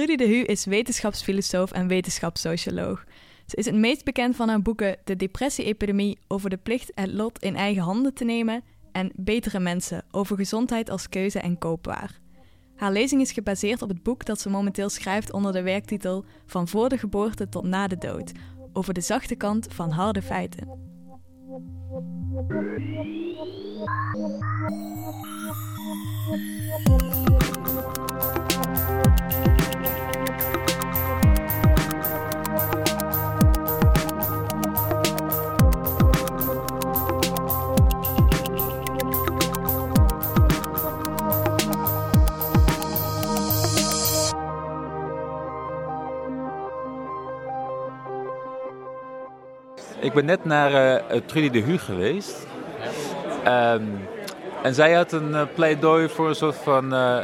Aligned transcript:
Trudy 0.00 0.16
de 0.16 0.26
Hu 0.26 0.42
is 0.42 0.64
wetenschapsfilosoof 0.64 1.72
en 1.72 1.88
wetenschapssocioloog. 1.88 3.04
Ze 3.46 3.56
is 3.56 3.66
het 3.66 3.74
meest 3.74 4.04
bekend 4.04 4.36
van 4.36 4.48
haar 4.48 4.62
boeken 4.62 4.96
De 5.04 5.16
Depressie-epidemie 5.16 6.18
over 6.28 6.50
de 6.50 6.56
plicht 6.56 6.92
het 6.94 7.12
lot 7.12 7.38
in 7.38 7.56
eigen 7.56 7.82
handen 7.82 8.14
te 8.14 8.24
nemen 8.24 8.64
en 8.92 9.12
Betere 9.14 9.60
Mensen 9.60 10.04
over 10.10 10.36
gezondheid 10.36 10.90
als 10.90 11.08
keuze 11.08 11.40
en 11.40 11.58
koopwaar. 11.58 12.20
Haar 12.76 12.92
lezing 12.92 13.20
is 13.20 13.32
gebaseerd 13.32 13.82
op 13.82 13.88
het 13.88 14.02
boek 14.02 14.24
dat 14.24 14.40
ze 14.40 14.50
momenteel 14.50 14.88
schrijft 14.88 15.32
onder 15.32 15.52
de 15.52 15.62
werktitel 15.62 16.24
Van 16.46 16.68
voor 16.68 16.88
de 16.88 16.98
geboorte 16.98 17.48
tot 17.48 17.64
na 17.64 17.86
de 17.86 17.98
dood, 17.98 18.32
over 18.72 18.94
de 18.94 19.00
zachte 19.00 19.34
kant 19.34 19.66
van 19.70 19.90
harde 19.90 20.22
feiten. 20.22 20.68
Ik 50.00 50.12
ben 50.12 50.24
net 50.24 50.44
naar 50.44 50.72
uh, 50.72 51.20
Trudy 51.26 51.50
de 51.50 51.60
Hu 51.60 51.78
geweest. 51.78 52.46
Um, 53.46 54.08
en 54.62 54.74
zij 54.74 54.92
had 54.92 55.12
een 55.12 55.30
uh, 55.30 55.42
pleidooi 55.54 56.08
voor 56.08 56.28
een 56.28 56.34
soort 56.34 56.56
van 56.56 56.94
uh, 56.94 57.18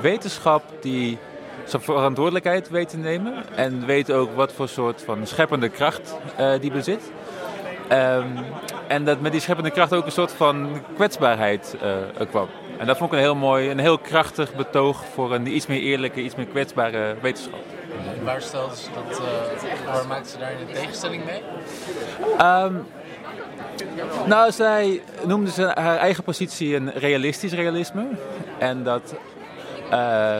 wetenschap 0.00 0.62
die 0.80 1.18
zijn 1.64 1.82
verantwoordelijkheid 1.82 2.70
weet 2.70 2.88
te 2.88 2.96
nemen. 2.96 3.34
En 3.54 3.86
weet 3.86 4.12
ook 4.12 4.34
wat 4.34 4.52
voor 4.52 4.68
soort 4.68 5.02
van 5.02 5.26
scheppende 5.26 5.68
kracht 5.68 6.16
die 6.60 6.70
bezit. 6.70 7.12
Um, 7.92 8.38
en 8.86 9.04
dat 9.04 9.20
met 9.20 9.32
die 9.32 9.40
scheppende 9.40 9.70
kracht 9.70 9.94
ook 9.94 10.06
een 10.06 10.12
soort 10.12 10.32
van 10.32 10.82
kwetsbaarheid 10.94 11.76
kwam. 12.30 12.48
En 12.78 12.86
dat 12.86 12.96
vond 12.96 13.12
ik 13.12 13.18
een 13.18 13.24
heel 13.24 13.34
mooi, 13.34 13.70
een 13.70 13.78
heel 13.78 13.98
krachtig 13.98 14.54
betoog 14.54 15.04
voor 15.14 15.34
een 15.34 15.54
iets 15.54 15.66
meer 15.66 15.80
eerlijke, 15.80 16.20
iets 16.20 16.34
meer 16.34 16.46
kwetsbare 16.46 17.14
wetenschap. 17.20 17.60
Waar 18.22 18.42
stelde 18.42 18.76
ze 18.76 18.88
dat, 18.94 19.20
uh, 19.20 19.92
waar 19.92 20.06
maakte 20.06 20.28
ze 20.28 20.38
daar 20.38 20.50
een 20.50 20.74
tegenstelling 20.74 21.24
mee? 21.24 21.42
Um, 22.40 22.86
nou, 24.26 24.52
zij 24.52 25.02
noemde 25.26 25.50
ze 25.50 25.62
haar 25.74 25.96
eigen 25.96 26.24
positie 26.24 26.76
een 26.76 26.92
realistisch 26.92 27.52
realisme. 27.52 28.06
En 28.58 28.84
dat 28.84 29.14
uh, 29.92 30.38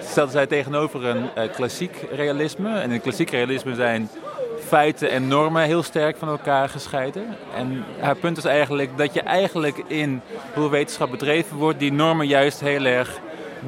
stelde 0.00 0.30
zij 0.30 0.46
tegenover 0.46 1.04
een 1.04 1.28
uh, 1.38 1.52
klassiek 1.54 2.06
realisme. 2.12 2.78
En 2.78 2.90
in 2.90 3.00
klassiek 3.00 3.30
realisme 3.30 3.74
zijn 3.74 4.08
feiten 4.66 5.10
en 5.10 5.28
normen 5.28 5.62
heel 5.62 5.82
sterk 5.82 6.16
van 6.16 6.28
elkaar 6.28 6.68
gescheiden. 6.68 7.36
En 7.56 7.84
haar 8.00 8.16
punt 8.16 8.36
is 8.36 8.44
eigenlijk 8.44 8.98
dat 8.98 9.14
je 9.14 9.20
eigenlijk 9.20 9.82
in 9.86 10.20
hoe 10.54 10.70
wetenschap 10.70 11.10
bedreven 11.10 11.56
wordt, 11.56 11.78
die 11.78 11.92
normen 11.92 12.26
juist 12.26 12.60
heel 12.60 12.84
erg 12.84 13.20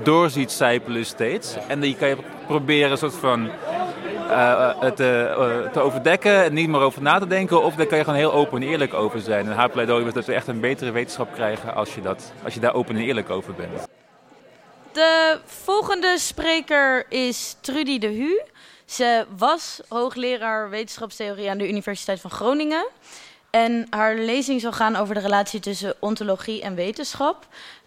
doorziet 0.03 0.62
steeds. 1.03 1.56
En 1.69 1.81
die 1.81 1.97
kan 1.97 2.09
je 2.09 2.17
proberen 2.47 2.98
soort 2.98 3.14
van 3.14 3.50
te, 4.95 5.34
uh, 5.64 5.73
te 5.73 5.81
overdekken 5.81 6.45
en 6.45 6.53
niet 6.55 6.69
meer 6.69 6.81
over 6.81 7.03
na 7.03 7.19
te 7.19 7.27
denken. 7.27 7.62
Of 7.62 7.75
daar 7.75 7.86
kan 7.86 7.98
je 7.98 8.05
gewoon 8.05 8.19
heel 8.19 8.33
open 8.33 8.62
en 8.62 8.69
eerlijk 8.69 8.95
over 8.95 9.20
zijn. 9.20 9.47
En 9.47 9.53
haar 9.53 9.70
pleidooi 9.70 10.06
is 10.06 10.12
dat 10.12 10.25
we 10.25 10.34
echt 10.34 10.47
een 10.47 10.61
betere 10.61 10.91
wetenschap 10.91 11.34
krijgen 11.34 11.75
als 11.75 11.95
je, 11.95 12.01
dat, 12.01 12.33
als 12.45 12.55
je 12.55 12.61
daar 12.61 12.75
open 12.75 12.97
en 12.97 13.03
eerlijk 13.03 13.31
over 13.31 13.55
bent. 13.55 13.89
De 14.92 15.39
volgende 15.45 16.19
spreker 16.19 17.06
is 17.08 17.56
Trudy 17.61 17.98
de 17.98 18.06
Hu. 18.06 18.41
Ze 18.84 19.27
was 19.36 19.81
hoogleraar 19.89 20.70
wetenschapstheorie 20.70 21.51
aan 21.51 21.58
de 21.58 21.69
Universiteit 21.69 22.20
van 22.20 22.31
Groningen. 22.31 22.86
En 23.51 23.86
haar 23.91 24.14
lezing 24.14 24.61
zal 24.61 24.73
gaan 24.73 24.97
over 24.97 25.14
de 25.14 25.20
relatie 25.20 25.61
tussen 25.61 25.95
ontologie 25.98 26.63
en 26.63 26.74
wetenschap. 26.74 27.46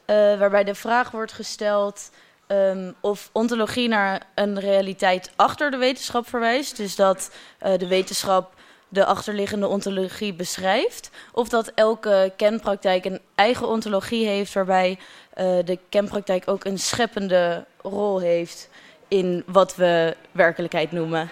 Uh, 0.10 0.40
waarbij 0.40 0.64
de 0.64 0.76
vraag 0.76 1.12
wordt 1.12 1.32
gesteld 1.32 2.10
um, 2.48 2.96
of 3.02 3.30
ontologie 3.32 3.88
naar 3.88 4.22
een 4.36 4.60
realiteit 4.60 5.32
achter 5.36 5.72
de 5.72 5.78
wetenschap 5.78 6.28
verwijst. 6.30 6.78
Dus 6.78 6.96
dat 6.96 7.32
uh, 7.66 7.78
de 7.78 7.88
wetenschap 7.88 8.54
de 8.90 9.06
achterliggende 9.06 9.68
ontologie 9.68 10.34
beschrijft. 10.34 11.10
Of 11.32 11.50
dat 11.50 11.72
elke 11.76 12.34
kenpraktijk 12.36 13.06
een 13.06 13.22
eigen 13.36 13.68
ontologie 13.68 14.28
heeft, 14.28 14.54
waarbij 14.54 15.00
uh, 15.38 15.58
de 15.66 15.80
kenpraktijk 15.90 16.48
ook 16.48 16.66
een 16.66 16.80
scheppende 16.80 17.66
rol 17.82 18.20
heeft 18.20 18.70
in 19.08 19.44
wat 19.46 19.76
we 19.76 20.16
werkelijkheid 20.32 20.92
noemen. 20.92 21.30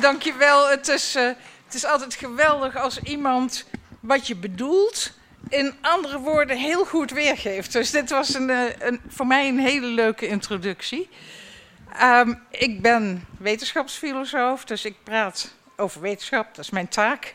Dankjewel. 0.00 0.68
Het 0.68 0.88
is, 0.88 1.16
uh, 1.16 1.30
het 1.74 1.82
is 1.82 1.90
altijd 1.90 2.14
geweldig 2.14 2.76
als 2.76 2.98
iemand 2.98 3.64
wat 4.00 4.26
je 4.26 4.36
bedoelt 4.36 5.12
in 5.48 5.74
andere 5.80 6.18
woorden 6.18 6.56
heel 6.56 6.84
goed 6.84 7.10
weergeeft. 7.10 7.72
Dus 7.72 7.90
dit 7.90 8.10
was 8.10 8.34
een, 8.34 8.50
eh, 8.50 8.62
een 8.78 9.00
voor 9.08 9.26
mij 9.26 9.48
een 9.48 9.58
hele 9.58 9.86
leuke 9.86 10.26
introductie. 10.26 11.08
Um, 12.02 12.42
ik 12.50 12.82
ben 12.82 13.26
wetenschapsfilosoof, 13.38 14.64
dus 14.64 14.84
ik 14.84 14.94
praat 15.02 15.54
over 15.76 16.00
wetenschap, 16.00 16.54
dat 16.54 16.64
is 16.64 16.70
mijn 16.70 16.88
taak. 16.88 17.34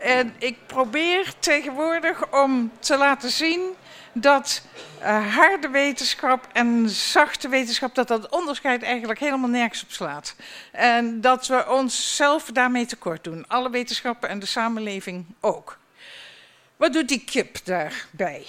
En 0.00 0.34
ik 0.38 0.56
probeer 0.66 1.32
tegenwoordig 1.38 2.32
om 2.32 2.72
te 2.78 2.96
laten 2.96 3.30
zien 3.30 3.74
dat 4.14 4.62
uh, 5.00 5.34
harde 5.34 5.68
wetenschap 5.68 6.48
en 6.52 6.88
zachte 6.88 7.48
wetenschap, 7.48 7.94
dat 7.94 8.08
dat 8.08 8.28
onderscheid 8.28 8.82
eigenlijk 8.82 9.20
helemaal 9.20 9.48
nergens 9.48 9.82
op 9.82 9.90
slaat. 9.90 10.34
En 10.72 11.20
dat 11.20 11.46
we 11.46 11.68
onszelf 11.68 12.44
daarmee 12.44 12.86
tekort 12.86 13.24
doen. 13.24 13.44
Alle 13.48 13.70
wetenschappen 13.70 14.28
en 14.28 14.38
de 14.38 14.46
samenleving 14.46 15.24
ook. 15.40 15.78
Wat 16.76 16.92
doet 16.92 17.08
die 17.08 17.24
kip 17.24 17.58
daarbij? 17.64 18.46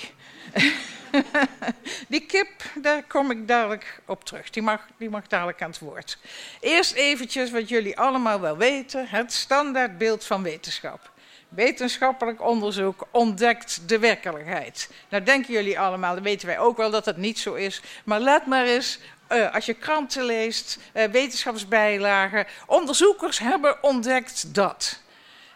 die 2.07 2.25
kip, 2.25 2.51
daar 2.75 3.03
kom 3.03 3.31
ik 3.31 3.47
dadelijk 3.47 4.01
op 4.05 4.25
terug. 4.25 4.49
Die 4.49 4.63
mag, 4.63 4.87
die 4.97 5.09
mag 5.09 5.27
dadelijk 5.27 5.61
aan 5.61 5.69
het 5.69 5.79
woord. 5.79 6.17
Eerst 6.59 6.93
eventjes 6.93 7.51
wat 7.51 7.69
jullie 7.69 7.99
allemaal 7.99 8.39
wel 8.39 8.57
weten: 8.57 9.07
het 9.07 9.33
standaardbeeld 9.33 10.25
van 10.25 10.43
wetenschap. 10.43 11.13
Wetenschappelijk 11.49 12.41
onderzoek 12.41 13.07
ontdekt 13.11 13.89
de 13.89 13.99
werkelijkheid. 13.99 14.89
Nou 15.09 15.23
denken 15.23 15.53
jullie 15.53 15.79
allemaal, 15.79 16.13
dan 16.13 16.23
weten 16.23 16.47
wij 16.47 16.59
ook 16.59 16.77
wel 16.77 16.89
dat 16.89 17.05
dat 17.05 17.17
niet 17.17 17.39
zo 17.39 17.53
is. 17.53 17.81
Maar 18.03 18.19
let 18.19 18.45
maar 18.45 18.65
eens, 18.65 18.99
uh, 19.31 19.53
als 19.53 19.65
je 19.65 19.73
kranten 19.73 20.23
leest, 20.23 20.79
uh, 20.93 21.03
wetenschapsbijlagen, 21.03 22.47
onderzoekers 22.65 23.39
hebben 23.39 23.83
ontdekt 23.83 24.53
dat. 24.53 24.99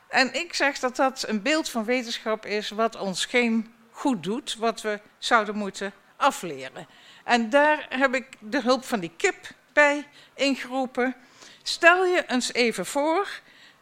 En 0.07 0.33
ik 0.33 0.53
zeg 0.53 0.79
dat 0.79 0.95
dat 0.95 1.23
een 1.27 1.41
beeld 1.41 1.69
van 1.69 1.85
wetenschap 1.85 2.45
is 2.45 2.69
wat 2.69 2.95
ons 2.95 3.25
geen 3.25 3.73
goed 3.91 4.23
doet, 4.23 4.55
wat 4.55 4.81
we 4.81 4.99
zouden 5.17 5.55
moeten 5.55 5.93
afleren. 6.15 6.87
En 7.23 7.49
daar 7.49 7.85
heb 7.89 8.15
ik 8.15 8.27
de 8.39 8.61
hulp 8.61 8.85
van 8.85 8.99
die 8.99 9.11
kip 9.17 9.35
bij 9.73 10.07
ingeroepen. 10.33 11.15
Stel 11.63 12.05
je 12.05 12.23
eens 12.27 12.53
even 12.53 12.85
voor, 12.85 13.27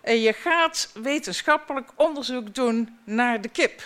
en 0.07 0.22
je 0.22 0.34
gaat 0.34 0.90
wetenschappelijk 0.94 1.90
onderzoek 1.95 2.56
doen 2.56 3.00
naar 3.03 3.41
de 3.41 3.50
kip. 3.50 3.81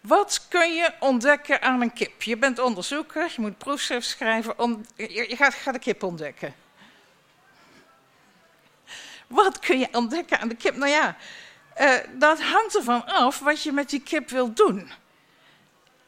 Wat 0.00 0.46
kun 0.48 0.74
je 0.74 0.92
ontdekken 1.00 1.62
aan 1.62 1.80
een 1.80 1.92
kip? 1.92 2.22
Je 2.22 2.36
bent 2.36 2.58
onderzoeker, 2.58 3.32
je 3.36 3.40
moet 3.40 3.58
proefschrift 3.58 4.06
schrijven, 4.06 4.86
je 4.96 5.36
gaat, 5.36 5.72
de 5.72 5.78
kip 5.78 6.02
ontdekken. 6.02 6.54
Wat 9.26 9.58
kun 9.58 9.78
je 9.78 9.88
ontdekken 9.92 10.40
aan 10.40 10.48
de 10.48 10.56
kip? 10.56 10.76
Nou 10.76 10.90
ja, 10.90 11.16
uh, 11.80 11.94
dat 12.12 12.42
hangt 12.42 12.76
ervan 12.76 13.06
af 13.06 13.38
wat 13.38 13.62
je 13.62 13.72
met 13.72 13.90
die 13.90 14.02
kip 14.02 14.30
wilt 14.30 14.56
doen. 14.56 14.90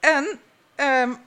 En 0.00 0.40
um, 0.76 1.18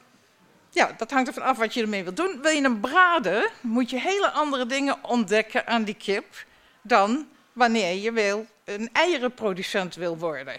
ja, 0.69 0.91
dat 0.97 1.11
hangt 1.11 1.27
ervan 1.27 1.43
af 1.43 1.57
wat 1.57 1.73
je 1.73 1.81
ermee 1.81 2.03
wilt 2.03 2.17
doen. 2.17 2.41
Wil 2.41 2.51
je 2.51 2.61
hem 2.61 2.79
braden, 2.79 3.49
moet 3.61 3.89
je 3.89 3.99
hele 3.99 4.29
andere 4.31 4.65
dingen 4.65 5.03
ontdekken 5.03 5.67
aan 5.67 5.83
die 5.83 5.95
kip 5.95 6.45
dan 6.81 7.31
wanneer 7.53 7.93
je 7.93 8.11
wil, 8.11 8.47
een 8.63 8.89
eierenproducent 8.93 9.95
wil 9.95 10.17
worden. 10.17 10.55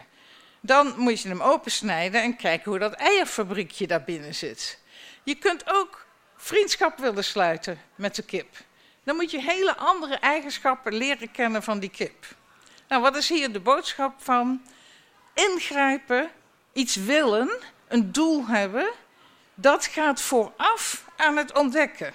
Dan 0.61 0.95
moet 0.97 1.21
je 1.21 1.29
hem 1.29 1.43
opensnijden 1.43 2.23
en 2.23 2.37
kijken 2.37 2.71
hoe 2.71 2.81
dat 2.81 2.93
eierfabriekje 2.93 3.87
daar 3.87 4.05
binnen 4.05 4.35
zit. 4.35 4.79
Je 5.23 5.35
kunt 5.35 5.63
ook 5.67 6.07
vriendschap 6.37 6.99
willen 6.99 7.25
sluiten 7.25 7.81
met 7.95 8.15
de 8.15 8.23
kip 8.23 8.49
dan 9.05 9.17
moet 9.17 9.31
je 9.31 9.43
hele 9.43 9.77
andere 9.77 10.15
eigenschappen 10.15 10.95
leren 10.95 11.31
kennen 11.31 11.63
van 11.63 11.79
die 11.79 11.91
kip. 11.91 12.25
Nou, 12.89 13.03
wat 13.03 13.17
is 13.17 13.29
hier 13.29 13.53
de 13.53 13.61
boodschap 13.61 14.15
van? 14.19 14.63
Ingrijpen, 15.35 16.31
iets 16.73 16.97
willen, 16.97 17.51
een 17.89 18.13
doel 18.13 18.47
hebben, 18.47 18.91
dat 19.55 19.87
gaat 19.87 20.21
vooraf 20.21 21.05
aan 21.17 21.37
het 21.37 21.59
ontdekken. 21.59 22.13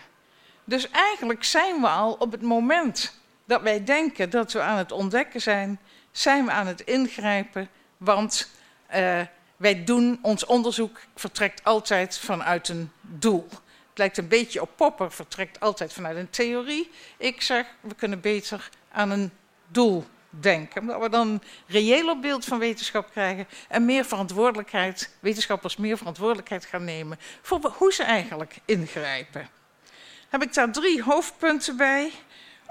Dus 0.64 0.90
eigenlijk 0.90 1.44
zijn 1.44 1.82
we 1.82 1.88
al 1.88 2.14
op 2.14 2.32
het 2.32 2.42
moment 2.42 3.19
dat 3.50 3.62
wij 3.62 3.84
denken 3.84 4.30
dat 4.30 4.52
we 4.52 4.62
aan 4.62 4.78
het 4.78 4.92
ontdekken 4.92 5.42
zijn, 5.42 5.80
zijn 6.12 6.46
we 6.46 6.52
aan 6.52 6.68
het 6.68 6.82
ingrijpen, 6.82 7.70
want 7.98 8.50
uh, 8.96 9.22
wij 9.58 9.84
doen, 9.84 10.20
ons 10.22 10.46
onderzoek 10.46 11.00
vertrekt 11.16 11.64
altijd 11.64 12.18
vanuit 12.18 12.70
een 12.70 12.92
doel. 13.02 13.48
Het 13.50 13.98
lijkt 13.98 14.18
een 14.18 14.28
beetje 14.28 14.62
op 14.62 14.70
Popper, 14.76 15.12
vertrekt 15.12 15.60
altijd 15.60 15.94
vanuit 15.94 16.18
een 16.18 16.30
theorie. 16.30 16.92
Ik 17.18 17.42
zeg, 17.42 17.66
we 17.82 17.96
kunnen 17.96 18.20
beter 18.20 18.70
aan 18.92 19.10
een 19.10 19.32
doel 19.68 20.06
denken. 20.30 20.82
Omdat 20.82 21.02
we 21.02 21.10
dan 21.10 21.28
een 21.28 21.42
reëler 21.68 22.20
beeld 22.20 22.46
van 22.46 22.60
wetenschap 22.60 23.12
krijgen 23.12 23.48
en 23.68 23.86
meer 23.86 24.06
verantwoordelijkheid, 24.06 25.16
wetenschappers 25.20 25.78
meer 25.78 25.98
verantwoordelijkheid 25.98 26.66
gaan 26.66 26.84
nemen 26.84 27.20
voor 27.42 27.74
hoe 27.78 27.94
ze 27.94 28.04
eigenlijk 28.04 28.58
ingrijpen. 28.66 29.50
Heb 30.30 30.44
ik 30.44 30.54
daar 30.54 30.72
drie 30.72 31.04
hoofdpunten 31.04 31.78
bij. 31.78 32.12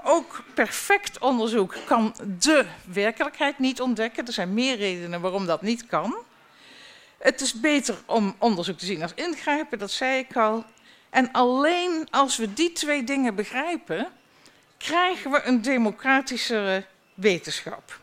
Ook 0.03 0.43
perfect 0.53 1.19
onderzoek 1.19 1.75
kan 1.85 2.15
de 2.39 2.65
werkelijkheid 2.85 3.59
niet 3.59 3.81
ontdekken. 3.81 4.27
Er 4.27 4.33
zijn 4.33 4.53
meer 4.53 4.77
redenen 4.77 5.21
waarom 5.21 5.45
dat 5.45 5.61
niet 5.61 5.85
kan. 5.85 6.15
Het 7.17 7.41
is 7.41 7.53
beter 7.53 7.95
om 8.05 8.35
onderzoek 8.37 8.77
te 8.77 8.85
zien 8.85 9.01
als 9.01 9.13
ingrijpen, 9.13 9.79
dat 9.79 9.91
zei 9.91 10.19
ik 10.19 10.35
al. 10.35 10.65
En 11.09 11.31
alleen 11.31 12.07
als 12.09 12.37
we 12.37 12.53
die 12.53 12.71
twee 12.71 13.03
dingen 13.03 13.35
begrijpen, 13.35 14.07
krijgen 14.77 15.31
we 15.31 15.41
een 15.43 15.61
democratischere 15.61 16.85
wetenschap. 17.13 17.99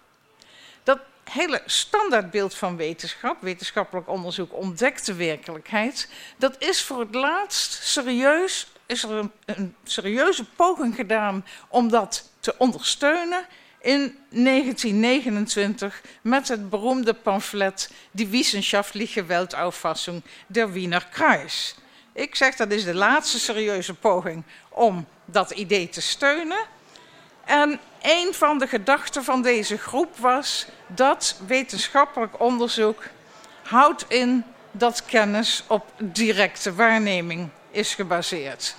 Dat 0.82 0.98
hele 1.24 1.62
standaardbeeld 1.66 2.54
van 2.54 2.76
wetenschap, 2.76 3.40
wetenschappelijk 3.40 4.08
onderzoek 4.08 4.54
ontdekt 4.54 5.06
de 5.06 5.14
werkelijkheid, 5.14 6.08
dat 6.36 6.54
is 6.58 6.82
voor 6.82 7.00
het 7.00 7.14
laatst 7.14 7.84
serieus, 7.84 8.66
is 8.86 9.02
er 9.02 9.28
een, 9.44 9.74
serieuze 9.84 10.44
poging 10.44 10.94
gedaan 10.94 11.46
om 11.68 11.88
dat 11.88 12.30
te 12.40 12.54
ondersteunen 12.58 13.46
in 13.80 14.18
1929 14.28 16.02
met 16.22 16.48
het 16.48 16.70
beroemde 16.70 17.14
pamflet 17.14 17.90
Die 18.10 18.26
Wissenschaftliche 18.26 19.24
Weltauffassung 19.24 20.22
der 20.46 20.72
Wiener 20.72 21.06
Kreis. 21.10 21.74
Ik 22.12 22.34
zeg 22.34 22.56
dat 22.56 22.70
is 22.70 22.84
de 22.84 22.94
laatste 22.94 23.38
serieuze 23.38 23.94
poging 23.94 24.44
om 24.68 25.06
dat 25.24 25.50
idee 25.50 25.88
te 25.88 26.00
steunen. 26.00 26.64
En 27.44 27.80
een 28.02 28.34
van 28.34 28.58
de 28.58 28.66
gedachten 28.66 29.24
van 29.24 29.42
deze 29.42 29.78
groep 29.78 30.16
was 30.16 30.66
dat 30.86 31.40
wetenschappelijk 31.46 32.40
onderzoek 32.40 33.02
houdt 33.62 34.04
in 34.08 34.44
dat 34.70 35.04
kennis 35.04 35.64
op 35.66 35.92
directe 35.98 36.74
waarneming 36.74 37.50
is 37.76 37.94
gebaseerd. 37.94 38.76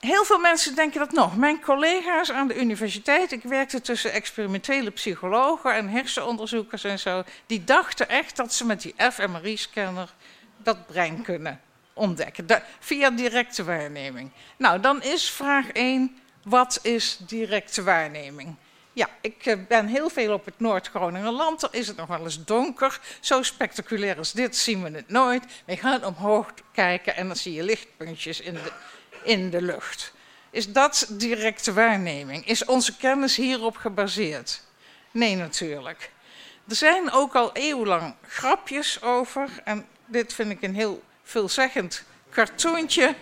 Heel 0.00 0.24
veel 0.24 0.38
mensen 0.38 0.74
denken 0.74 1.00
dat 1.00 1.12
nog. 1.12 1.36
Mijn 1.36 1.60
collega's 1.60 2.30
aan 2.30 2.48
de 2.48 2.60
universiteit, 2.60 3.32
ik 3.32 3.42
werkte 3.42 3.80
tussen 3.80 4.12
experimentele 4.12 4.90
psychologen 4.90 5.74
en 5.74 5.88
hersenonderzoekers 5.88 6.84
en 6.84 6.98
zo, 6.98 7.22
die 7.46 7.64
dachten 7.64 8.08
echt 8.08 8.36
dat 8.36 8.52
ze 8.52 8.66
met 8.66 8.82
die 8.82 8.94
fMRI-scanner 9.12 10.14
dat 10.56 10.86
brein 10.86 11.22
kunnen 11.22 11.60
ontdekken, 11.92 12.46
via 12.80 13.10
directe 13.10 13.64
waarneming. 13.64 14.30
Nou, 14.56 14.80
dan 14.80 15.02
is 15.02 15.30
vraag 15.30 15.68
1, 15.68 16.18
wat 16.42 16.78
is 16.82 17.18
directe 17.26 17.82
waarneming? 17.82 18.56
Ja, 18.94 19.08
ik 19.20 19.46
eh, 19.46 19.56
ben 19.68 19.86
heel 19.86 20.08
veel 20.08 20.32
op 20.32 20.44
het 20.44 20.60
Noord-Groningenland. 20.60 21.62
Er 21.62 21.68
is 21.72 21.86
het 21.86 21.96
nog 21.96 22.06
wel 22.06 22.24
eens 22.24 22.44
donker. 22.44 23.00
Zo 23.20 23.42
spectaculair 23.42 24.18
als 24.18 24.32
dit 24.32 24.56
zien 24.56 24.82
we 24.82 24.90
het 24.90 25.08
nooit. 25.08 25.44
We 25.64 25.76
gaan 25.76 26.04
omhoog 26.04 26.54
kijken 26.72 27.16
en 27.16 27.26
dan 27.26 27.36
zie 27.36 27.52
je 27.52 27.62
lichtpuntjes 27.62 28.40
in 28.40 28.54
de, 28.54 28.72
in 29.22 29.50
de 29.50 29.62
lucht. 29.62 30.12
Is 30.50 30.72
dat 30.72 31.06
directe 31.10 31.72
waarneming? 31.72 32.46
Is 32.46 32.64
onze 32.64 32.96
kennis 32.96 33.36
hierop 33.36 33.76
gebaseerd? 33.76 34.62
Nee, 35.10 35.36
natuurlijk. 35.36 36.10
Er 36.68 36.76
zijn 36.76 37.10
ook 37.10 37.34
al 37.34 37.52
eeuwenlang 37.52 38.14
grapjes 38.26 39.02
over. 39.02 39.48
En 39.64 39.86
dit 40.06 40.34
vind 40.34 40.50
ik 40.50 40.62
een 40.62 40.74
heel 40.74 41.02
veelzeggend 41.22 42.04
cartoontje. 42.30 43.14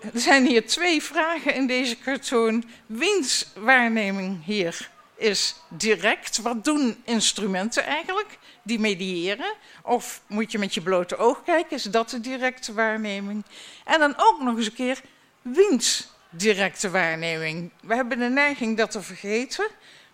Er 0.00 0.20
zijn 0.20 0.46
hier 0.46 0.66
twee 0.66 1.02
vragen 1.02 1.54
in 1.54 1.66
deze 1.66 1.98
cartoon. 1.98 2.64
Wiens 2.86 3.46
waarneming 3.54 4.44
hier 4.44 4.90
is 5.16 5.54
direct? 5.68 6.38
Wat 6.38 6.64
doen 6.64 7.02
instrumenten 7.04 7.84
eigenlijk? 7.84 8.38
Die 8.62 8.78
mediëren? 8.78 9.54
Of 9.82 10.22
moet 10.26 10.52
je 10.52 10.58
met 10.58 10.74
je 10.74 10.80
blote 10.80 11.16
oog 11.16 11.42
kijken? 11.42 11.76
Is 11.76 11.82
dat 11.82 12.10
de 12.10 12.20
directe 12.20 12.72
waarneming? 12.72 13.44
En 13.84 13.98
dan 13.98 14.14
ook 14.16 14.40
nog 14.40 14.56
eens 14.56 14.66
een 14.66 14.72
keer 14.72 15.00
wiens 15.42 16.08
directe 16.30 16.90
waarneming? 16.90 17.72
We 17.80 17.94
hebben 17.94 18.18
de 18.18 18.28
neiging 18.28 18.76
dat 18.76 18.90
te 18.90 19.02
vergeten. 19.02 19.66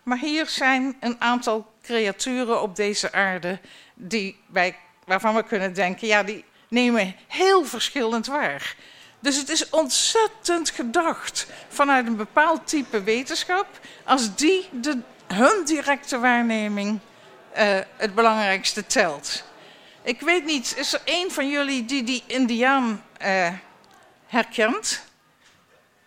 Maar 0.02 0.18
hier 0.18 0.46
zijn 0.46 0.96
een 1.00 1.20
aantal 1.20 1.72
creaturen 1.82 2.62
op 2.62 2.76
deze 2.76 3.12
aarde 3.12 3.60
die 3.94 4.36
wij, 4.46 4.76
waarvan 5.06 5.34
we 5.34 5.42
kunnen 5.42 5.74
denken, 5.74 6.06
ja, 6.06 6.22
die 6.22 6.44
nemen 6.68 7.16
heel 7.26 7.64
verschillend 7.64 8.26
waar. 8.26 8.76
Dus 9.24 9.36
het 9.36 9.48
is 9.48 9.70
ontzettend 9.70 10.70
gedacht 10.70 11.46
vanuit 11.68 12.06
een 12.06 12.16
bepaald 12.16 12.66
type 12.66 13.02
wetenschap, 13.02 13.66
als 14.04 14.34
die 14.34 14.68
de, 14.72 14.98
hun 15.26 15.64
directe 15.64 16.18
waarneming 16.18 16.98
uh, 17.56 17.78
het 17.96 18.14
belangrijkste 18.14 18.86
telt. 18.86 19.44
Ik 20.02 20.20
weet 20.20 20.44
niet, 20.44 20.74
is 20.76 20.92
er 20.92 21.00
een 21.04 21.30
van 21.30 21.48
jullie 21.48 21.84
die 21.84 22.02
die 22.02 22.22
Indiaan 22.26 23.04
uh, 23.22 23.48
herkent? 24.26 25.04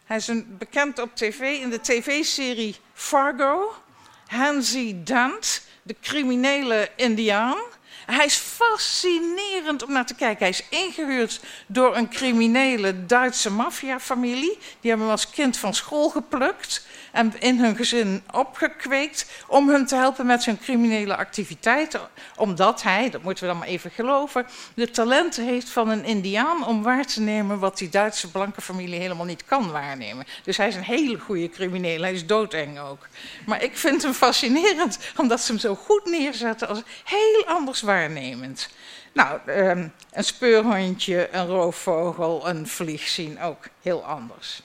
Hij 0.06 0.18
is 0.18 0.28
een, 0.28 0.58
bekend 0.58 1.00
op 1.00 1.16
tv 1.16 1.40
in 1.62 1.70
de 1.70 1.82
tv-serie 1.82 2.76
Fargo. 2.94 3.76
Hansi 4.28 5.04
Dant, 5.04 5.62
de 5.82 5.96
criminele 6.02 6.90
Indiaan. 6.96 7.58
Hij 8.12 8.26
is 8.26 8.36
fascinerend 8.36 9.84
om 9.84 9.92
naar 9.92 10.06
te 10.06 10.16
kijken. 10.16 10.40
Hij 10.40 10.50
is 10.50 10.64
ingehuurd 10.70 11.40
door 11.68 11.96
een 11.96 12.10
criminele 12.10 13.06
Duitse 13.06 13.52
maffiafamilie. 13.52 14.58
Die 14.80 14.90
hebben 14.90 15.00
hem 15.00 15.10
als 15.10 15.30
kind 15.30 15.58
van 15.58 15.74
school 15.74 16.10
geplukt 16.10 16.86
en 17.18 17.34
in 17.40 17.60
hun 17.60 17.76
gezin 17.76 18.24
opgekweekt 18.32 19.26
om 19.48 19.70
hem 19.70 19.86
te 19.86 19.96
helpen 19.96 20.26
met 20.26 20.44
zijn 20.44 20.60
criminele 20.60 21.16
activiteiten. 21.16 22.02
Omdat 22.36 22.84
hij, 22.84 23.10
dat 23.10 23.24
moeten 23.24 23.44
we 23.44 23.50
dan 23.50 23.60
maar 23.60 23.68
even 23.68 23.92
geloven, 23.92 24.46
de 24.74 24.90
talenten 24.90 25.46
heeft 25.46 25.70
van 25.70 25.90
een 25.90 26.04
Indiaan 26.04 26.66
om 26.66 26.84
waar 26.84 27.06
te 27.06 27.22
nemen 27.22 27.60
wat 27.60 27.78
die 27.78 27.90
Duitse 27.90 28.32
blanke 28.32 28.62
familie 28.62 29.00
helemaal 29.00 29.26
niet 29.26 29.46
kan 29.46 29.72
waarnemen. 29.72 30.26
Dus 30.44 30.58
hij 30.58 30.68
is 30.68 30.76
een 30.76 30.84
hele 30.84 31.20
goede 31.20 31.50
crimineel, 31.50 32.02
hij 32.02 32.14
is 32.14 32.26
doodeng 32.26 32.80
ook. 32.80 33.08
Maar 33.46 33.64
ik 33.64 33.78
vind 33.78 34.04
hem 34.04 34.14
fascinerend 34.14 34.98
omdat 35.16 35.42
ze 35.42 35.52
hem 35.52 35.62
zo 35.62 35.76
goed 35.76 36.06
neerzetten 36.06 36.68
als 36.68 36.82
heel 37.04 37.46
anders 37.46 37.82
waarnemend. 37.82 38.70
Nou, 39.14 39.40
ehm, 39.46 39.88
een 40.12 40.24
speurhondje, 40.24 41.30
een 41.32 41.48
roofvogel, 41.48 42.50
een 42.50 42.68
vlieg 42.68 43.08
zien 43.08 43.42
ook 43.42 43.66
heel 43.82 44.06
anders. 44.06 44.62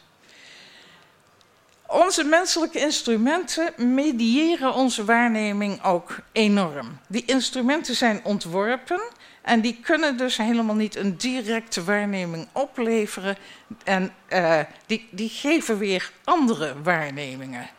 Onze 1.92 2.24
menselijke 2.24 2.78
instrumenten 2.78 3.94
mediëren 3.94 4.74
onze 4.74 5.04
waarneming 5.04 5.84
ook 5.84 6.16
enorm. 6.32 6.98
Die 7.08 7.24
instrumenten 7.24 7.96
zijn 7.96 8.20
ontworpen 8.24 9.00
en 9.42 9.60
die 9.60 9.78
kunnen 9.82 10.16
dus 10.16 10.36
helemaal 10.36 10.74
niet 10.74 10.96
een 10.96 11.16
directe 11.16 11.84
waarneming 11.84 12.48
opleveren. 12.52 13.36
En 13.84 14.14
uh, 14.28 14.58
die, 14.86 15.08
die 15.10 15.28
geven 15.28 15.78
weer 15.78 16.10
andere 16.24 16.82
waarnemingen. 16.82 17.70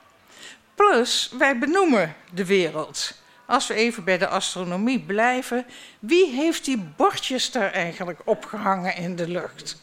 Plus, 0.75 1.32
wij 1.38 1.60
benoemen 1.60 2.15
de 2.34 2.46
wereld. 2.46 3.22
Als 3.46 3.67
we 3.67 3.74
even 3.74 4.03
bij 4.03 4.17
de 4.17 4.27
astronomie 4.27 5.00
blijven, 5.00 5.65
wie 6.00 6.25
heeft 6.32 6.65
die 6.65 6.77
bordjes 6.96 7.51
daar 7.51 7.72
eigenlijk 7.72 8.20
opgehangen 8.25 8.96
in 8.96 9.15
de 9.15 9.27
lucht? 9.27 9.82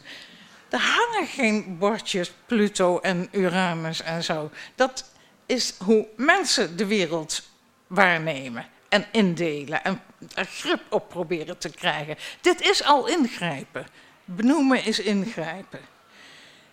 Er 0.71 0.79
hangen 0.79 1.27
geen 1.27 1.77
bordjes 1.77 2.31
Pluto 2.45 2.99
en 2.99 3.27
Uranus 3.31 4.01
en 4.01 4.23
zo. 4.23 4.51
Dat 4.75 5.11
is 5.45 5.73
hoe 5.83 6.07
mensen 6.15 6.77
de 6.77 6.85
wereld 6.85 7.43
waarnemen 7.87 8.65
en 8.89 9.05
indelen 9.11 9.83
en 9.83 10.01
er 10.33 10.45
grip 10.45 10.81
op 10.89 11.09
proberen 11.09 11.57
te 11.57 11.69
krijgen. 11.69 12.17
Dit 12.41 12.61
is 12.61 12.83
al 12.83 13.07
ingrijpen. 13.07 13.87
Benoemen 14.25 14.85
is 14.85 14.99
ingrijpen. 14.99 15.79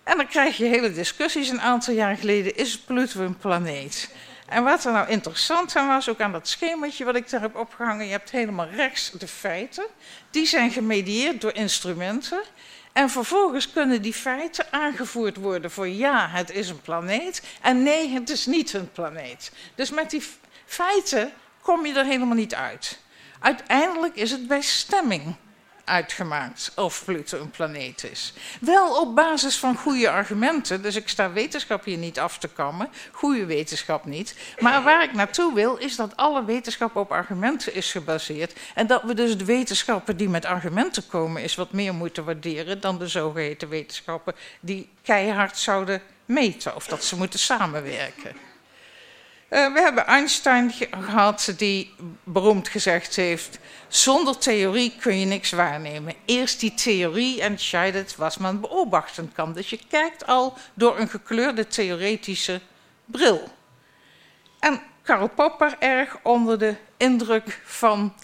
En 0.04 0.16
dan 0.16 0.26
krijg 0.26 0.56
je 0.56 0.64
hele 0.64 0.92
discussies. 0.92 1.48
Een 1.48 1.60
aantal 1.60 1.94
jaar 1.94 2.16
geleden 2.16 2.56
is 2.56 2.78
Pluto 2.78 3.20
een 3.20 3.36
planeet. 3.36 4.14
En 4.46 4.64
wat 4.64 4.84
er 4.84 4.92
nou 4.92 5.08
interessant 5.08 5.76
aan 5.76 5.88
was, 5.88 6.08
ook 6.08 6.20
aan 6.20 6.32
dat 6.32 6.48
schemaatje 6.48 7.04
wat 7.04 7.16
ik 7.16 7.30
daar 7.30 7.40
heb 7.40 7.56
opgehangen, 7.56 8.06
je 8.06 8.10
hebt 8.10 8.30
helemaal 8.30 8.68
rechts 8.68 9.10
de 9.10 9.28
feiten. 9.28 9.86
Die 10.30 10.46
zijn 10.46 10.70
gemedieerd 10.70 11.40
door 11.40 11.54
instrumenten. 11.54 12.42
En 12.98 13.10
vervolgens 13.10 13.72
kunnen 13.72 14.02
die 14.02 14.12
feiten 14.12 14.66
aangevoerd 14.70 15.36
worden 15.36 15.70
voor 15.70 15.88
ja, 15.88 16.28
het 16.28 16.50
is 16.50 16.68
een 16.68 16.80
planeet 16.80 17.42
en 17.62 17.82
nee, 17.82 18.08
het 18.08 18.30
is 18.30 18.46
niet 18.46 18.72
een 18.72 18.92
planeet. 18.92 19.52
Dus 19.74 19.90
met 19.90 20.10
die 20.10 20.22
feiten 20.66 21.32
kom 21.62 21.86
je 21.86 21.94
er 21.94 22.04
helemaal 22.04 22.34
niet 22.34 22.54
uit. 22.54 22.98
Uiteindelijk 23.40 24.16
is 24.16 24.30
het 24.30 24.46
bij 24.46 24.60
stemming 24.60 25.34
uitgemaakt 25.88 26.72
of 26.76 27.04
Pluto 27.04 27.40
een 27.40 27.50
planeet 27.50 28.04
is. 28.10 28.32
Wel 28.60 29.00
op 29.00 29.14
basis 29.14 29.58
van 29.58 29.76
goede 29.76 30.10
argumenten, 30.10 30.82
dus 30.82 30.96
ik 30.96 31.08
sta 31.08 31.32
wetenschap 31.32 31.84
hier 31.84 31.98
niet 31.98 32.18
af 32.18 32.38
te 32.38 32.48
kammen, 32.48 32.88
goede 33.12 33.46
wetenschap 33.46 34.04
niet. 34.04 34.34
Maar 34.58 34.82
waar 34.82 35.02
ik 35.02 35.12
naartoe 35.12 35.54
wil, 35.54 35.76
is 35.76 35.96
dat 35.96 36.16
alle 36.16 36.44
wetenschap 36.44 36.96
op 36.96 37.12
argumenten 37.12 37.74
is 37.74 37.90
gebaseerd. 37.90 38.52
En 38.74 38.86
dat 38.86 39.02
we 39.02 39.14
dus 39.14 39.38
de 39.38 39.44
wetenschappen 39.44 40.16
die 40.16 40.28
met 40.28 40.44
argumenten 40.44 41.06
komen, 41.06 41.42
is 41.42 41.54
wat 41.54 41.72
meer 41.72 41.94
moeten 41.94 42.24
waarderen 42.24 42.80
dan 42.80 42.98
de 42.98 43.08
zogeheten 43.08 43.68
wetenschappen 43.68 44.34
die 44.60 44.88
keihard 45.02 45.58
zouden 45.58 46.02
meten 46.24 46.76
of 46.76 46.86
dat 46.86 47.04
ze 47.04 47.16
moeten 47.16 47.38
samenwerken. 47.38 48.47
Uh, 49.50 49.72
we 49.72 49.80
hebben 49.80 50.06
Einstein 50.06 50.72
gehad 50.90 51.52
die 51.56 51.94
beroemd 52.24 52.68
gezegd 52.68 53.16
heeft: 53.16 53.58
zonder 53.88 54.38
theorie 54.38 54.96
kun 55.00 55.18
je 55.18 55.26
niks 55.26 55.50
waarnemen. 55.50 56.14
Eerst 56.24 56.60
die 56.60 56.74
theorie 56.74 57.42
entscheidet 57.42 58.16
was 58.16 58.38
man 58.38 58.60
beobachten 58.60 59.32
kan. 59.32 59.52
Dus 59.52 59.70
je 59.70 59.80
kijkt 59.88 60.26
al 60.26 60.56
door 60.74 60.98
een 60.98 61.08
gekleurde 61.08 61.66
theoretische 61.66 62.60
bril. 63.04 63.48
En 64.58 64.82
Karl 65.02 65.28
Popper, 65.28 65.76
erg 65.78 66.16
onder 66.22 66.58
de 66.58 66.74
indruk 66.96 67.60
van 67.64 68.14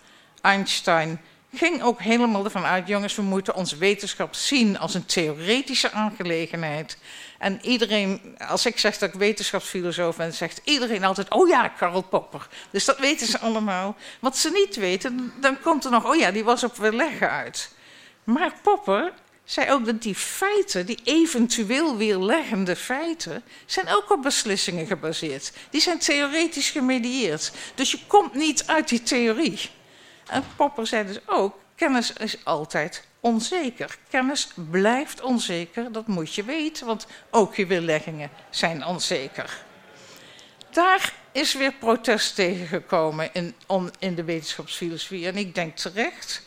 Einstein, 0.41 1.21
ging 1.57 1.83
ook 1.83 2.01
helemaal 2.01 2.45
ervan 2.45 2.65
uit: 2.65 2.89
jongens, 2.89 3.15
we 3.15 3.23
moeten 3.23 3.55
onze 3.55 3.77
wetenschap 3.77 4.35
zien 4.35 4.79
als 4.79 4.95
een 4.95 5.07
theoretische 5.07 5.91
aangelegenheid. 5.91 6.99
En 7.39 7.59
iedereen, 7.63 8.37
als 8.49 8.67
ik 8.67 8.79
zeg 8.79 8.99
dat 8.99 9.09
ik 9.09 9.15
wetenschapsfilosoof 9.15 10.17
ben, 10.17 10.33
zegt 10.33 10.61
iedereen 10.65 11.05
altijd: 11.05 11.31
Oh 11.31 11.49
ja, 11.49 11.69
Karl 11.69 12.03
Popper. 12.03 12.49
Dus 12.71 12.85
dat 12.85 12.99
weten 12.99 13.27
ze 13.27 13.39
allemaal. 13.39 13.97
Wat 14.21 14.37
ze 14.37 14.51
niet 14.51 14.77
weten, 14.77 15.33
dan 15.41 15.61
komt 15.61 15.85
er 15.85 15.91
nog: 15.91 16.05
Oh 16.07 16.17
ja, 16.17 16.31
die 16.31 16.45
was 16.45 16.65
op 16.65 16.77
weerleggen 16.77 17.31
uit. 17.31 17.71
Maar 18.25 18.53
Popper 18.63 19.13
zei 19.45 19.71
ook 19.71 19.85
dat 19.85 20.03
die 20.03 20.15
feiten, 20.15 20.87
die 20.87 20.99
eventueel 21.05 21.97
weerleggende 21.97 22.77
feiten, 22.77 23.43
zijn 23.67 23.89
ook 23.89 24.11
op 24.11 24.23
beslissingen 24.23 24.87
gebaseerd. 24.87 25.53
Die 25.71 25.81
zijn 25.81 25.99
theoretisch 25.99 26.71
gemedieerd. 26.71 27.53
Dus 27.75 27.91
je 27.91 27.99
komt 28.07 28.35
niet 28.35 28.67
uit 28.67 28.89
die 28.89 29.03
theorie. 29.03 29.71
En 30.27 30.45
Popper 30.57 30.87
zei 30.87 31.07
dus 31.07 31.21
ook: 31.27 31.59
kennis 31.75 32.13
is 32.13 32.45
altijd 32.45 33.05
onzeker. 33.21 33.97
Kennis 34.09 34.49
blijft 34.71 35.21
onzeker, 35.21 35.93
dat 35.93 36.07
moet 36.07 36.35
je 36.35 36.45
weten, 36.45 36.87
want 36.87 37.07
ook 37.31 37.55
je 37.55 37.67
weerleggingen 37.67 38.31
zijn 38.51 38.85
onzeker. 38.85 39.63
Daar 40.71 41.13
is 41.33 41.55
weer 41.55 41.73
protest 41.73 42.35
tegengekomen 42.35 43.31
in, 43.33 43.55
in 43.99 44.15
de 44.15 44.25
wetenschapsfilosofie 44.25 45.27
en 45.27 45.37
ik 45.37 45.55
denk 45.55 45.77
terecht. 45.77 46.43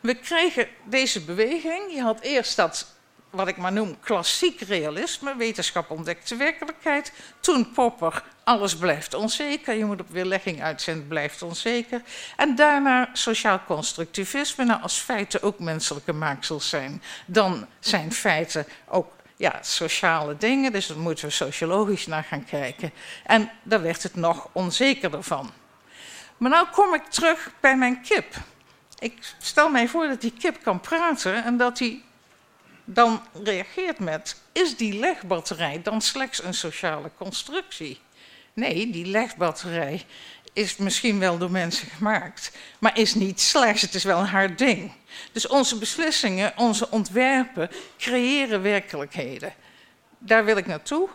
We 0.00 0.14
kregen 0.14 0.68
deze 0.84 1.20
beweging. 1.20 1.92
Je 1.94 2.02
had 2.02 2.20
eerst 2.20 2.56
dat 2.56 2.86
wat 3.30 3.48
ik 3.48 3.56
maar 3.56 3.72
noem 3.72 4.00
klassiek 4.00 4.60
realisme. 4.60 5.36
Wetenschap 5.36 5.90
ontdekt 5.90 6.28
de 6.28 6.36
werkelijkheid. 6.36 7.12
Toen 7.40 7.70
Popper, 7.72 8.22
alles 8.44 8.76
blijft 8.76 9.14
onzeker. 9.14 9.74
Je 9.74 9.84
moet 9.84 10.00
op 10.00 10.10
weerlegging 10.10 10.62
uitzenden, 10.62 11.08
blijft 11.08 11.42
onzeker. 11.42 12.02
En 12.36 12.54
daarna 12.54 13.08
sociaal 13.12 13.60
constructivisme. 13.66 14.64
Nou, 14.64 14.82
als 14.82 14.98
feiten 14.98 15.42
ook 15.42 15.58
menselijke 15.58 16.12
maaksels 16.12 16.68
zijn, 16.68 17.02
dan 17.26 17.66
zijn 17.80 18.12
feiten 18.12 18.66
ook 18.88 19.12
ja, 19.36 19.58
sociale 19.60 20.36
dingen. 20.36 20.72
Dus 20.72 20.86
daar 20.86 20.98
moeten 20.98 21.24
we 21.24 21.30
sociologisch 21.30 22.06
naar 22.06 22.24
gaan 22.24 22.44
kijken. 22.44 22.92
En 23.24 23.50
daar 23.62 23.82
werd 23.82 24.02
het 24.02 24.14
nog 24.14 24.48
onzekerder 24.52 25.22
van. 25.22 25.50
Maar 26.36 26.50
nou 26.50 26.66
kom 26.72 26.94
ik 26.94 27.04
terug 27.04 27.50
bij 27.60 27.76
mijn 27.76 28.02
kip. 28.02 28.34
Ik 28.98 29.34
stel 29.38 29.68
mij 29.68 29.88
voor 29.88 30.08
dat 30.08 30.20
die 30.20 30.32
kip 30.38 30.62
kan 30.62 30.80
praten 30.80 31.44
en 31.44 31.56
dat 31.56 31.78
hij 31.78 32.02
dan 32.94 33.22
reageert 33.44 33.98
met: 33.98 34.36
is 34.52 34.76
die 34.76 34.98
legbatterij 34.98 35.82
dan 35.82 36.00
slechts 36.00 36.42
een 36.42 36.54
sociale 36.54 37.10
constructie? 37.16 38.00
Nee, 38.52 38.90
die 38.90 39.06
legbatterij 39.06 40.04
is 40.52 40.76
misschien 40.76 41.18
wel 41.18 41.38
door 41.38 41.50
mensen 41.50 41.88
gemaakt, 41.88 42.52
maar 42.78 42.98
is 42.98 43.14
niet 43.14 43.40
slechts, 43.40 43.82
het 43.82 43.94
is 43.94 44.04
wel 44.04 44.18
een 44.18 44.26
hard 44.26 44.58
ding. 44.58 44.92
Dus 45.32 45.46
onze 45.46 45.78
beslissingen, 45.78 46.52
onze 46.56 46.90
ontwerpen 46.90 47.70
creëren 47.98 48.62
werkelijkheden. 48.62 49.54
Daar 50.18 50.44
wil 50.44 50.56
ik 50.56 50.66
naartoe. 50.66 51.08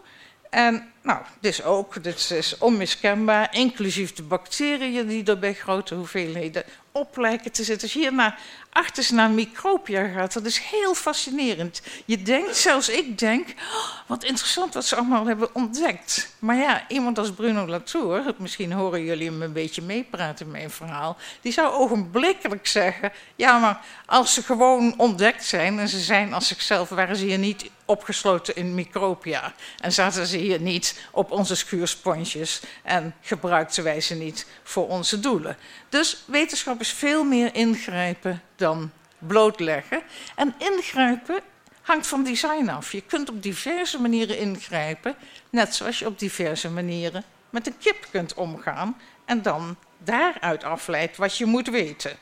En 0.50 0.94
nou, 1.06 1.20
dit 1.40 1.52
is 1.52 1.64
ook, 1.64 2.04
dit 2.04 2.32
is 2.32 2.58
onmiskenbaar, 2.58 3.56
inclusief 3.56 4.14
de 4.14 4.24
bacteriën 4.24 5.08
die 5.08 5.24
er 5.24 5.40
bij 5.40 5.54
grote 5.54 5.96
hoeveelheden 5.96 6.64
op 6.92 7.18
lijken 7.18 7.52
te 7.52 7.64
zitten. 7.64 7.84
Als 7.84 7.94
je 7.94 8.00
hier 8.00 8.14
naar 8.14 8.40
achter 8.70 9.14
naar 9.14 9.30
micropia 9.30 10.08
gaat, 10.08 10.34
dat 10.34 10.46
is 10.46 10.60
heel 10.60 10.94
fascinerend. 10.94 11.82
Je 12.06 12.22
denkt, 12.22 12.58
zelfs 12.58 12.90
ik 12.90 13.20
denk, 13.20 13.48
oh, 13.50 13.90
wat 14.08 14.24
interessant 14.24 14.74
wat 14.74 14.86
ze 14.86 14.96
allemaal 14.96 15.26
hebben 15.26 15.56
ontdekt. 15.56 16.36
Maar 16.40 16.56
ja, 16.56 16.86
iemand 16.88 17.18
als 17.18 17.32
Bruno 17.32 17.68
Latour, 17.68 18.34
misschien 18.38 18.72
horen 18.72 19.04
jullie 19.04 19.30
hem 19.30 19.42
een 19.42 19.54
beetje 19.54 19.82
meepraten 19.82 20.46
in 20.46 20.52
mijn 20.52 20.72
verhaal, 20.72 21.18
die 21.42 21.52
zou 21.52 21.74
ogenblikkelijk 21.74 22.68
zeggen, 22.68 23.12
ja, 23.36 23.58
maar 23.58 23.80
als 24.06 24.34
ze 24.34 24.44
gewoon 24.44 24.94
ontdekt 24.98 25.46
zijn 25.46 25.80
en 25.80 25.88
ze 25.88 26.00
zijn 26.00 26.34
als 26.34 26.48
zichzelf, 26.48 26.90
waren 26.90 27.16
ze 27.16 27.26
hier 27.26 27.38
niet 27.38 27.70
opgesloten 27.86 28.56
in 28.56 28.76
micropia. 28.76 29.54
En 29.80 29.92
zaten 29.92 30.26
ze 30.26 30.38
hier 30.38 30.62
niet 30.62 30.95
op 31.12 31.32
onze 31.32 31.56
schuursponsjes 31.56 32.62
en 32.84 33.16
gebruikten 33.22 33.84
wij 33.84 34.02
ze 34.02 34.16
niet 34.16 34.46
voor 34.64 34.88
onze 34.88 35.20
doelen. 35.20 35.58
Dus 35.90 36.24
wetenschap 36.26 36.80
is 36.80 36.92
veel 36.92 37.24
meer 37.24 37.56
ingrijpen 37.56 38.42
dan 38.56 38.92
blootleggen. 39.18 40.02
En 40.36 40.56
ingrijpen 40.58 41.40
hangt 41.82 42.08
van 42.08 42.24
design 42.24 42.70
af. 42.70 42.92
Je 42.92 43.02
kunt 43.02 43.30
op 43.30 43.44
diverse 43.44 44.02
manieren 44.02 44.38
ingrijpen, 44.38 45.16
net 45.50 45.76
zoals 45.76 46.00
je 46.00 46.06
op 46.06 46.20
diverse 46.20 46.70
manieren 46.70 47.24
met 47.50 47.68
een 47.68 47.78
kip 47.78 48.08
kunt 48.12 48.34
omgaan 48.34 48.98
en 49.26 49.42
dan 49.42 49.78
daaruit 49.98 50.64
afleidt 50.64 51.18
wat 51.18 51.38
je 51.38 51.46
moet 51.46 51.68
weten. 51.68 52.18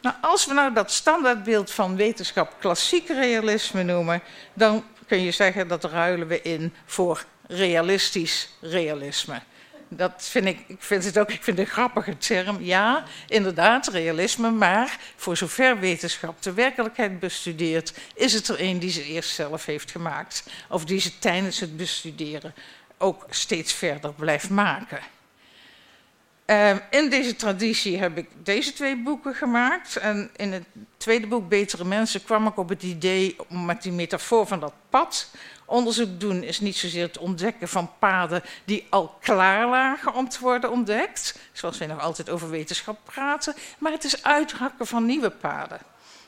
Nou, 0.00 0.16
als 0.20 0.46
we 0.46 0.54
nou 0.54 0.72
dat 0.72 0.90
standaardbeeld 0.90 1.70
van 1.70 1.96
wetenschap 1.96 2.54
klassiek 2.58 3.08
realisme 3.08 3.82
noemen, 3.82 4.22
dan 4.54 4.84
kun 5.06 5.22
je 5.22 5.30
zeggen 5.30 5.68
dat 5.68 5.84
ruilen 5.84 6.28
we 6.28 6.42
in 6.42 6.74
voor 6.84 7.24
realistisch 7.48 8.48
realisme 8.60 9.40
dat 9.88 10.28
vind 10.30 10.46
ik, 10.46 10.64
ik 10.66 10.82
vind 10.82 11.04
het 11.04 11.18
ook 11.18 11.30
ik 11.30 11.42
vind 11.42 11.58
het 11.58 11.66
een 11.66 11.72
grappige 11.72 12.16
term. 12.16 12.56
Ja, 12.60 13.04
inderdaad, 13.28 13.88
realisme, 13.88 14.50
maar 14.50 14.98
voor 15.16 15.36
zover 15.36 15.78
wetenschap 15.78 16.42
de 16.42 16.52
werkelijkheid 16.52 17.18
bestudeert, 17.18 17.92
is 18.14 18.32
het 18.32 18.48
er 18.48 18.60
een 18.60 18.78
die 18.78 18.90
ze 18.90 19.04
eerst 19.04 19.30
zelf 19.30 19.64
heeft 19.64 19.90
gemaakt. 19.90 20.44
Of 20.68 20.84
die 20.84 21.00
ze 21.00 21.18
tijdens 21.18 21.60
het 21.60 21.76
bestuderen 21.76 22.54
ook 22.98 23.26
steeds 23.30 23.72
verder 23.72 24.12
blijft 24.12 24.50
maken. 24.50 25.00
Uh, 26.50 26.76
in 26.90 27.10
deze 27.10 27.36
traditie 27.36 27.98
heb 27.98 28.18
ik 28.18 28.28
deze 28.42 28.72
twee 28.72 28.96
boeken 28.96 29.34
gemaakt. 29.34 29.96
En 29.96 30.30
in 30.36 30.52
het 30.52 30.64
tweede 30.96 31.26
boek, 31.26 31.48
Betere 31.48 31.84
Mensen, 31.84 32.24
kwam 32.24 32.46
ik 32.46 32.56
op 32.56 32.68
het 32.68 32.82
idee 32.82 33.36
om 33.48 33.64
met 33.64 33.82
die 33.82 33.92
metafoor 33.92 34.46
van 34.46 34.60
dat 34.60 34.72
pad 34.90 35.30
Onderzoek 35.70 36.20
doen 36.20 36.42
is 36.42 36.60
niet 36.60 36.76
zozeer 36.76 37.06
het 37.06 37.18
ontdekken 37.18 37.68
van 37.68 37.90
paden 37.98 38.42
die 38.64 38.86
al 38.90 39.16
klaar 39.20 39.68
lagen 39.68 40.14
om 40.14 40.28
te 40.28 40.40
worden 40.40 40.70
ontdekt, 40.70 41.38
zoals 41.52 41.78
wij 41.78 41.86
nog 41.86 42.00
altijd 42.00 42.30
over 42.30 42.50
wetenschap 42.50 42.98
praten, 43.04 43.54
maar 43.78 43.92
het 43.92 44.04
is 44.04 44.22
uithakken 44.22 44.86
van 44.86 45.06
nieuwe 45.06 45.30
paden. 45.30 45.78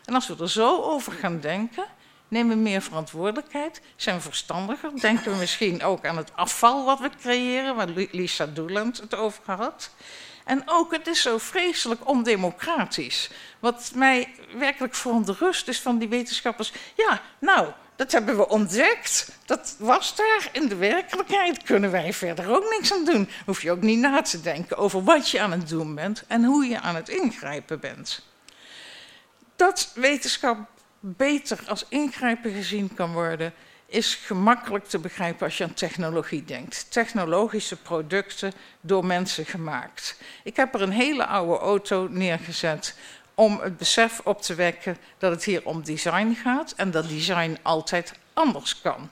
En 0.04 0.14
als 0.14 0.28
we 0.28 0.36
er 0.40 0.50
zo 0.50 0.82
over 0.82 1.12
gaan 1.12 1.40
denken, 1.40 1.84
nemen 2.30 2.56
we 2.56 2.62
meer 2.62 2.82
verantwoordelijkheid, 2.82 3.80
zijn 3.96 4.20
verstandiger, 4.20 5.00
denken 5.00 5.32
we 5.32 5.38
misschien 5.38 5.82
ook 5.82 6.06
aan 6.06 6.16
het 6.16 6.30
afval 6.34 6.84
wat 6.84 7.00
we 7.00 7.10
creëren, 7.20 7.76
waar 7.76 7.88
Lisa 8.10 8.46
Doeland 8.46 9.00
het 9.00 9.14
over 9.14 9.42
had. 9.54 9.90
En 10.44 10.62
ook, 10.66 10.92
het 10.92 11.06
is 11.06 11.22
zo 11.22 11.38
vreselijk 11.38 12.08
ondemocratisch. 12.08 13.30
Wat 13.58 13.92
mij 13.94 14.34
werkelijk 14.56 14.94
verontrust 14.94 15.68
is 15.68 15.80
van 15.80 15.98
die 15.98 16.08
wetenschappers. 16.08 16.72
Ja, 16.96 17.22
nou, 17.38 17.72
dat 17.96 18.12
hebben 18.12 18.36
we 18.36 18.48
ontdekt. 18.48 19.32
Dat 19.44 19.74
was 19.78 20.16
daar 20.16 20.48
in 20.52 20.68
de 20.68 20.76
werkelijkheid. 20.76 21.62
Kunnen 21.62 21.90
wij 21.90 22.12
verder 22.12 22.48
ook 22.56 22.70
niks 22.70 22.92
aan 22.92 23.04
doen. 23.04 23.28
Hoef 23.44 23.62
je 23.62 23.70
ook 23.70 23.80
niet 23.80 23.98
na 23.98 24.22
te 24.22 24.40
denken 24.40 24.76
over 24.76 25.04
wat 25.04 25.30
je 25.30 25.40
aan 25.40 25.52
het 25.52 25.68
doen 25.68 25.94
bent 25.94 26.24
en 26.26 26.44
hoe 26.44 26.64
je 26.64 26.80
aan 26.80 26.94
het 26.94 27.08
ingrijpen 27.08 27.80
bent. 27.80 28.24
Dat 29.56 29.92
wetenschap 29.94 30.58
beter 31.00 31.60
als 31.66 31.86
ingrijpen 31.88 32.52
gezien 32.52 32.94
kan 32.94 33.12
worden, 33.12 33.52
is 33.86 34.14
gemakkelijk 34.14 34.84
te 34.84 34.98
begrijpen 34.98 35.46
als 35.46 35.58
je 35.58 35.64
aan 35.64 35.74
technologie 35.74 36.44
denkt. 36.44 36.86
Technologische 36.90 37.76
producten 37.76 38.52
door 38.80 39.06
mensen 39.06 39.46
gemaakt. 39.46 40.16
Ik 40.44 40.56
heb 40.56 40.74
er 40.74 40.82
een 40.82 40.90
hele 40.90 41.26
oude 41.26 41.58
auto 41.58 42.08
neergezet 42.10 42.94
om 43.34 43.60
het 43.60 43.76
besef 43.76 44.20
op 44.24 44.42
te 44.42 44.54
wekken 44.54 44.96
dat 45.18 45.30
het 45.30 45.44
hier 45.44 45.64
om 45.64 45.82
design 45.82 46.32
gaat 46.32 46.72
en 46.76 46.90
dat 46.90 47.08
design 47.08 47.58
altijd 47.62 48.12
anders 48.32 48.80
kan. 48.80 49.08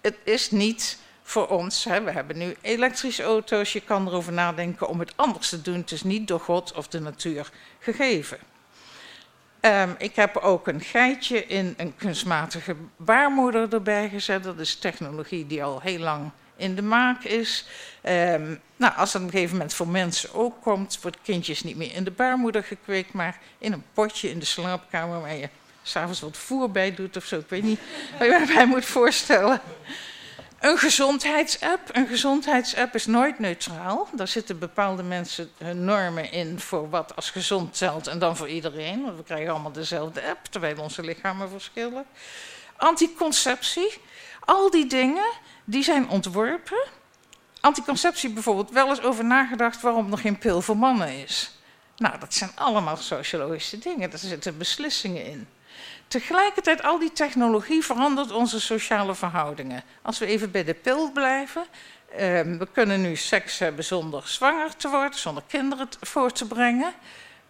Het 0.00 0.16
is 0.24 0.50
niet 0.50 0.98
voor 1.22 1.48
ons, 1.48 1.84
hè, 1.84 2.02
we 2.02 2.10
hebben 2.10 2.38
nu 2.38 2.56
elektrische 2.60 3.22
auto's, 3.22 3.72
je 3.72 3.80
kan 3.80 4.06
erover 4.06 4.32
nadenken 4.32 4.88
om 4.88 5.00
het 5.00 5.12
anders 5.16 5.48
te 5.48 5.62
doen. 5.62 5.76
Het 5.76 5.92
is 5.92 6.02
niet 6.02 6.28
door 6.28 6.40
God 6.40 6.72
of 6.72 6.88
de 6.88 7.00
natuur 7.00 7.50
gegeven. 7.78 8.38
Um, 9.60 9.94
ik 9.98 10.16
heb 10.16 10.36
ook 10.36 10.68
een 10.68 10.80
geitje 10.80 11.46
in 11.46 11.74
een 11.76 11.96
kunstmatige 11.96 12.76
baarmoeder 12.96 13.72
erbij 13.72 14.08
gezet. 14.08 14.42
Dat 14.42 14.58
is 14.58 14.74
technologie 14.74 15.46
die 15.46 15.64
al 15.64 15.80
heel 15.80 15.98
lang 15.98 16.30
in 16.56 16.74
de 16.74 16.82
maak 16.82 17.24
is. 17.24 17.66
Um, 18.04 18.60
nou, 18.76 18.94
als 18.96 19.12
dat 19.12 19.22
op 19.22 19.26
een 19.26 19.32
gegeven 19.32 19.56
moment 19.56 19.74
voor 19.74 19.88
mensen 19.88 20.34
ook 20.34 20.62
komt, 20.62 20.98
wordt 21.02 21.18
kindjes 21.22 21.62
niet 21.62 21.76
meer 21.76 21.94
in 21.94 22.04
de 22.04 22.10
baarmoeder 22.10 22.64
gekweekt, 22.64 23.12
maar 23.12 23.38
in 23.58 23.72
een 23.72 23.84
potje 23.92 24.30
in 24.30 24.38
de 24.38 24.44
slaapkamer 24.44 25.20
waar 25.20 25.36
je 25.36 25.48
s'avonds 25.82 26.20
wat 26.20 26.36
voer 26.36 26.70
bij 26.70 26.94
doet 26.94 27.16
of 27.16 27.24
zo. 27.24 27.38
Ik 27.38 27.48
weet 27.48 27.62
niet 27.62 27.80
wat 28.18 28.28
je 28.28 28.52
mij 28.54 28.66
moet 28.66 28.84
voorstellen. 28.84 29.60
Een 30.60 30.78
gezondheidsapp. 30.78 31.80
Een 31.92 32.06
gezondheidsapp 32.06 32.94
is 32.94 33.06
nooit 33.06 33.38
neutraal. 33.38 34.08
Daar 34.12 34.28
zitten 34.28 34.58
bepaalde 34.58 35.02
mensen 35.02 35.50
hun 35.58 35.84
normen 35.84 36.32
in 36.32 36.60
voor 36.60 36.90
wat 36.90 37.16
als 37.16 37.30
gezond 37.30 37.78
telt 37.78 38.06
en 38.06 38.18
dan 38.18 38.36
voor 38.36 38.48
iedereen. 38.48 39.02
Want 39.02 39.16
we 39.16 39.22
krijgen 39.22 39.50
allemaal 39.50 39.72
dezelfde 39.72 40.22
app, 40.28 40.44
terwijl 40.44 40.80
onze 40.80 41.02
lichamen 41.02 41.48
verschillen. 41.48 42.04
Anticonceptie. 42.76 43.98
Al 44.40 44.70
die 44.70 44.86
dingen, 44.86 45.32
die 45.64 45.82
zijn 45.82 46.08
ontworpen. 46.08 46.86
Anticonceptie 47.60 48.30
bijvoorbeeld, 48.30 48.70
wel 48.70 48.88
eens 48.88 49.02
over 49.02 49.24
nagedacht 49.24 49.80
waarom 49.80 50.12
er 50.12 50.18
geen 50.18 50.38
pil 50.38 50.62
voor 50.62 50.76
mannen 50.76 51.22
is. 51.22 51.50
Nou, 51.96 52.18
dat 52.18 52.34
zijn 52.34 52.50
allemaal 52.54 52.96
sociologische 52.96 53.78
dingen, 53.78 54.10
daar 54.10 54.18
zitten 54.18 54.58
beslissingen 54.58 55.24
in. 55.24 55.48
Tegelijkertijd, 56.10 56.82
al 56.82 56.98
die 56.98 57.12
technologie 57.12 57.84
verandert 57.84 58.32
onze 58.32 58.60
sociale 58.60 59.14
verhoudingen. 59.14 59.82
Als 60.02 60.18
we 60.18 60.26
even 60.26 60.50
bij 60.50 60.64
de 60.64 60.74
pil 60.74 61.12
blijven. 61.12 61.64
Uh, 62.12 62.18
we 62.18 62.68
kunnen 62.72 63.00
nu 63.00 63.16
seks 63.16 63.58
hebben 63.58 63.84
zonder 63.84 64.22
zwanger 64.28 64.76
te 64.76 64.88
worden, 64.88 65.18
zonder 65.18 65.42
kinderen 65.46 65.88
voor 66.00 66.32
te 66.32 66.46
brengen. 66.46 66.92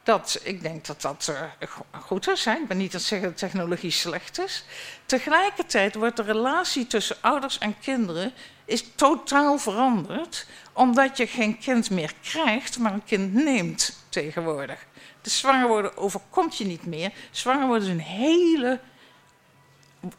Dat, 0.03 0.41
ik 0.43 0.63
denk 0.63 0.87
dat 0.87 1.01
dat 1.01 1.29
uh, 1.31 1.71
goed 2.01 2.29
is. 2.29 2.47
Ik 2.47 2.69
ben 2.69 2.77
niet 2.77 2.93
aan 2.93 2.99
het 2.99 3.09
zeggen 3.09 3.29
dat 3.29 3.39
technologie 3.39 3.91
slecht 3.91 4.39
is. 4.39 4.65
Tegelijkertijd 5.07 5.95
wordt 5.95 6.17
de 6.17 6.23
relatie 6.23 6.87
tussen 6.87 7.17
ouders 7.21 7.59
en 7.59 7.79
kinderen 7.79 8.33
is 8.65 8.85
totaal 8.95 9.59
veranderd. 9.59 10.47
Omdat 10.73 11.17
je 11.17 11.27
geen 11.27 11.59
kind 11.59 11.91
meer 11.91 12.13
krijgt, 12.23 12.79
maar 12.79 12.93
een 12.93 13.05
kind 13.05 13.35
neemt 13.35 13.97
tegenwoordig. 14.09 14.87
De 15.23 15.31
zwanger 15.31 15.69
worden 15.69 15.97
overkomt 15.97 16.57
je 16.57 16.65
niet 16.65 16.87
meer. 16.87 17.13
Zwanger 17.31 17.67
worden 17.67 17.89
is 17.89 17.93
een 17.93 18.01
hele, 18.01 18.81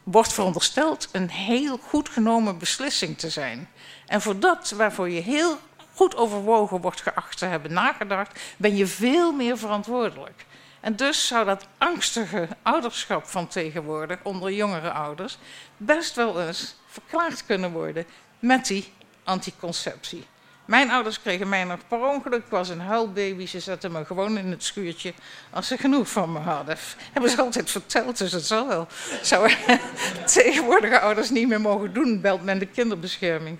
wordt 0.03 0.33
verondersteld, 0.33 1.09
een 1.11 1.29
heel 1.29 1.77
goed 1.77 2.09
genomen 2.09 2.57
beslissing 2.57 3.17
te 3.17 3.29
zijn. 3.29 3.69
En 4.07 4.21
voor 4.21 4.39
dat 4.39 4.69
waarvoor 4.69 5.09
je 5.09 5.21
heel 5.21 5.57
goed 5.93 6.15
overwogen 6.15 6.81
wordt 6.81 7.01
geacht 7.01 7.37
te 7.37 7.45
hebben 7.45 7.73
nagedacht, 7.73 8.39
ben 8.57 8.75
je 8.75 8.87
veel 8.87 9.31
meer 9.31 9.57
verantwoordelijk. 9.57 10.45
En 10.79 10.95
dus 10.95 11.27
zou 11.27 11.45
dat 11.45 11.67
angstige 11.77 12.47
ouderschap 12.61 13.25
van 13.25 13.47
tegenwoordig 13.47 14.19
onder 14.23 14.51
jongere 14.51 14.91
ouders 14.91 15.37
best 15.77 16.15
wel 16.15 16.41
eens 16.47 16.75
verklaard 16.85 17.45
kunnen 17.45 17.71
worden 17.71 18.05
met 18.39 18.65
die 18.65 18.93
anticonceptie. 19.23 20.25
Mijn 20.65 20.91
ouders 20.91 21.21
kregen 21.21 21.49
mij 21.49 21.63
nog 21.63 21.79
per 21.87 21.99
ongeluk. 21.99 22.39
Ik 22.39 22.49
was 22.49 22.69
een 22.69 22.79
huilbaby. 22.79 23.45
Ze 23.45 23.59
zetten 23.59 23.91
me 23.91 24.05
gewoon 24.05 24.37
in 24.37 24.51
het 24.51 24.63
schuurtje 24.63 25.13
als 25.49 25.67
ze 25.67 25.77
genoeg 25.77 26.09
van 26.09 26.31
me 26.31 26.39
hadden. 26.39 26.77
Hebben 27.11 27.31
ze 27.31 27.41
altijd 27.41 27.71
verteld, 27.71 28.17
dus 28.17 28.31
het 28.31 28.45
zal 28.45 28.67
wel. 28.67 28.87
Zou 29.21 29.51
tegenwoordige 30.33 30.99
ouders 30.99 31.29
niet 31.29 31.47
meer 31.47 31.61
mogen 31.61 31.93
doen, 31.93 32.21
belt 32.21 32.43
men 32.43 32.59
de 32.59 32.65
kinderbescherming. 32.65 33.57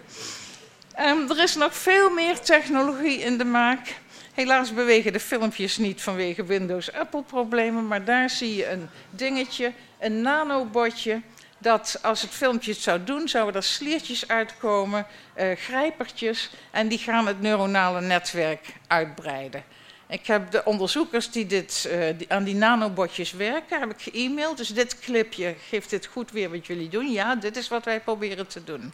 Um, 1.00 1.29
er 1.29 1.43
is 1.43 1.55
nog 1.55 1.75
veel 1.75 2.10
meer 2.10 2.39
technologie 2.39 3.20
in 3.20 3.38
de 3.38 3.46
maak. 3.46 3.96
Helaas 4.34 4.74
bewegen 4.74 5.13
de 5.13 5.20
filmpjes 5.20 5.77
niet 5.77 6.01
vanwege 6.01 6.43
Windows-Apple-problemen, 6.43 7.88
maar 7.88 8.05
daar 8.05 8.29
zie 8.29 8.55
je 8.55 8.70
een 8.70 8.89
dingetje, 9.10 9.74
een 10.00 10.22
nanobotje 10.22 11.22
dat 11.62 12.00
als 12.01 12.22
het 12.22 12.32
filmpje 12.32 12.72
het 12.72 12.82
zou 12.82 13.03
doen, 13.03 13.27
zouden 13.30 13.56
er 13.56 13.63
sliertjes 13.63 14.27
uitkomen, 14.27 15.08
uh, 15.38 15.51
grijpertjes, 15.56 16.50
en 16.72 16.88
die 16.88 16.98
gaan 16.98 17.27
het 17.27 17.41
neuronale 17.41 18.01
netwerk 18.01 18.65
uitbreiden. 18.88 19.63
Ik 20.08 20.27
heb 20.27 20.51
de 20.51 20.65
onderzoekers 20.65 21.32
die, 21.32 21.46
dit, 21.46 21.89
die 22.18 22.32
aan 22.32 22.44
die 22.44 22.56
nanobotjes 22.56 23.32
werken, 23.32 23.80
heb 23.80 23.91
ik 23.91 24.01
ge-mailed. 24.01 24.58
Dus 24.58 24.68
dit 24.68 25.00
clipje 25.00 25.56
geeft 25.69 25.89
dit 25.89 26.06
goed 26.06 26.32
weer 26.32 26.50
wat 26.50 26.67
jullie 26.67 26.89
doen. 26.89 27.12
Ja, 27.12 27.36
dit 27.36 27.58
is 27.58 27.67
wat 27.67 27.86
wij 27.86 28.00
proberen 28.00 28.47
te 28.47 28.63
doen. 28.63 28.93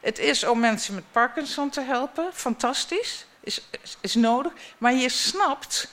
Het 0.00 0.18
is 0.18 0.44
om 0.44 0.60
mensen 0.60 0.94
met 0.94 1.04
Parkinson 1.12 1.70
te 1.70 1.80
helpen. 1.80 2.30
Fantastisch. 2.32 3.26
Is, 3.40 3.62
is, 3.82 3.96
is 4.00 4.14
nodig. 4.14 4.52
Maar 4.78 4.94
je 4.94 5.08
snapt 5.08 5.88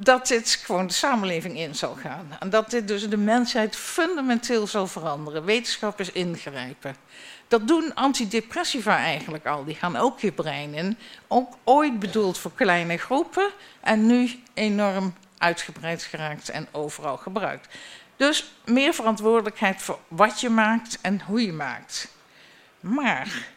dat 0.00 0.26
dit 0.26 0.50
gewoon 0.64 0.86
de 0.86 0.92
samenleving 0.92 1.58
in 1.58 1.74
zal 1.74 1.94
gaan. 1.94 2.36
En 2.38 2.50
dat 2.50 2.70
dit 2.70 2.88
dus 2.88 3.08
de 3.08 3.16
mensheid 3.16 3.76
fundamenteel 3.76 4.66
zal 4.66 4.86
veranderen. 4.86 5.44
Wetenschap 5.44 6.00
is 6.00 6.12
ingrijpen. 6.12 6.96
Dat 7.48 7.68
doen 7.68 7.94
antidepressiva 7.94 8.96
eigenlijk 8.96 9.46
al. 9.46 9.64
Die 9.64 9.74
gaan 9.74 9.96
ook 9.96 10.20
je 10.20 10.32
brein 10.32 10.74
in. 10.74 10.98
Ook 11.28 11.56
ooit 11.64 11.98
bedoeld 11.98 12.38
voor 12.38 12.52
kleine 12.54 12.96
groepen. 12.96 13.50
En 13.80 14.06
nu 14.06 14.42
enorm 14.54 15.14
uitgebreid 15.38 16.02
geraakt 16.02 16.48
en 16.48 16.68
overal 16.72 17.16
gebruikt. 17.16 17.74
Dus 18.16 18.52
meer 18.64 18.94
verantwoordelijkheid 18.94 19.82
voor 19.82 19.98
wat 20.08 20.40
je 20.40 20.48
maakt 20.48 20.98
en 21.00 21.20
hoe 21.26 21.46
je 21.46 21.52
maakt. 21.52 22.08
Maar 22.80 23.48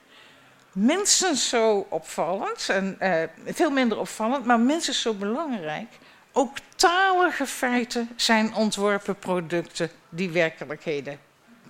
minstens 0.72 1.50
zo 1.50 1.88
opvallend, 1.90 2.70
en 2.70 2.98
uh, 3.00 3.24
veel 3.54 3.70
minder 3.70 3.98
opvallend, 3.98 4.46
maar 4.46 4.60
minstens 4.60 5.02
zo 5.02 5.14
belangrijk 5.14 5.88
ook 6.32 6.58
talige 6.76 7.46
feiten 7.46 8.10
zijn 8.16 8.54
ontworpen 8.54 9.16
producten 9.16 9.92
die 10.10 10.30
werkelijkheden 10.30 11.20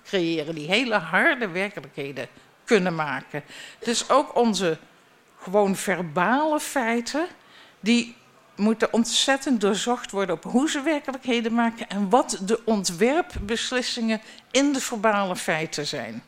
creëren, 0.04 0.54
die 0.54 0.68
hele 0.68 0.94
harde 0.94 1.48
werkelijkheden 1.48 2.28
kunnen 2.64 2.94
maken. 2.94 3.42
Dus 3.78 4.10
ook 4.10 4.36
onze 4.36 4.78
gewoon 5.42 5.76
verbale 5.76 6.60
feiten, 6.60 7.26
die 7.80 8.16
moeten 8.56 8.92
ontzettend 8.92 9.60
doorzocht 9.60 10.10
worden 10.10 10.34
op 10.34 10.44
hoe 10.44 10.70
ze 10.70 10.80
werkelijkheden 10.80 11.54
maken 11.54 11.88
en 11.88 12.10
wat 12.10 12.38
de 12.42 12.60
ontwerpbeslissingen 12.64 14.20
in 14.50 14.72
de 14.72 14.80
verbale 14.80 15.36
feiten 15.36 15.86
zijn. 15.86 16.22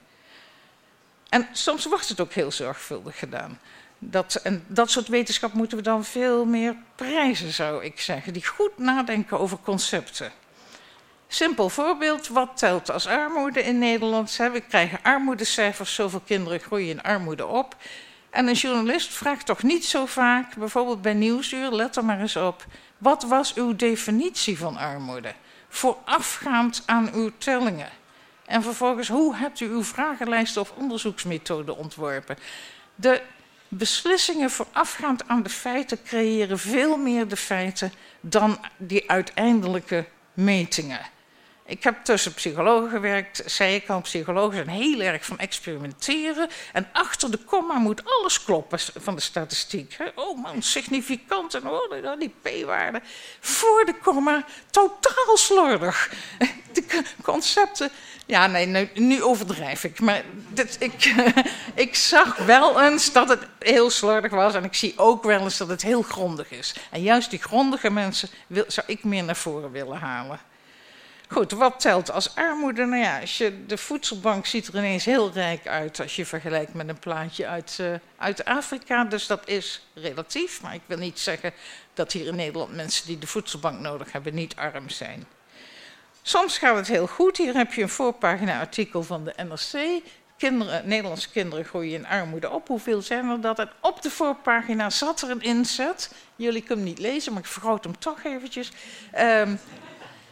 En 1.28 1.48
soms 1.52 1.84
wordt 1.84 2.08
het 2.08 2.20
ook 2.20 2.32
heel 2.32 2.52
zorgvuldig 2.52 3.18
gedaan. 3.18 3.58
Dat, 3.98 4.34
en 4.34 4.64
dat 4.66 4.90
soort 4.90 5.08
wetenschap 5.08 5.52
moeten 5.52 5.76
we 5.76 5.82
dan 5.82 6.04
veel 6.04 6.44
meer 6.44 6.76
prijzen, 6.94 7.52
zou 7.52 7.84
ik 7.84 8.00
zeggen. 8.00 8.32
Die 8.32 8.46
goed 8.46 8.78
nadenken 8.78 9.38
over 9.38 9.58
concepten. 9.62 10.32
Simpel 11.28 11.68
voorbeeld, 11.68 12.28
wat 12.28 12.56
telt 12.56 12.90
als 12.90 13.06
armoede 13.06 13.62
in 13.62 13.78
Nederland? 13.78 14.36
We 14.36 14.62
krijgen 14.68 14.98
armoedecijfers, 15.02 15.94
zoveel 15.94 16.22
kinderen 16.26 16.60
groeien 16.60 16.88
in 16.88 17.02
armoede 17.02 17.46
op. 17.46 17.76
En 18.30 18.46
een 18.46 18.54
journalist 18.54 19.12
vraagt 19.12 19.46
toch 19.46 19.62
niet 19.62 19.84
zo 19.84 20.06
vaak, 20.06 20.56
bijvoorbeeld 20.56 21.02
bij 21.02 21.14
Nieuwsuur, 21.14 21.70
let 21.70 21.96
er 21.96 22.04
maar 22.04 22.20
eens 22.20 22.36
op. 22.36 22.64
Wat 22.98 23.22
was 23.22 23.54
uw 23.54 23.76
definitie 23.76 24.58
van 24.58 24.76
armoede? 24.76 25.32
Voorafgaand 25.68 26.82
aan 26.86 27.10
uw 27.12 27.30
tellingen. 27.38 27.90
En 28.46 28.62
vervolgens, 28.62 29.08
hoe 29.08 29.36
hebt 29.36 29.60
u 29.60 29.66
uw 29.66 29.84
vragenlijst 29.84 30.56
of 30.56 30.72
onderzoeksmethode 30.76 31.76
ontworpen? 31.76 32.38
De 32.94 33.22
beslissingen 33.68 34.50
voorafgaand 34.50 35.28
aan 35.28 35.42
de 35.42 35.48
feiten 35.48 36.02
creëren 36.02 36.58
veel 36.58 36.96
meer 36.96 37.28
de 37.28 37.36
feiten 37.36 37.92
dan 38.20 38.58
die 38.76 39.10
uiteindelijke 39.10 40.06
metingen. 40.34 41.00
Ik 41.66 41.82
heb 41.82 42.04
tussen 42.04 42.34
psychologen 42.34 42.90
gewerkt, 42.90 43.42
zei 43.46 43.74
ik 43.74 43.88
al, 43.88 44.00
psychologen 44.00 44.54
zijn 44.54 44.68
heel 44.68 45.00
erg 45.00 45.24
van 45.24 45.38
experimenteren. 45.38 46.48
En 46.72 46.88
achter 46.92 47.30
de 47.30 47.38
komma 47.38 47.78
moet 47.78 48.02
alles 48.04 48.44
kloppen 48.44 48.78
van 48.78 49.14
de 49.14 49.20
statistiek. 49.20 49.96
Oh 50.14 50.42
man, 50.42 50.62
significant 50.62 51.54
en 51.54 51.68
oh, 51.68 52.18
die 52.18 52.34
p-waarde. 52.42 53.00
Voor 53.40 53.84
de 53.84 53.94
komma, 54.02 54.44
totaal 54.70 55.36
slordig. 55.36 56.12
De 56.74 57.04
concepten 57.22 57.90
ja, 58.26 58.46
nee, 58.46 58.90
nu, 58.94 59.22
overdrijf 59.22 59.84
ik. 59.84 60.00
Maar 60.00 60.22
ik, 60.78 61.14
ik 61.74 61.94
zag 61.94 62.36
wel 62.36 62.82
eens 62.82 63.12
dat 63.12 63.28
het 63.28 63.46
heel 63.58 63.90
slordig 63.90 64.32
was. 64.32 64.54
En 64.54 64.64
ik 64.64 64.74
zie 64.74 64.94
ook 64.96 65.22
wel 65.22 65.40
eens 65.40 65.56
dat 65.56 65.68
het 65.68 65.82
heel 65.82 66.02
grondig 66.02 66.50
is. 66.50 66.74
En 66.90 67.02
juist 67.02 67.30
die 67.30 67.38
grondige 67.42 67.90
mensen 67.90 68.28
wil, 68.46 68.64
zou 68.66 68.86
ik 68.86 69.04
meer 69.04 69.24
naar 69.24 69.36
voren 69.36 69.70
willen 69.70 69.98
halen. 69.98 70.40
Goed, 71.28 71.52
wat 71.52 71.80
telt 71.80 72.10
als 72.10 72.34
armoede? 72.34 72.84
Nou 72.84 73.02
ja, 73.02 73.20
als 73.20 73.38
je, 73.38 73.66
de 73.66 73.78
voedselbank 73.78 74.46
ziet 74.46 74.66
er 74.66 74.76
ineens 74.76 75.04
heel 75.04 75.30
rijk 75.32 75.66
uit 75.66 76.00
als 76.00 76.16
je 76.16 76.26
vergelijkt 76.26 76.74
met 76.74 76.88
een 76.88 76.98
plaatje 76.98 77.46
uit, 77.46 77.78
uh, 77.80 77.94
uit 78.16 78.44
Afrika. 78.44 79.04
Dus 79.04 79.26
dat 79.26 79.48
is 79.48 79.86
relatief. 79.94 80.62
Maar 80.62 80.74
ik 80.74 80.80
wil 80.86 80.98
niet 80.98 81.18
zeggen 81.18 81.52
dat 81.94 82.12
hier 82.12 82.26
in 82.26 82.36
Nederland 82.36 82.74
mensen 82.74 83.06
die 83.06 83.18
de 83.18 83.26
voedselbank 83.26 83.80
nodig 83.80 84.12
hebben 84.12 84.34
niet 84.34 84.56
arm 84.56 84.88
zijn. 84.88 85.26
Soms 86.22 86.58
gaat 86.58 86.76
het 86.76 86.86
heel 86.86 87.06
goed. 87.06 87.36
Hier 87.36 87.54
heb 87.54 87.72
je 87.72 87.82
een 87.82 87.88
voorpagina-artikel 87.88 89.02
van 89.02 89.24
de 89.24 89.34
NRC. 89.36 90.02
Kinderen, 90.36 90.88
Nederlandse 90.88 91.30
kinderen 91.30 91.64
groeien 91.64 91.94
in 91.94 92.06
armoede 92.06 92.50
op. 92.50 92.68
Hoeveel 92.68 93.02
zijn 93.02 93.28
er 93.28 93.40
dat? 93.40 93.58
En 93.58 93.70
op 93.80 94.02
de 94.02 94.10
voorpagina 94.10 94.90
zat 94.90 95.22
er 95.22 95.30
een 95.30 95.42
inzet. 95.42 96.14
Jullie 96.36 96.62
kunnen 96.62 96.84
hem 96.84 96.94
niet 96.94 97.02
lezen, 97.02 97.32
maar 97.32 97.42
ik 97.42 97.48
vergroot 97.48 97.84
hem 97.84 97.98
toch 97.98 98.24
eventjes. 98.24 98.72
Um, 99.18 99.58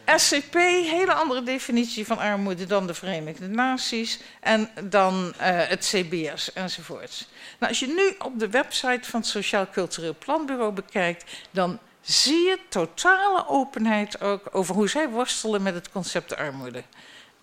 SCP, 0.05 0.53
hele 0.53 1.13
andere 1.13 1.43
definitie 1.43 2.05
van 2.05 2.17
armoede 2.17 2.65
dan 2.65 2.87
de 2.87 2.93
Verenigde 2.93 3.47
Naties 3.47 4.19
en 4.39 4.69
dan 4.83 5.25
uh, 5.25 5.33
het 5.41 5.79
CBS 5.79 6.53
enzovoorts. 6.53 7.27
Nou, 7.59 7.71
als 7.71 7.79
je 7.79 7.87
nu 7.87 8.15
op 8.25 8.39
de 8.39 8.49
website 8.49 9.09
van 9.09 9.19
het 9.19 9.29
Sociaal 9.29 9.69
Cultureel 9.69 10.15
Planbureau 10.19 10.71
bekijkt, 10.71 11.31
dan 11.51 11.79
zie 12.01 12.37
je 12.37 12.59
totale 12.69 13.47
openheid 13.47 14.21
ook 14.21 14.49
over 14.51 14.75
hoe 14.75 14.89
zij 14.89 15.09
worstelen 15.09 15.61
met 15.61 15.73
het 15.73 15.91
concept 15.91 16.35
armoede. 16.35 16.83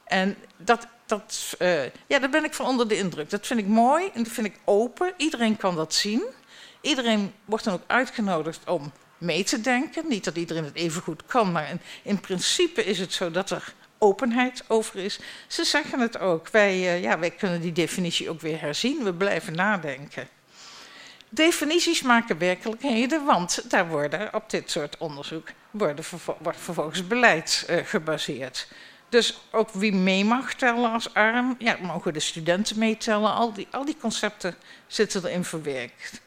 En 0.05 0.37
dat, 0.57 0.87
dat, 1.07 1.55
uh, 1.59 1.85
ja, 1.85 2.19
daar 2.19 2.31
ben 2.31 2.45
ik 2.45 2.55
van 2.55 2.67
onder 2.67 2.89
de 2.89 2.97
indruk. 2.97 3.31
Dat 3.31 3.47
vind 3.47 3.61
ik 3.61 3.67
mooi 3.67 4.11
en 4.15 4.23
dat 4.23 4.33
vind 4.33 4.47
ik 4.47 4.59
open. 4.65 5.13
Iedereen 5.17 5.57
kan 5.57 5.77
dat 5.77 5.95
zien. 5.95 6.23
Iedereen 6.81 7.33
wordt 7.45 7.65
dan 7.65 7.75
ook 7.75 7.85
uitgenodigd 7.87 8.69
om 8.69 8.93
mee 9.21 9.45
te 9.45 9.61
denken. 9.61 10.09
Niet 10.09 10.25
dat 10.25 10.37
iedereen 10.37 10.65
het 10.65 10.75
even 10.75 11.03
goed 11.03 11.23
kan, 11.27 11.53
maar 11.53 11.71
in, 11.71 11.81
in 12.03 12.21
principe 12.21 12.85
is 12.85 12.99
het 12.99 13.13
zo 13.13 13.31
dat 13.31 13.51
er 13.51 13.75
openheid 13.99 14.65
over 14.69 14.97
is. 14.97 15.19
Ze 15.47 15.65
zeggen 15.65 16.01
het 16.01 16.19
ook. 16.19 16.49
Wij, 16.49 16.77
uh, 16.77 17.03
ja, 17.03 17.19
wij 17.19 17.31
kunnen 17.31 17.61
die 17.61 17.73
definitie 17.73 18.31
ook 18.31 18.41
weer 18.41 18.61
herzien. 18.61 19.05
We 19.05 19.15
blijven 19.15 19.55
nadenken. 19.55 20.29
Definities 21.29 22.03
maken 22.03 22.39
werkelijkheden, 22.39 23.25
want 23.25 23.71
daar 23.71 23.89
worden 23.89 24.35
op 24.35 24.51
dit 24.51 24.71
soort 24.71 24.99
onderzoek 24.99 25.49
worden 25.71 26.05
wordt 26.39 26.61
vervolgens 26.61 27.07
beleid 27.07 27.67
uh, 27.71 27.77
gebaseerd. 27.85 28.69
Dus 29.09 29.41
ook 29.51 29.71
wie 29.71 29.93
mee 29.93 30.25
mag 30.25 30.55
tellen 30.55 30.93
als 30.93 31.15
arm, 31.15 31.57
ja, 31.59 31.77
mogen 31.83 32.13
de 32.13 32.21
studenten 32.21 32.79
meetellen. 32.79 33.35
Al 33.35 33.53
die, 33.53 33.67
al 33.71 33.85
die 33.85 33.97
concepten 34.01 34.55
zitten 34.87 35.25
erin 35.25 35.45
verwerkt. 35.45 36.21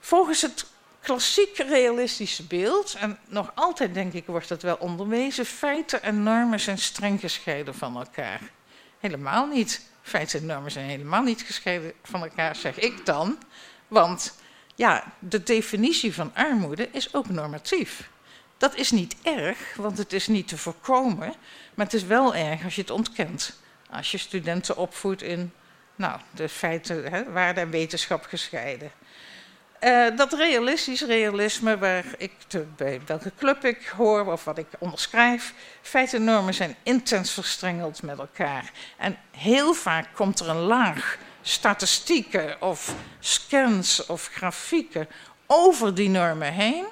Volgens 0.00 0.42
het 0.42 0.66
klassiek 1.08 1.56
realistische 1.56 2.42
beeld, 2.42 2.94
en 2.94 3.18
nog 3.28 3.52
altijd 3.54 3.94
denk 3.94 4.12
ik 4.12 4.26
wordt 4.26 4.48
dat 4.48 4.62
wel 4.62 4.76
onderwezen, 4.76 5.44
feiten 5.44 6.02
en 6.02 6.22
normen 6.22 6.60
zijn 6.60 6.78
streng 6.78 7.20
gescheiden 7.20 7.74
van 7.74 7.96
elkaar. 7.96 8.40
Helemaal 8.98 9.46
niet. 9.46 9.86
Feiten 10.02 10.40
en 10.40 10.46
normen 10.46 10.70
zijn 10.70 10.88
helemaal 10.88 11.22
niet 11.22 11.42
gescheiden 11.42 11.92
van 12.02 12.22
elkaar, 12.22 12.56
zeg 12.56 12.78
ik 12.78 13.06
dan. 13.06 13.38
Want 13.88 14.38
ja, 14.74 15.12
de 15.18 15.42
definitie 15.42 16.14
van 16.14 16.34
armoede 16.34 16.88
is 16.92 17.14
ook 17.14 17.28
normatief. 17.28 18.08
Dat 18.56 18.74
is 18.74 18.90
niet 18.90 19.16
erg, 19.22 19.58
want 19.76 19.98
het 19.98 20.12
is 20.12 20.26
niet 20.26 20.48
te 20.48 20.58
voorkomen, 20.58 21.34
maar 21.74 21.86
het 21.86 21.94
is 21.94 22.04
wel 22.04 22.34
erg 22.34 22.64
als 22.64 22.74
je 22.74 22.80
het 22.80 22.90
ontkent. 22.90 23.60
Als 23.90 24.10
je 24.10 24.18
studenten 24.18 24.76
opvoedt 24.76 25.22
in 25.22 25.52
nou, 25.96 26.20
de 26.30 26.48
feiten, 26.48 27.10
hè, 27.10 27.32
waarde 27.32 27.60
en 27.60 27.70
wetenschap 27.70 28.24
gescheiden. 28.24 28.90
Uh, 29.80 30.16
dat 30.16 30.32
realistisch 30.32 31.02
realisme, 31.02 31.78
waar 31.78 32.04
ik 32.16 32.32
bij 32.76 33.00
welke 33.06 33.32
club 33.38 33.64
ik 33.64 33.86
hoor 33.86 34.32
of 34.32 34.44
wat 34.44 34.58
ik 34.58 34.66
onderschrijf, 34.78 35.54
feiten 35.82 36.18
en 36.18 36.24
normen 36.24 36.54
zijn 36.54 36.76
intens 36.82 37.32
verstrengeld 37.32 38.02
met 38.02 38.18
elkaar. 38.18 38.70
En 38.96 39.18
heel 39.30 39.74
vaak 39.74 40.06
komt 40.14 40.40
er 40.40 40.48
een 40.48 40.56
laag 40.56 41.18
statistieken 41.42 42.62
of 42.62 42.94
scans 43.20 44.06
of 44.06 44.28
grafieken 44.32 45.08
over 45.46 45.94
die 45.94 46.08
normen 46.08 46.52
heen. 46.52 46.86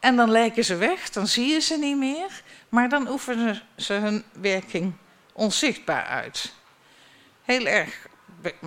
En 0.00 0.16
dan 0.16 0.30
lijken 0.30 0.64
ze 0.64 0.76
weg, 0.76 1.10
dan 1.10 1.26
zie 1.26 1.46
je 1.46 1.60
ze 1.60 1.78
niet 1.78 1.96
meer, 1.96 2.42
maar 2.68 2.88
dan 2.88 3.08
oefenen 3.08 3.62
ze 3.76 3.92
hun 3.92 4.24
werking 4.32 4.92
onzichtbaar 5.32 6.04
uit. 6.04 6.52
Heel 7.42 7.66
erg 7.66 8.06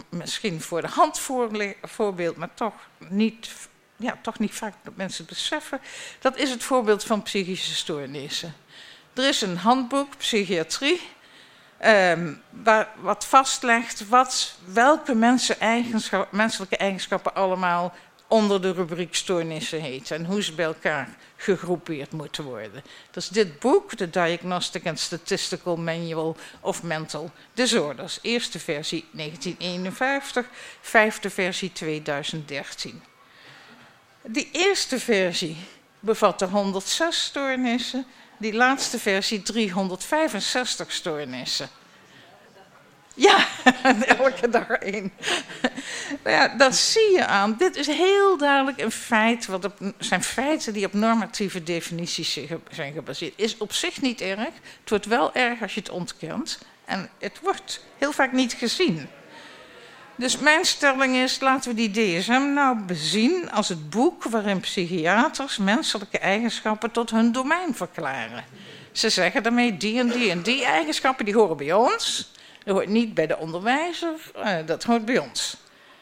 misschien 0.10 0.62
voor 0.62 0.82
de 0.82 0.88
hand 0.88 1.20
voorbeeld, 1.82 2.36
maar 2.38 2.54
toch 2.54 2.74
niet, 2.98 3.50
ja, 3.96 4.20
toch 4.22 4.40
niet 4.40 4.54
vaak 4.54 4.74
dat 4.84 4.96
mensen 4.96 5.26
beseffen. 5.26 5.82
Dat 6.20 6.38
is 6.38 6.50
het 6.50 6.64
voorbeeld 6.64 7.04
van 7.04 7.22
psychische 7.22 7.74
stoornissen. 7.74 8.54
Er 9.14 9.28
is 9.28 9.42
een 9.42 9.58
handboek, 9.58 10.18
psychiatrie, 10.18 11.02
um, 11.86 12.42
waar, 12.50 12.88
wat 13.00 13.26
vastlegt 13.26 14.08
wat, 14.08 14.56
welke 14.66 15.16
mensen 15.16 15.60
eigenschap, 15.60 16.32
menselijke 16.32 16.78
eigenschappen 16.78 17.36
allemaal 17.36 17.94
onder 18.28 18.62
de 18.62 18.72
rubriek 18.72 19.16
stoornissen 19.16 19.82
heet 19.82 20.12
en 20.12 20.26
hoe 20.26 20.44
ze 20.44 20.54
bij 20.54 20.66
elkaar 20.66 21.18
gegroepeerd 21.36 22.12
moeten 22.12 22.44
worden. 22.44 22.84
Is 23.14 23.28
dit 23.28 23.60
boek, 23.60 23.98
de 23.98 24.10
Diagnostic 24.10 24.88
and 24.88 25.00
Statistical 25.00 25.76
Manual 25.76 26.38
of 26.60 26.84
Mental 26.84 27.32
Disorders. 27.54 28.20
Eerste 28.22 28.60
versie 28.60 29.06
1951, 29.12 30.46
vijfde 30.82 31.30
versie 31.30 31.72
2013. 31.72 33.04
Die 34.22 34.50
eerste 34.52 35.00
versie 35.00 35.58
bevatte 36.00 36.46
106 36.46 37.24
stoornissen, 37.24 38.06
die 38.38 38.54
laatste 38.54 39.00
versie 39.00 39.42
365 39.42 40.92
stoornissen. 40.92 41.70
Ja, 43.16 43.48
elke 44.18 44.50
dag 44.50 44.68
één. 44.68 45.12
nou 46.24 46.36
ja, 46.36 46.48
dat 46.48 46.76
zie 46.76 47.12
je 47.12 47.26
aan. 47.26 47.56
Dit 47.58 47.76
is 47.76 47.88
heel 47.88 48.38
duidelijk 48.38 48.82
een 48.82 48.92
feit. 48.92 49.46
Wat 49.46 49.70
zijn 49.98 50.24
feiten 50.24 50.74
die 50.74 50.86
op 50.86 50.94
normatieve 50.94 51.64
definities 51.64 52.40
zijn 52.72 52.94
gebaseerd. 52.94 53.34
Is 53.36 53.58
op 53.58 53.74
zich 53.74 54.02
niet 54.02 54.22
erg. 54.22 54.40
Het 54.80 54.90
wordt 54.90 55.06
wel 55.06 55.34
erg 55.34 55.62
als 55.62 55.74
je 55.74 55.80
het 55.80 55.90
ontkent. 55.90 56.60
En 56.86 57.10
het 57.20 57.40
wordt 57.42 57.86
heel 57.98 58.12
vaak 58.12 58.32
niet 58.32 58.54
gezien. 58.54 59.08
Dus 60.18 60.38
mijn 60.38 60.66
stelling 60.66 61.16
is, 61.16 61.40
laten 61.40 61.76
we 61.76 61.90
die 61.90 62.20
DSM 62.20 62.54
nou 62.54 62.80
bezien 62.80 63.52
als 63.52 63.70
het 63.70 63.90
boek 63.90 64.24
waarin 64.24 64.60
psychiaters 64.60 65.58
menselijke 65.58 66.20
eigenschappen 66.20 66.92
tot 66.92 67.12
hun 67.12 67.32
domein 67.32 67.76
verklaren. 67.76 68.44
Ze 68.92 69.10
zeggen 69.10 69.44
daarmee 69.44 69.78
die 69.78 70.00
en 70.00 70.08
die 70.08 70.32
en 70.32 70.42
die 70.42 70.66
eigenschappen 70.66 71.26
die 71.26 71.34
horen 71.34 71.58
bij 71.58 71.74
ons. 71.74 72.34
Dat 72.66 72.76
hoort 72.76 72.88
niet 72.88 73.14
bij 73.14 73.28
de 73.28 73.38
onderwijzer, 73.38 74.14
uh, 74.38 74.56
dat 74.66 74.84
hoort 74.84 75.06
bij 75.06 75.18
ons. 75.18 75.58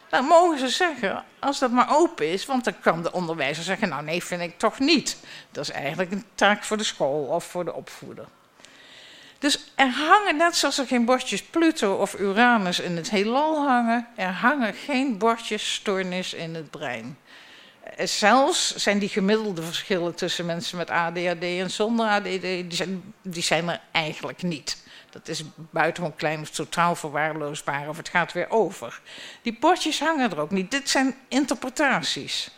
Dan 0.09 0.25
mogen 0.25 0.59
ze 0.59 0.69
zeggen, 0.69 1.23
als 1.39 1.59
dat 1.59 1.71
maar 1.71 1.95
open 1.97 2.27
is, 2.27 2.45
want 2.45 2.63
dan 2.63 2.79
kan 2.79 3.03
de 3.03 3.11
onderwijzer 3.11 3.63
zeggen, 3.63 3.89
nou 3.89 4.03
nee, 4.03 4.23
vind 4.23 4.41
ik 4.41 4.57
toch 4.57 4.79
niet. 4.79 5.17
Dat 5.51 5.63
is 5.63 5.71
eigenlijk 5.71 6.11
een 6.11 6.25
taak 6.35 6.63
voor 6.63 6.77
de 6.77 6.83
school 6.83 7.23
of 7.23 7.43
voor 7.43 7.65
de 7.65 7.73
opvoeder. 7.73 8.25
Dus 9.39 9.71
er 9.75 9.89
hangen, 9.89 10.37
net 10.37 10.55
zoals 10.55 10.77
er 10.77 10.87
geen 10.87 11.05
bordjes 11.05 11.43
Pluto 11.43 11.95
of 11.95 12.19
Uranus 12.19 12.79
in 12.79 12.95
het 12.95 13.09
heelal 13.09 13.67
hangen, 13.67 14.07
er 14.15 14.31
hangen 14.31 14.73
geen 14.73 15.17
bordjes 15.17 15.73
stoornis 15.73 16.33
in 16.33 16.55
het 16.55 16.69
brein. 16.69 17.17
Eh, 17.83 18.07
zelfs 18.07 18.75
zijn 18.75 18.99
die 18.99 19.09
gemiddelde 19.09 19.63
verschillen 19.63 20.15
tussen 20.15 20.45
mensen 20.45 20.77
met 20.77 20.89
ADHD 20.89 21.43
en 21.43 21.71
zonder 21.71 22.07
ADHD, 22.07 22.41
die 22.41 22.75
zijn, 22.75 23.13
die 23.21 23.43
zijn 23.43 23.69
er 23.69 23.81
eigenlijk 23.91 24.43
niet. 24.43 24.82
Dat 25.13 25.27
is 25.27 25.43
buitengewoon 25.55 26.15
klein 26.15 26.41
of 26.41 26.49
totaal 26.49 26.95
verwaarloosbaar 26.95 27.89
of 27.89 27.97
het 27.97 28.09
gaat 28.09 28.33
weer 28.33 28.49
over. 28.49 29.01
Die 29.41 29.57
bordjes 29.59 29.99
hangen 29.99 30.31
er 30.31 30.39
ook 30.39 30.51
niet. 30.51 30.71
Dit 30.71 30.89
zijn 30.89 31.15
interpretaties. 31.27 32.51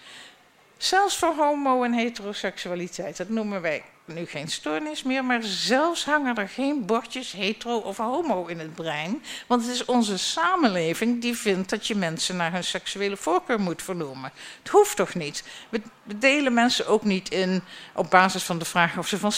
Zelfs 0.78 1.18
voor 1.18 1.34
homo- 1.36 1.84
en 1.84 1.94
heteroseksualiteit, 1.94 3.18
dat 3.18 3.30
noemen 3.30 3.62
wij 3.62 3.84
nu 4.06 4.26
geen 4.26 4.48
stoornis 4.48 5.04
meer, 5.04 5.26
maar 5.26 5.44
zelfs 5.44 6.06
hangen 6.06 6.36
er 6.36 6.50
geen 6.50 6.86
bordjes 6.86 7.32
hetero 7.32 7.78
of 7.78 7.98
homo 7.98 8.46
in 8.46 8.60
het 8.60 8.76
brein. 8.76 9.24
Want 9.48 9.62
het 9.62 9.72
is 9.72 9.86
onze 9.86 10.18
samenleving 10.18 11.22
die 11.22 11.36
vindt 11.36 11.70
dat 11.70 11.88
je 11.88 11.96
mensen 11.96 12.36
naar 12.36 12.52
hun 12.52 12.64
seksuele 12.64 13.18
voorkeur 13.18 13.60
moet 13.60 13.82
vernoemen. 13.82 14.32
Het 14.60 14.72
hoeft 14.72 14.96
toch 14.96 15.14
niet? 15.14 15.44
We, 15.70 15.82
delen 16.16 16.54
mensen 16.54 16.88
ook 16.88 17.04
niet 17.04 17.30
in 17.30 17.62
op 17.94 18.10
basis 18.10 18.44
van 18.44 18.60
de 18.60 18.66
vraag 18.66 18.98
of 18.98 19.08
ze 19.08 19.18
van 19.18 19.32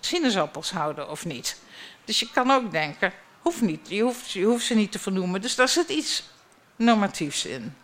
sinaasappels 0.00 0.70
houden 0.70 1.10
of 1.10 1.24
niet. 1.24 1.60
Dus 2.04 2.20
je 2.20 2.30
kan 2.30 2.50
ook 2.50 2.70
denken, 2.70 3.12
hoeft 3.40 3.60
niet, 3.60 3.88
je 3.88 4.02
hoeft, 4.02 4.30
je 4.30 4.44
hoeft 4.44 4.66
ze 4.66 4.74
niet 4.74 4.92
te 4.92 4.98
vernoemen. 4.98 5.40
Dus 5.40 5.54
daar 5.54 5.68
zit 5.68 5.88
iets 5.88 6.22
normatiefs 6.76 7.44
in. 7.44 7.74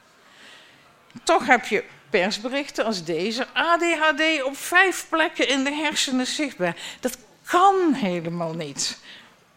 Toch 1.23 1.47
heb 1.47 1.67
je 1.67 1.85
persberichten 2.11 2.85
als 2.85 3.05
deze. 3.05 3.47
ADHD 3.53 4.43
op 4.43 4.57
vijf 4.57 5.07
plekken 5.09 5.49
in 5.49 5.65
de 5.65 5.73
hersenen 5.75 6.27
zichtbaar. 6.27 6.77
Dat 7.01 7.19
kan 7.45 7.93
helemaal 7.93 8.55
niet. 8.55 8.99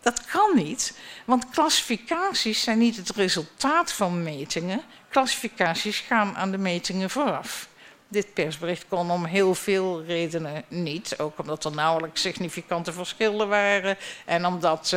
Dat 0.01 0.25
kan 0.25 0.51
niet, 0.55 0.93
want 1.25 1.49
klassificaties 1.49 2.63
zijn 2.63 2.77
niet 2.77 2.95
het 2.95 3.09
resultaat 3.09 3.91
van 3.91 4.23
metingen. 4.23 4.81
Klassificaties 5.09 5.99
gaan 5.99 6.35
aan 6.35 6.51
de 6.51 6.57
metingen 6.57 7.09
vooraf. 7.09 7.67
Dit 8.11 8.33
persbericht 8.33 8.85
kon 8.89 9.11
om 9.11 9.25
heel 9.25 9.55
veel 9.55 10.03
redenen 10.03 10.63
niet. 10.67 11.19
Ook 11.19 11.39
omdat 11.39 11.65
er 11.65 11.71
nauwelijks 11.71 12.21
significante 12.21 12.93
verschillen 12.93 13.47
waren. 13.47 13.97
En 14.25 14.45
omdat 14.45 14.95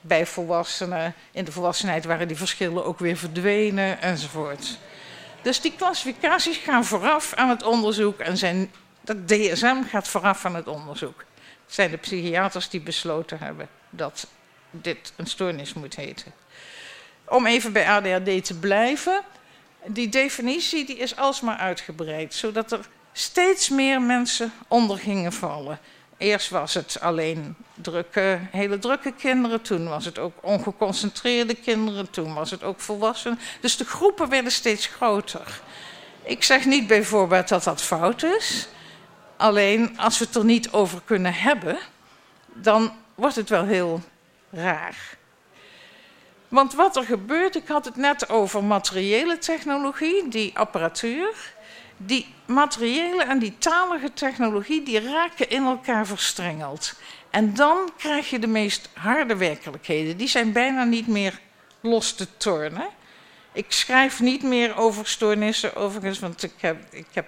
bij 0.00 0.26
volwassenen, 0.26 1.14
in 1.32 1.44
de 1.44 1.52
volwassenheid 1.52 2.04
waren 2.04 2.28
die 2.28 2.36
verschillen 2.36 2.84
ook 2.84 2.98
weer 2.98 3.16
verdwenen 3.16 4.00
enzovoort. 4.00 4.78
Dus 5.42 5.60
die 5.60 5.72
klassificaties 5.76 6.56
gaan 6.56 6.84
vooraf 6.84 7.34
aan 7.34 7.48
het 7.48 7.62
onderzoek 7.62 8.18
en 8.18 8.36
zijn, 8.36 8.70
dat 9.00 9.28
DSM 9.28 9.82
gaat 9.88 10.08
vooraf 10.08 10.44
aan 10.44 10.54
het 10.54 10.68
onderzoek. 10.68 11.24
Het 11.64 11.74
zijn 11.74 11.90
de 11.90 11.96
psychiaters 11.96 12.68
die 12.68 12.80
besloten 12.80 13.38
hebben 13.38 13.68
dat 13.90 14.26
dit 14.70 15.12
een 15.16 15.26
stoornis 15.26 15.74
moet 15.74 15.96
heten. 15.96 16.32
Om 17.24 17.46
even 17.46 17.72
bij 17.72 17.88
ADHD 17.88 18.44
te 18.44 18.58
blijven 18.58 19.22
die 19.86 20.08
definitie 20.08 20.84
die 20.84 20.96
is 20.96 21.16
alsmaar 21.16 21.56
uitgebreid, 21.56 22.34
zodat 22.34 22.72
er 22.72 22.88
steeds 23.12 23.68
meer 23.68 24.02
mensen 24.02 24.52
onder 24.68 24.98
gingen 24.98 25.32
vallen. 25.32 25.78
Eerst 26.18 26.50
was 26.50 26.74
het 26.74 27.00
alleen 27.00 27.56
drukke, 27.74 28.38
hele 28.50 28.78
drukke 28.78 29.12
kinderen, 29.12 29.62
toen 29.62 29.88
was 29.88 30.04
het 30.04 30.18
ook 30.18 30.34
ongeconcentreerde 30.40 31.54
kinderen, 31.54 32.10
toen 32.10 32.34
was 32.34 32.50
het 32.50 32.62
ook 32.62 32.80
volwassenen. 32.80 33.38
Dus 33.60 33.76
de 33.76 33.84
groepen 33.84 34.28
werden 34.28 34.52
steeds 34.52 34.86
groter. 34.86 35.60
Ik 36.22 36.42
zeg 36.44 36.64
niet 36.64 36.86
bijvoorbeeld 36.86 37.48
dat 37.48 37.64
dat 37.64 37.82
fout 37.82 38.22
is, 38.22 38.68
alleen 39.36 39.98
als 39.98 40.18
we 40.18 40.24
het 40.24 40.34
er 40.34 40.44
niet 40.44 40.72
over 40.72 41.00
kunnen 41.04 41.34
hebben, 41.34 41.78
dan 42.54 42.92
wordt 43.14 43.36
het 43.36 43.48
wel 43.48 43.64
heel 43.64 44.02
raar. 44.50 45.15
Want 46.56 46.74
wat 46.74 46.96
er 46.96 47.04
gebeurt, 47.04 47.56
ik 47.56 47.68
had 47.68 47.84
het 47.84 47.96
net 47.96 48.28
over 48.28 48.64
materiële 48.64 49.38
technologie, 49.38 50.28
die 50.28 50.58
apparatuur. 50.58 51.54
Die 51.96 52.34
materiële 52.46 53.24
en 53.24 53.38
die 53.38 53.58
talige 53.58 54.12
technologie, 54.12 54.82
die 54.82 55.00
raken 55.00 55.50
in 55.50 55.64
elkaar 55.64 56.06
verstrengeld. 56.06 56.94
En 57.30 57.54
dan 57.54 57.90
krijg 57.96 58.30
je 58.30 58.38
de 58.38 58.46
meest 58.46 58.88
harde 58.94 59.36
werkelijkheden. 59.36 60.16
Die 60.16 60.28
zijn 60.28 60.52
bijna 60.52 60.84
niet 60.84 61.06
meer 61.06 61.40
los 61.80 62.12
te 62.14 62.36
tornen. 62.36 62.88
Ik 63.52 63.72
schrijf 63.72 64.20
niet 64.20 64.42
meer 64.42 64.76
over 64.76 65.06
stoornissen, 65.06 65.76
overigens, 65.76 66.18
want 66.18 66.42
ik 66.42 66.54
heb, 66.56 66.76
ik 66.90 67.08
heb 67.12 67.26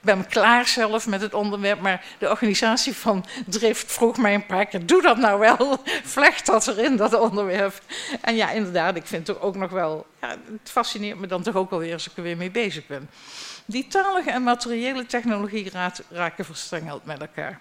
ben 0.00 0.26
klaar 0.26 0.66
zelf 0.66 1.06
met 1.06 1.20
het 1.20 1.34
onderwerp, 1.34 1.80
maar 1.80 2.04
de 2.18 2.30
organisatie 2.30 2.96
van 2.96 3.24
Drift 3.46 3.92
vroeg 3.92 4.16
mij 4.16 4.34
een 4.34 4.46
paar 4.46 4.66
keer: 4.66 4.86
doe 4.86 5.02
dat 5.02 5.16
nou 5.16 5.38
wel, 5.38 5.82
vlecht 6.16 6.46
dat 6.46 6.66
erin, 6.66 6.96
dat 6.96 7.14
onderwerp. 7.14 7.80
En 8.20 8.36
ja, 8.36 8.50
inderdaad, 8.50 8.96
ik 8.96 9.06
vind 9.06 9.26
het 9.26 9.40
ook 9.40 9.56
nog 9.56 9.70
wel, 9.70 10.06
ja, 10.20 10.28
het 10.28 10.70
fascineert 10.70 11.18
me 11.18 11.26
dan 11.26 11.42
toch 11.42 11.54
ook 11.54 11.70
alweer 11.70 11.92
als 11.92 12.10
ik 12.10 12.16
er 12.16 12.22
weer 12.22 12.36
mee 12.36 12.50
bezig 12.50 12.86
ben. 12.86 13.10
Die 13.64 13.86
talige 13.86 14.30
en 14.30 14.42
materiële 14.42 15.06
technologie 15.06 15.70
raken 16.10 16.44
verstrengeld 16.44 17.04
met 17.04 17.20
elkaar. 17.20 17.60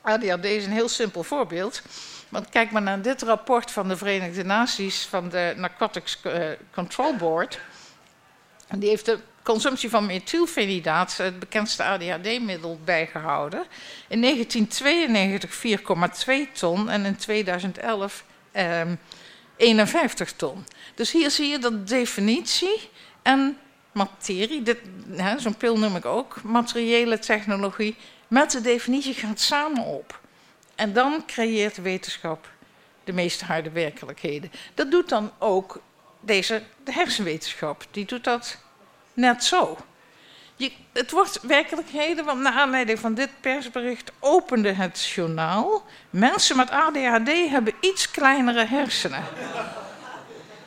ADHD 0.00 0.44
is 0.44 0.64
een 0.64 0.72
heel 0.72 0.88
simpel 0.88 1.22
voorbeeld. 1.22 1.82
Want 2.28 2.48
kijk 2.48 2.70
maar 2.70 2.82
naar 2.82 3.02
dit 3.02 3.22
rapport 3.22 3.70
van 3.70 3.88
de 3.88 3.96
Verenigde 3.96 4.44
Naties 4.44 5.06
van 5.06 5.28
de 5.28 5.54
Narcotics 5.56 6.20
eh, 6.22 6.48
Control 6.72 7.16
Board. 7.16 7.60
Die 8.76 8.88
heeft 8.88 9.04
de 9.04 9.18
consumptie 9.46 9.90
van 9.90 10.06
methylfenidaat, 10.06 11.16
het 11.16 11.38
bekendste 11.38 11.84
ADHD-middel, 11.84 12.80
bijgehouden. 12.84 13.64
In 14.08 14.20
1992 14.20 16.48
4,2 16.48 16.52
ton 16.52 16.90
en 16.90 17.04
in 17.04 17.16
2011 17.16 18.24
eh, 18.52 18.80
51 19.56 20.32
ton. 20.32 20.64
Dus 20.94 21.12
hier 21.12 21.30
zie 21.30 21.48
je 21.48 21.58
dat 21.58 21.88
definitie 21.88 22.90
en 23.22 23.58
materie, 23.92 24.62
zo'n 25.36 25.56
pil 25.56 25.78
noem 25.78 25.96
ik 25.96 26.04
ook, 26.04 26.42
materiële 26.42 27.18
technologie, 27.18 27.96
met 28.28 28.50
de 28.50 28.60
definitie 28.60 29.14
gaat 29.14 29.40
samen 29.40 29.84
op. 29.84 30.20
En 30.74 30.92
dan 30.92 31.22
creëert 31.26 31.82
wetenschap 31.82 32.50
de 33.04 33.12
meest 33.12 33.40
harde 33.40 33.70
werkelijkheden. 33.70 34.50
Dat 34.74 34.90
doet 34.90 35.08
dan 35.08 35.32
ook 35.38 35.80
deze 36.20 36.62
de 36.84 36.92
hersenwetenschap. 36.92 37.86
Die 37.90 38.04
doet 38.04 38.24
dat 38.24 38.64
net 39.16 39.44
zo. 39.44 39.76
Je, 40.56 40.72
het 40.92 41.10
wordt 41.10 41.40
werkelijkheden, 41.42 42.24
want 42.24 42.40
naar 42.40 42.52
aanleiding 42.52 42.98
van 42.98 43.14
dit 43.14 43.30
persbericht 43.40 44.12
opende 44.20 44.72
het 44.72 45.04
journaal. 45.14 45.84
Mensen 46.10 46.56
met 46.56 46.70
ADHD 46.70 47.28
hebben 47.50 47.74
iets 47.80 48.10
kleinere 48.10 48.64
hersenen. 48.64 49.24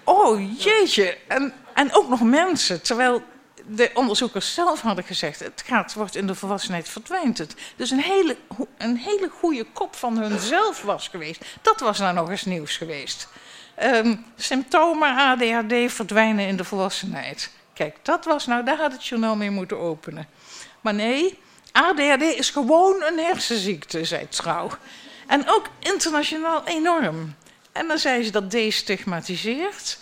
Oh 0.03 0.61
jeetje, 0.63 1.17
en, 1.27 1.53
en 1.73 1.93
ook 1.93 2.09
nog 2.09 2.21
mensen. 2.21 2.81
Terwijl 2.81 3.23
de 3.65 3.91
onderzoekers 3.93 4.53
zelf 4.53 4.81
hadden 4.81 5.03
gezegd: 5.03 5.39
het 5.39 5.63
gaat, 5.65 5.93
wordt 5.93 6.15
in 6.15 6.27
de 6.27 6.35
volwassenheid 6.35 6.89
verdwijnt 6.89 7.37
het. 7.37 7.55
Dus 7.75 7.91
een 7.91 8.01
hele, 8.01 8.37
een 8.77 8.97
hele 8.97 9.29
goede 9.29 9.65
kop 9.73 9.95
van 9.95 10.17
hunzelf 10.17 10.81
was 10.81 11.07
geweest. 11.07 11.45
Dat 11.61 11.79
was 11.79 11.99
nou 11.99 12.13
nog 12.13 12.29
eens 12.29 12.45
nieuws 12.45 12.77
geweest. 12.77 13.27
Um, 13.83 14.25
symptomen 14.35 15.17
ADHD 15.17 15.91
verdwijnen 15.91 16.47
in 16.47 16.57
de 16.57 16.63
volwassenheid. 16.63 17.51
Kijk, 17.79 17.97
dat 18.01 18.25
was 18.25 18.45
nou, 18.45 18.63
daar 18.63 18.77
had 18.77 18.91
het 18.91 19.05
journaal 19.05 19.35
mee 19.35 19.49
moeten 19.49 19.77
openen. 19.79 20.27
Maar 20.81 20.93
nee, 20.93 21.39
ADHD 21.71 22.21
is 22.21 22.49
gewoon 22.49 23.03
een 23.03 23.17
hersenziekte, 23.17 24.05
zei 24.05 24.27
Trouw. 24.29 24.69
En 25.27 25.47
ook 25.47 25.67
internationaal 25.79 26.65
enorm. 26.65 27.35
En 27.71 27.87
dan 27.87 27.97
zei 27.97 28.23
ze 28.23 28.31
dat 28.31 28.51
destigmatiseert. 28.51 29.99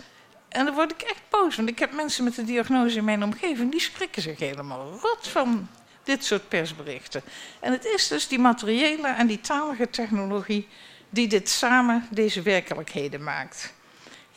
En 0.48 0.64
dan 0.64 0.74
word 0.74 0.90
ik 0.90 1.02
echt 1.02 1.22
boos, 1.30 1.56
want 1.56 1.68
ik 1.68 1.78
heb 1.78 1.92
mensen 1.92 2.24
met 2.24 2.34
de 2.34 2.44
diagnose 2.44 2.96
in 2.96 3.04
mijn 3.04 3.24
omgeving, 3.24 3.70
die 3.70 3.80
schrikken 3.80 4.22
zich 4.22 4.38
helemaal 4.38 4.98
rot 5.02 5.28
van 5.28 5.68
dit 6.02 6.24
soort 6.24 6.48
persberichten. 6.48 7.22
En 7.60 7.72
het 7.72 7.84
is 7.84 8.08
dus 8.08 8.28
die 8.28 8.38
materiële 8.38 9.08
en 9.08 9.26
die 9.26 9.40
talige 9.40 9.90
technologie 9.90 10.68
die 11.10 11.28
dit 11.28 11.48
samen 11.48 12.06
deze 12.10 12.42
werkelijkheden 12.42 13.22
maakt. 13.22 13.76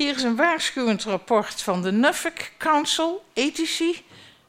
Hier 0.01 0.15
is 0.15 0.23
een 0.23 0.35
waarschuwend 0.35 1.03
rapport 1.03 1.61
van 1.61 1.81
de 1.81 1.91
Norfolk 1.91 2.37
Council, 2.57 3.25
ethici, 3.33 4.05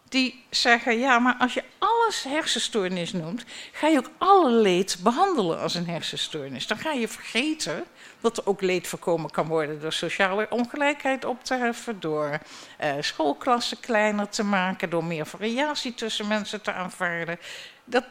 die 0.09 0.45
zeggen, 0.51 0.99
ja, 0.99 1.19
maar 1.19 1.35
als 1.39 1.55
je 1.55 1.65
alles 1.79 2.23
hersenstoornis 2.23 3.13
noemt, 3.13 3.45
ga 3.73 3.87
je 3.87 3.99
ook 3.99 4.11
alle 4.19 4.51
leed 4.51 4.97
behandelen 5.03 5.61
als 5.61 5.75
een 5.75 5.87
hersenstoornis. 5.87 6.67
Dan 6.67 6.79
ga 6.79 6.93
je 6.93 7.09
vergeten 7.09 7.85
dat 8.21 8.39
er 8.39 8.47
ook 8.47 8.61
leed 8.61 8.87
voorkomen 8.87 9.31
kan 9.31 9.47
worden 9.47 9.81
door 9.81 9.93
sociale 9.93 10.47
ongelijkheid 10.51 11.25
op 11.25 11.45
te 11.45 11.55
heffen, 11.55 12.01
door 12.01 12.39
uh, 12.81 12.95
schoolklassen 13.01 13.81
kleiner 13.81 14.29
te 14.29 14.45
maken, 14.45 14.91
door 14.91 15.05
meer 15.05 15.27
variatie 15.27 15.95
tussen 15.95 16.29
mensen 16.29 16.63
te 16.63 16.73
aanvaarden. 16.73 17.39
Dat 17.85 18.05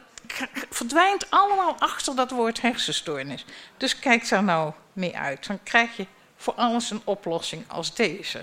verdwijnt 0.70 1.30
allemaal 1.30 1.76
achter 1.78 2.16
dat 2.16 2.30
woord 2.30 2.60
hersenstoornis. 2.60 3.44
Dus 3.76 3.98
kijk 3.98 4.28
daar 4.28 4.44
nou 4.44 4.72
mee 4.92 5.16
uit. 5.16 5.46
Dan 5.46 5.62
krijg 5.62 5.96
je 5.96 6.06
voor 6.42 6.54
alles 6.54 6.90
een 6.90 7.00
oplossing 7.04 7.64
als 7.68 7.94
deze. 7.94 8.42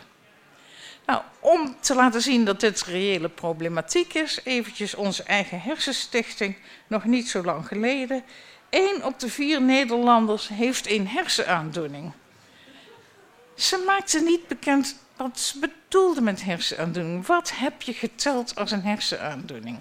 Nou, 1.06 1.22
om 1.40 1.76
te 1.80 1.96
laten 1.96 2.22
zien 2.22 2.46
dat 2.46 2.60
dit 2.60 2.84
reële 2.84 3.30
problematiek 3.30 4.14
is, 4.14 4.40
eventjes 4.44 4.96
onze 4.96 5.24
eigen 5.24 5.62
hersenstichting, 5.62 6.58
nog 6.88 7.06
niet 7.06 7.30
zo 7.30 7.44
lang 7.44 7.68
geleden. 7.68 8.24
Eén 8.70 9.06
op 9.06 9.20
de 9.20 9.30
vier 9.30 9.62
Nederlanders 9.62 10.48
heeft 10.48 10.90
een 10.90 11.08
hersenaandoening. 11.08 12.12
Ze 13.56 13.84
maakte 13.86 14.20
niet 14.20 14.48
bekend 14.48 14.96
wat 15.16 15.40
ze 15.40 15.60
bedoelde 15.60 16.22
met 16.22 16.44
hersenaandoening. 16.44 17.26
Wat 17.26 17.52
heb 17.56 17.82
je 17.82 17.94
geteld 17.94 18.56
als 18.56 18.72
een 18.72 18.84
hersenaandoening? 18.84 19.80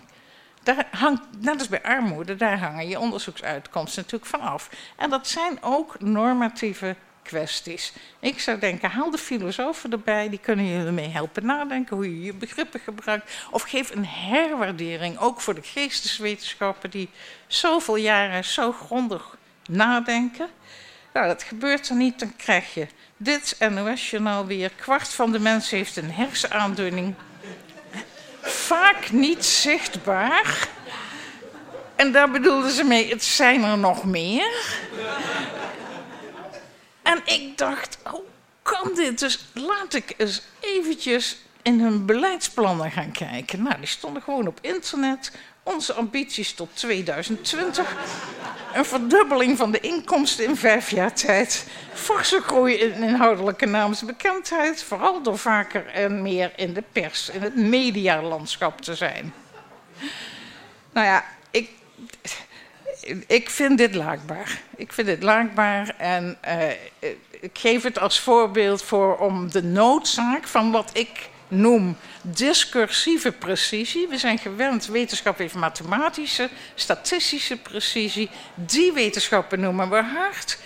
Daar 0.62 0.88
hangt, 0.90 1.22
net 1.40 1.58
als 1.58 1.68
bij 1.68 1.82
armoede, 1.82 2.36
daar 2.36 2.58
hangen 2.58 2.88
je 2.88 2.98
onderzoeksuitkomsten 2.98 4.02
natuurlijk 4.02 4.30
van 4.30 4.40
af. 4.40 4.70
En 4.96 5.10
dat 5.10 5.28
zijn 5.28 5.62
ook 5.62 6.00
normatieve 6.00 6.96
Ik 8.20 8.40
zou 8.40 8.58
denken, 8.58 8.90
haal 8.90 9.10
de 9.10 9.18
filosofen 9.18 9.92
erbij, 9.92 10.28
die 10.28 10.38
kunnen 10.38 10.64
je 10.64 10.84
ermee 10.84 11.08
helpen 11.08 11.46
nadenken 11.46 11.96
hoe 11.96 12.04
je 12.04 12.22
je 12.22 12.34
begrippen 12.34 12.80
gebruikt. 12.80 13.32
Of 13.50 13.62
geef 13.62 13.90
een 13.94 14.06
herwaardering, 14.06 15.18
ook 15.18 15.40
voor 15.40 15.54
de 15.54 15.62
geesteswetenschappen 15.62 16.90
die 16.90 17.08
zoveel 17.46 17.96
jaren 17.96 18.44
zo 18.44 18.72
grondig 18.72 19.36
nadenken. 19.68 20.48
Nou, 21.12 21.26
dat 21.26 21.42
gebeurt 21.42 21.88
er 21.88 21.96
niet, 21.96 22.18
dan 22.18 22.36
krijg 22.36 22.74
je 22.74 22.86
dit 23.16 23.56
NOS-journaal 23.70 24.46
weer. 24.46 24.70
Kwart 24.70 25.08
van 25.08 25.32
de 25.32 25.38
mensen 25.38 25.76
heeft 25.76 25.96
een 25.96 26.10
hersenaandoening. 26.10 27.14
Vaak 28.40 29.10
niet 29.10 29.44
zichtbaar. 29.44 30.68
En 31.96 32.12
daar 32.12 32.30
bedoelden 32.30 32.70
ze 32.70 32.84
mee, 32.84 33.10
het 33.10 33.24
zijn 33.24 33.64
er 33.64 33.78
nog 33.78 34.04
meer. 34.04 34.76
En 37.08 37.20
ik 37.24 37.58
dacht, 37.58 37.98
hoe 38.02 38.22
kan 38.62 38.94
dit? 38.94 39.18
Dus 39.18 39.44
laat 39.54 39.94
ik 39.94 40.14
eens 40.16 40.42
eventjes 40.60 41.36
in 41.62 41.80
hun 41.80 42.06
beleidsplannen 42.06 42.90
gaan 42.90 43.12
kijken. 43.12 43.62
Nou, 43.62 43.76
die 43.78 43.86
stonden 43.86 44.22
gewoon 44.22 44.46
op 44.46 44.58
internet. 44.60 45.32
Onze 45.62 45.92
ambities 45.92 46.52
tot 46.52 46.68
2020. 46.74 47.96
Een 48.74 48.84
verdubbeling 48.84 49.56
van 49.56 49.70
de 49.70 49.80
inkomsten 49.80 50.44
in 50.44 50.56
vijf 50.56 50.90
jaar 50.90 51.12
tijd. 51.12 51.66
Forse 51.92 52.40
groei 52.40 52.74
in 52.74 53.02
inhoudelijke 53.02 53.66
naamsbekendheid. 53.66 54.82
Vooral 54.82 55.22
door 55.22 55.38
vaker 55.38 55.86
en 55.86 56.22
meer 56.22 56.52
in 56.56 56.72
de 56.72 56.84
pers, 56.92 57.28
in 57.28 57.42
het 57.42 57.56
medialandschap 57.56 58.80
te 58.80 58.94
zijn. 58.94 59.34
Nou 60.92 61.06
ja, 61.06 61.24
ik, 61.50 61.70
ik 63.26 63.50
vind 63.50 63.78
dit 63.78 63.94
laakbaar. 63.94 64.60
Ik 64.76 64.92
vind 64.92 65.06
dit 65.06 65.22
laakbaar 65.22 65.94
en 65.98 66.38
uh, 66.48 66.70
ik 67.40 67.58
geef 67.58 67.82
het 67.82 67.98
als 67.98 68.20
voorbeeld 68.20 68.82
voor 68.82 69.16
om 69.16 69.50
de 69.50 69.62
noodzaak 69.62 70.46
van 70.46 70.70
wat 70.70 70.90
ik 70.92 71.28
noem 71.48 71.96
discursieve 72.22 73.32
precisie. 73.32 74.08
We 74.08 74.18
zijn 74.18 74.38
gewend, 74.38 74.86
wetenschap 74.86 75.38
heeft 75.38 75.54
mathematische, 75.54 76.48
statistische 76.74 77.56
precisie. 77.56 78.30
Die 78.54 78.92
wetenschappen 78.92 79.60
noemen 79.60 79.90
we 79.90 80.02
hard. 80.02 80.58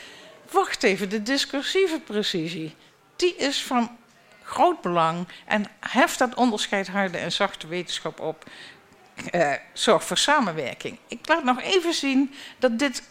Wacht 0.50 0.82
even, 0.82 1.08
de 1.08 1.22
discursieve 1.22 2.00
precisie, 2.00 2.74
die 3.16 3.36
is 3.36 3.62
van 3.62 3.96
groot 4.42 4.80
belang 4.80 5.26
en 5.46 5.66
heft 5.80 6.18
dat 6.18 6.34
onderscheid 6.34 6.88
harde 6.88 7.18
en 7.18 7.32
zachte 7.32 7.66
wetenschap 7.66 8.20
op 8.20 8.44
uh, 9.32 9.52
zorgt 9.72 10.06
voor 10.06 10.18
samenwerking. 10.18 10.98
Ik 11.08 11.28
laat 11.28 11.44
nog 11.44 11.62
even 11.62 11.94
zien 11.94 12.34
dat 12.58 12.78
dit 12.78 13.02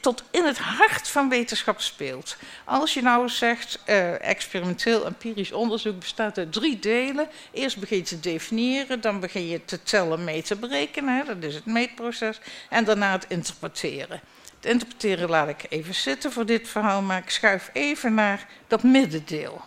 tot 0.00 0.24
in 0.30 0.44
het 0.44 0.58
hart 0.58 1.08
van 1.08 1.28
wetenschap 1.28 1.80
speelt. 1.80 2.36
Als 2.64 2.94
je 2.94 3.02
nou 3.02 3.28
zegt, 3.28 3.78
uh, 3.86 4.28
experimenteel 4.28 5.06
empirisch 5.06 5.52
onderzoek 5.52 5.98
bestaat 5.98 6.38
uit 6.38 6.52
drie 6.52 6.78
delen. 6.78 7.28
Eerst 7.52 7.78
begin 7.78 7.96
je 7.96 8.02
te 8.02 8.20
definiëren, 8.20 9.00
dan 9.00 9.20
begin 9.20 9.48
je 9.48 9.64
te 9.64 9.82
tellen, 9.82 10.24
mee 10.24 10.42
te 10.42 10.56
berekenen, 10.56 11.16
hè, 11.16 11.24
dat 11.24 11.42
is 11.50 11.54
het 11.54 11.66
meetproces, 11.66 12.40
en 12.70 12.84
daarna 12.84 13.12
het 13.12 13.26
interpreteren. 13.28 14.20
Het 14.56 14.72
interpreteren 14.72 15.28
laat 15.28 15.48
ik 15.48 15.66
even 15.68 15.94
zitten 15.94 16.32
voor 16.32 16.46
dit 16.46 16.68
verhaal, 16.68 17.02
maar 17.02 17.18
ik 17.18 17.30
schuif 17.30 17.70
even 17.72 18.14
naar 18.14 18.46
dat 18.66 18.82
middendeel. 18.82 19.64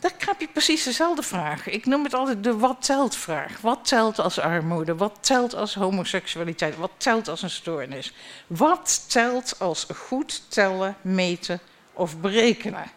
Daar 0.00 0.12
heb 0.18 0.40
je 0.40 0.48
precies 0.48 0.84
dezelfde 0.84 1.22
vraag. 1.22 1.66
Ik 1.66 1.86
noem 1.86 2.04
het 2.04 2.14
altijd 2.14 2.44
de 2.44 2.56
wat 2.56 2.82
telt 2.82 3.16
vraag. 3.16 3.60
Wat 3.60 3.84
telt 3.84 4.18
als 4.18 4.38
armoede? 4.38 4.96
Wat 4.96 5.18
telt 5.20 5.54
als 5.54 5.74
homoseksualiteit? 5.74 6.76
Wat 6.76 6.90
telt 6.96 7.28
als 7.28 7.42
een 7.42 7.50
stoornis? 7.50 8.12
Wat 8.46 9.04
telt 9.10 9.54
als 9.58 9.86
goed 9.94 10.50
tellen, 10.50 10.96
meten 11.00 11.60
of 11.92 12.20
berekenen? 12.20 12.90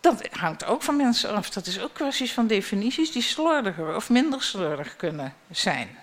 Dat 0.00 0.28
hangt 0.30 0.64
ook 0.64 0.82
van 0.82 0.96
mensen 0.96 1.30
af. 1.30 1.50
Dat 1.50 1.66
is 1.66 1.80
ook 1.80 1.94
kwesties 1.94 2.32
van 2.32 2.46
definities 2.46 3.12
die 3.12 3.22
slordiger 3.22 3.96
of 3.96 4.10
minder 4.10 4.42
slordig 4.42 4.96
kunnen 4.96 5.34
zijn. 5.50 5.98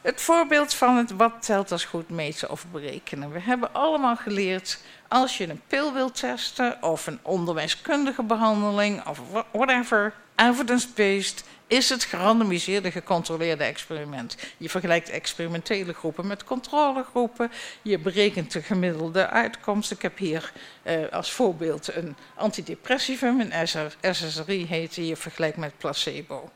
Het 0.00 0.20
voorbeeld 0.20 0.74
van 0.74 0.96
het 0.96 1.10
wat 1.10 1.32
telt 1.42 1.72
als 1.72 1.84
goed 1.84 2.08
meten 2.08 2.50
of 2.50 2.66
berekenen. 2.72 3.32
We 3.32 3.40
hebben 3.40 3.74
allemaal 3.74 4.16
geleerd 4.16 4.78
als 5.08 5.36
je 5.38 5.48
een 5.48 5.62
pil 5.66 5.92
wilt 5.92 6.14
testen 6.14 6.82
of 6.82 7.06
een 7.06 7.18
onderwijskundige 7.22 8.22
behandeling 8.22 9.06
of 9.06 9.20
whatever, 9.52 10.14
evidence-based, 10.36 11.44
is 11.66 11.88
het 11.88 12.04
gerandomiseerde 12.04 12.90
gecontroleerde 12.90 13.64
experiment. 13.64 14.36
Je 14.56 14.68
vergelijkt 14.68 15.08
experimentele 15.08 15.92
groepen 15.92 16.26
met 16.26 16.44
controlegroepen. 16.44 17.52
Je 17.82 17.98
berekent 17.98 18.52
de 18.52 18.62
gemiddelde 18.62 19.28
uitkomst. 19.28 19.90
Ik 19.90 20.02
heb 20.02 20.18
hier 20.18 20.52
uh, 20.82 21.08
als 21.12 21.32
voorbeeld 21.32 21.94
een 21.94 22.16
antidepressivum, 22.34 23.40
een 23.40 23.68
SSRI 24.00 24.66
heet 24.66 24.94
je 24.94 25.16
vergelijkt 25.16 25.56
met 25.56 25.78
placebo. 25.78 26.50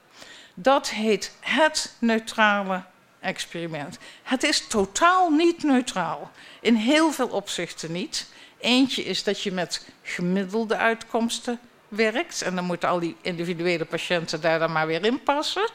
Dat 0.54 0.90
heet 0.90 1.32
het 1.40 1.94
neutrale 1.98 2.82
experiment. 3.20 3.98
Het 4.22 4.42
is 4.42 4.66
totaal 4.66 5.30
niet 5.30 5.62
neutraal. 5.62 6.30
In 6.60 6.74
heel 6.74 7.12
veel 7.12 7.28
opzichten 7.28 7.92
niet. 7.92 8.26
Eentje 8.60 9.04
is 9.04 9.22
dat 9.22 9.42
je 9.42 9.52
met 9.52 9.86
gemiddelde 10.02 10.76
uitkomsten 10.76 11.60
werkt. 11.88 12.42
En 12.42 12.54
dan 12.54 12.64
moeten 12.64 12.88
al 12.88 12.98
die 12.98 13.16
individuele 13.20 13.84
patiënten 13.84 14.40
daar 14.40 14.58
dan 14.58 14.72
maar 14.72 14.86
weer 14.86 15.04
in 15.04 15.22
passen. 15.22 15.68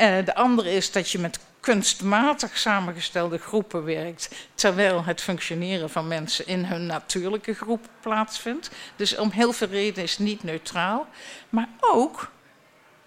Uh, 0.00 0.24
de 0.24 0.34
andere 0.34 0.70
is 0.70 0.92
dat 0.92 1.10
je 1.10 1.18
met 1.18 1.38
kunstmatig 1.60 2.58
samengestelde 2.58 3.38
groepen 3.38 3.84
werkt, 3.84 4.28
terwijl 4.54 5.04
het 5.04 5.20
functioneren 5.20 5.90
van 5.90 6.08
mensen 6.08 6.46
in 6.46 6.64
hun 6.64 6.86
natuurlijke 6.86 7.54
groep 7.54 7.88
plaatsvindt. 8.00 8.70
Dus 8.96 9.16
om 9.16 9.30
heel 9.30 9.52
veel 9.52 9.68
redenen 9.68 10.04
is 10.04 10.10
het 10.10 10.20
niet 10.20 10.42
neutraal. 10.42 11.06
Maar 11.48 11.68
ook 11.80 12.30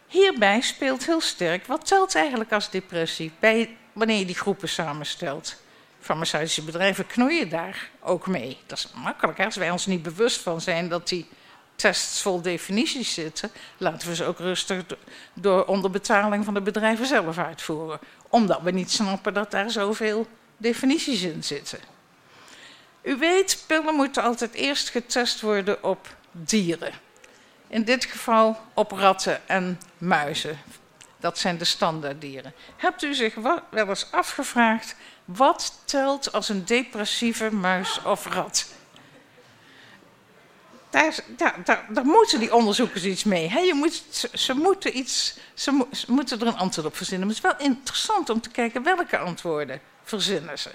hierbij 0.08 0.62
speelt 0.62 1.06
heel 1.06 1.22
sterk 1.22 1.66
wat 1.66 1.86
telt 1.86 2.16
eigenlijk 2.16 2.52
als 2.52 2.70
depressie 2.70 3.32
bij, 3.40 3.78
wanneer 3.94 4.18
je 4.18 4.26
die 4.26 4.36
groepen 4.36 4.70
samenstelt 4.70 5.61
farmaceutische 6.02 6.64
bedrijven 6.64 7.08
knoeien 7.08 7.50
daar 7.50 7.90
ook 8.00 8.28
mee. 8.28 8.58
Dat 8.66 8.78
is 8.78 8.88
makkelijk. 8.96 9.40
Als 9.40 9.56
wij 9.56 9.72
ons 9.72 9.86
niet 9.86 10.04
bewust 10.04 10.42
van 10.42 10.62
zijn 10.62 10.90
dat 10.90 11.08
die 11.08 11.28
tests 11.76 12.22
vol 12.22 12.42
definities 12.42 13.14
zitten, 13.14 13.52
laten 13.78 14.08
we 14.08 14.16
ze 14.16 14.26
ook 14.26 14.38
rustig 14.38 14.84
door 15.34 15.66
onderbetaling 15.66 16.46
van 16.46 16.54
de 16.54 16.62
bedrijven 16.62 17.06
zelf 17.06 17.38
uitvoeren. 17.38 18.00
Omdat 18.30 18.62
we 18.62 18.72
niet 18.72 18.92
snappen 18.92 19.34
dat 19.34 19.52
daar 19.52 19.72
zoveel 19.72 20.28
definities 20.58 21.22
in 21.22 21.44
zitten. 21.44 21.80
U 23.02 23.18
weet, 23.18 23.64
pillen 23.68 23.96
moeten 23.96 24.24
altijd 24.24 24.54
eerst 24.54 24.90
getest 24.90 25.42
worden 25.42 25.84
op 25.84 26.16
dieren. 26.32 26.94
In 27.68 27.84
dit 27.84 28.06
geval 28.06 28.60
op 28.74 28.92
ratten 28.92 29.48
en 29.48 29.80
muizen. 29.98 30.60
Dat 31.20 31.38
zijn 31.38 31.58
de 31.58 31.66
standaarddieren. 31.66 32.54
Hebt 32.78 33.04
u 33.04 33.14
zich 33.14 33.36
wel 33.36 33.60
eens 33.72 34.12
afgevraagd 34.12 34.96
wat 35.26 35.74
telt 35.86 36.32
als 36.32 36.50
een 36.50 36.66
depressieve 36.66 37.52
muis 37.52 38.02
of 38.04 38.26
rat? 38.26 38.66
Daar, 40.90 41.16
daar, 41.38 41.86
daar, 41.90 42.06
moeten 42.06 42.40
die 42.40 42.54
onderzoekers 42.56 43.04
iets 43.04 43.24
mee. 43.24 43.50
je 43.50 43.74
moet, 43.74 44.28
ze, 44.34 44.54
moeten 44.54 44.98
iets, 44.98 45.38
ze, 45.54 45.86
moeten 46.08 46.40
er 46.40 46.48
een 46.48 46.58
antwoord 46.58 46.88
op 46.88 46.96
verzinnen. 46.96 47.28
Maar 47.28 47.36
het 47.36 47.46
is 47.46 47.58
wel 47.58 47.68
interessant 47.70 48.30
om 48.30 48.42
te 48.42 48.50
kijken 48.50 48.84
welke 48.84 49.18
antwoorden 49.18 49.82
verzinnen 50.04 50.60
ze. 50.60 50.70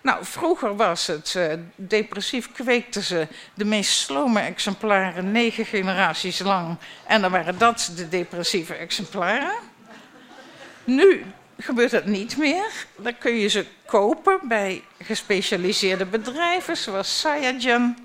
Nou, 0.00 0.24
vroeger 0.24 0.76
was 0.76 1.06
het 1.06 1.34
uh, 1.36 1.52
depressief, 1.76 2.52
kweekten 2.52 3.02
ze 3.02 3.28
de 3.54 3.64
meest 3.64 3.92
slome 3.92 4.40
exemplaren 4.40 5.32
negen 5.32 5.66
generaties 5.66 6.38
lang. 6.38 6.76
En 7.06 7.20
dan 7.20 7.30
waren 7.30 7.58
dat 7.58 7.92
de 7.96 8.08
depressieve 8.08 8.74
exemplaren. 8.74 9.54
Nu 10.84 11.24
gebeurt 11.64 11.90
dat 11.90 12.04
niet 12.04 12.36
meer. 12.36 12.70
Dan 12.96 13.18
kun 13.18 13.34
je 13.34 13.48
ze 13.48 13.66
kopen 13.86 14.40
bij 14.42 14.82
gespecialiseerde 15.02 16.04
bedrijven 16.04 16.76
zoals 16.76 17.20
Sayajan. 17.20 17.96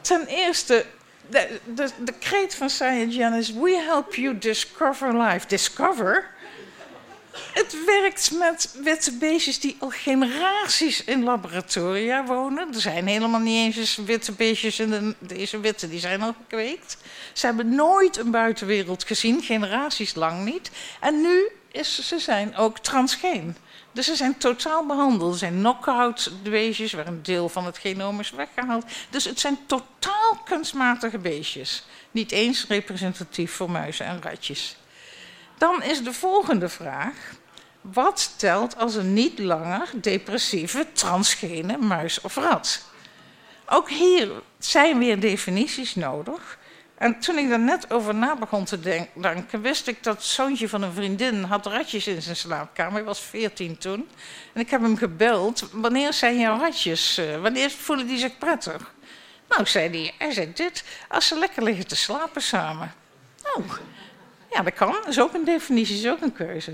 Ten 0.00 0.26
eerste, 0.26 0.84
de, 1.28 1.60
de, 1.74 1.90
de 2.04 2.12
kreet 2.12 2.54
van 2.54 2.70
Sayajan 2.70 3.34
is: 3.34 3.52
We 3.52 3.82
help 3.86 4.14
you 4.14 4.38
discover 4.38 5.22
life. 5.22 5.46
Discover? 5.46 6.34
Het 7.52 7.84
werkt 7.84 8.30
met 8.38 8.76
witte 8.82 9.12
beestjes 9.12 9.60
die 9.60 9.76
al 9.78 9.90
generaties 9.90 11.04
in 11.04 11.22
laboratoria 11.22 12.24
wonen. 12.24 12.74
Er 12.74 12.80
zijn 12.80 13.06
helemaal 13.06 13.40
niet 13.40 13.76
eens 13.76 13.96
witte 13.96 14.32
beestjes 14.32 14.80
in 14.80 14.90
de, 14.90 15.14
deze 15.18 15.60
witte, 15.60 15.88
die 15.88 16.00
zijn 16.00 16.22
al 16.22 16.34
gekweekt. 16.38 16.96
Ze 17.32 17.46
hebben 17.46 17.74
nooit 17.74 18.16
een 18.16 18.30
buitenwereld 18.30 19.04
gezien, 19.04 19.42
generaties 19.42 20.14
lang 20.14 20.44
niet. 20.44 20.70
En 21.00 21.20
nu 21.20 21.50
is, 21.76 22.06
ze 22.08 22.18
zijn 22.18 22.56
ook 22.56 22.78
transgeen. 22.78 23.56
Dus 23.92 24.06
ze 24.06 24.16
zijn 24.16 24.38
totaal 24.38 24.86
behandeld. 24.86 25.32
Er 25.32 25.38
zijn 25.38 25.54
knock-out 25.54 26.30
beestjes 26.42 26.92
waar 26.92 27.06
een 27.06 27.22
deel 27.22 27.48
van 27.48 27.64
het 27.66 27.78
genoom 27.78 28.20
is 28.20 28.30
weggehaald. 28.30 28.84
Dus 29.10 29.24
het 29.24 29.40
zijn 29.40 29.58
totaal 29.66 30.40
kunstmatige 30.44 31.18
beestjes. 31.18 31.84
Niet 32.10 32.32
eens 32.32 32.66
representatief 32.68 33.52
voor 33.52 33.70
muizen 33.70 34.06
en 34.06 34.22
ratjes. 34.22 34.76
Dan 35.58 35.82
is 35.82 36.02
de 36.02 36.12
volgende 36.12 36.68
vraag. 36.68 37.14
Wat 37.80 38.34
telt 38.36 38.76
als 38.78 38.94
een 38.94 39.12
niet 39.12 39.38
langer 39.38 39.88
depressieve 39.94 40.86
transgene 40.92 41.76
muis 41.76 42.20
of 42.20 42.36
rat? 42.36 42.84
Ook 43.66 43.90
hier 43.90 44.30
zijn 44.58 44.98
weer 44.98 45.20
definities 45.20 45.94
nodig. 45.94 46.58
En 46.96 47.18
toen 47.18 47.38
ik 47.38 47.48
daar 47.48 47.60
net 47.60 47.90
over 47.90 48.14
na 48.14 48.36
begon 48.36 48.64
te 48.64 48.80
denken, 49.14 49.60
wist 49.60 49.86
ik 49.86 50.02
dat 50.02 50.24
zoontje 50.24 50.68
van 50.68 50.82
een 50.82 50.92
vriendin 50.92 51.42
had 51.42 51.66
ratjes 51.66 52.06
in 52.06 52.22
zijn 52.22 52.36
slaapkamer. 52.36 52.92
Hij 52.92 53.04
was 53.04 53.20
veertien 53.20 53.78
toen. 53.78 54.08
En 54.52 54.60
ik 54.60 54.70
heb 54.70 54.80
hem 54.80 54.96
gebeld. 54.96 55.68
Wanneer 55.72 56.12
zijn 56.12 56.38
jouw 56.38 56.58
ratjes? 56.58 57.18
Uh, 57.18 57.40
wanneer 57.40 57.70
voelen 57.70 58.06
die 58.06 58.18
zich 58.18 58.38
prettig? 58.38 58.94
Nou, 59.48 59.66
zei 59.66 59.88
hij, 59.88 60.14
hij 60.18 60.32
zei 60.32 60.52
dit, 60.52 60.84
als 61.08 61.26
ze 61.26 61.38
lekker 61.38 61.62
liggen 61.62 61.86
te 61.86 61.96
slapen 61.96 62.42
samen. 62.42 62.92
Nou, 63.42 63.64
ja, 64.50 64.62
dat 64.62 64.74
kan. 64.74 64.92
Dat 64.92 65.06
is 65.06 65.20
ook 65.20 65.34
een 65.34 65.44
definitie, 65.44 65.96
is 65.96 66.08
ook 66.08 66.20
een 66.20 66.32
keuze. 66.32 66.72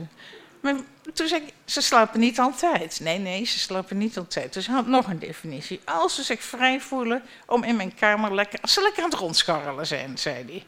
Toen 0.62 1.28
zei 1.28 1.42
ik, 1.42 1.52
ze 1.64 1.80
slapen 1.80 2.20
niet 2.20 2.38
altijd. 2.38 3.00
Nee, 3.00 3.18
nee, 3.18 3.44
ze 3.44 3.58
slapen 3.58 3.98
niet 3.98 4.18
altijd. 4.18 4.52
Dus 4.52 4.66
had 4.66 4.86
nog 4.86 5.06
een 5.06 5.18
definitie. 5.18 5.80
Als 5.84 6.14
ze 6.14 6.22
zich 6.22 6.42
vrij 6.42 6.80
voelen 6.80 7.22
om 7.46 7.62
in 7.62 7.76
mijn 7.76 7.94
kamer 7.94 8.34
lekker... 8.34 8.60
Als 8.60 8.72
ze 8.72 8.82
lekker 8.82 9.02
aan 9.02 9.10
het 9.10 9.18
rondscharrelen 9.18 9.86
zijn, 9.86 10.18
zei 10.18 10.44
hij. 10.46 10.64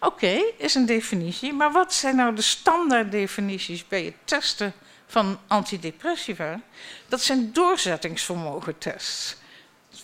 Oké, 0.00 0.42
is 0.56 0.74
een 0.74 0.86
definitie. 0.86 1.52
Maar 1.52 1.72
wat 1.72 1.94
zijn 1.94 2.16
nou 2.16 2.34
de 2.34 2.42
standaarddefinities 2.42 3.88
bij 3.88 4.04
het 4.04 4.14
testen 4.24 4.72
van 5.06 5.38
antidepressiva? 5.46 6.60
Dat 7.08 7.20
zijn 7.20 7.52
doorzettingsvermogentests. 7.52 9.36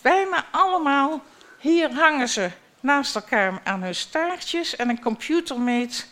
Bijna 0.03 0.47
allemaal, 0.51 1.23
hier 1.59 1.93
hangen 1.93 2.29
ze 2.29 2.51
naast 2.81 3.15
elkaar 3.15 3.61
aan 3.65 3.83
hun 3.83 3.95
staartjes... 3.95 4.77
en 4.77 4.89
een 4.89 5.01
computer 5.01 5.61
meet 5.61 6.07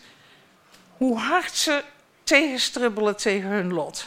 hoe 0.97 1.17
hard 1.17 1.55
ze 1.55 1.83
tegenstribbelen 2.27 3.17
tegen 3.17 3.49
hun 3.49 3.73
lot. 3.73 4.05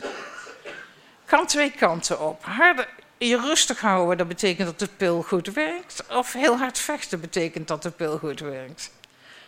Kan 1.24 1.46
twee 1.46 1.70
kanten 1.70 2.20
op. 2.20 2.44
Harder, 2.44 2.88
je 3.18 3.40
rustig 3.40 3.80
houden, 3.80 4.18
dat 4.18 4.28
betekent 4.28 4.66
dat 4.66 4.78
de 4.78 4.88
pil 4.96 5.22
goed 5.22 5.52
werkt. 5.52 6.04
Of 6.08 6.32
heel 6.32 6.56
hard 6.58 6.78
vechten 6.78 7.20
betekent 7.20 7.68
dat 7.68 7.82
de 7.82 7.90
pil 7.90 8.18
goed 8.18 8.40
werkt. 8.40 8.90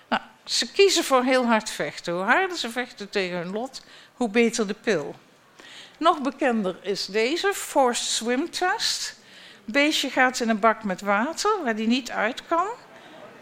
Nou, 0.09 0.23
ze 0.45 0.73
kiezen 0.73 1.05
voor 1.05 1.23
heel 1.23 1.47
hard 1.47 1.71
vechten. 1.71 2.13
Hoe 2.13 2.23
harder 2.23 2.57
ze 2.57 2.71
vechten 2.71 3.11
tegen 3.11 3.37
hun 3.37 3.51
lot, 3.51 3.83
hoe 4.15 4.29
beter 4.29 4.67
de 4.67 4.75
pil. 4.75 5.15
Nog 5.99 6.21
bekender 6.21 6.77
is 6.81 7.07
deze 7.07 7.53
forced 7.55 8.07
swim 8.07 8.51
test. 8.51 9.17
beestje 9.65 10.11
gaat 10.11 10.41
in 10.41 10.49
een 10.49 10.61
bak 10.61 10.85
met 10.85 11.01
water 11.01 11.51
waar 11.65 11.77
die 11.77 11.87
niet 11.87 12.11
uit 12.11 12.47
kan. 12.47 12.67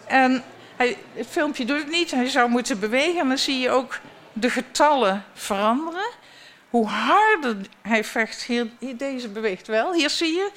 En 0.07 0.45
hij, 0.77 0.99
het 1.15 1.27
filmpje 1.27 1.65
doet 1.65 1.79
het 1.79 1.91
niet. 1.91 2.11
Hij 2.11 2.29
zou 2.29 2.51
moeten 2.51 2.81
bewegen 2.81 3.21
en 3.21 3.29
dan 3.29 3.39
zie 3.39 3.59
je 3.59 3.71
ook 3.71 3.99
de 4.33 4.51
getallen 4.51 5.25
veranderen, 5.35 6.11
hoe 6.71 6.87
harder 6.87 7.57
hij 7.83 8.05
vecht, 8.05 8.43
hier, 8.43 8.69
deze 8.97 9.29
beweegt 9.29 9.67
wel. 9.67 9.93
Hier 9.95 10.11
zie 10.11 10.35
je, 10.35 10.51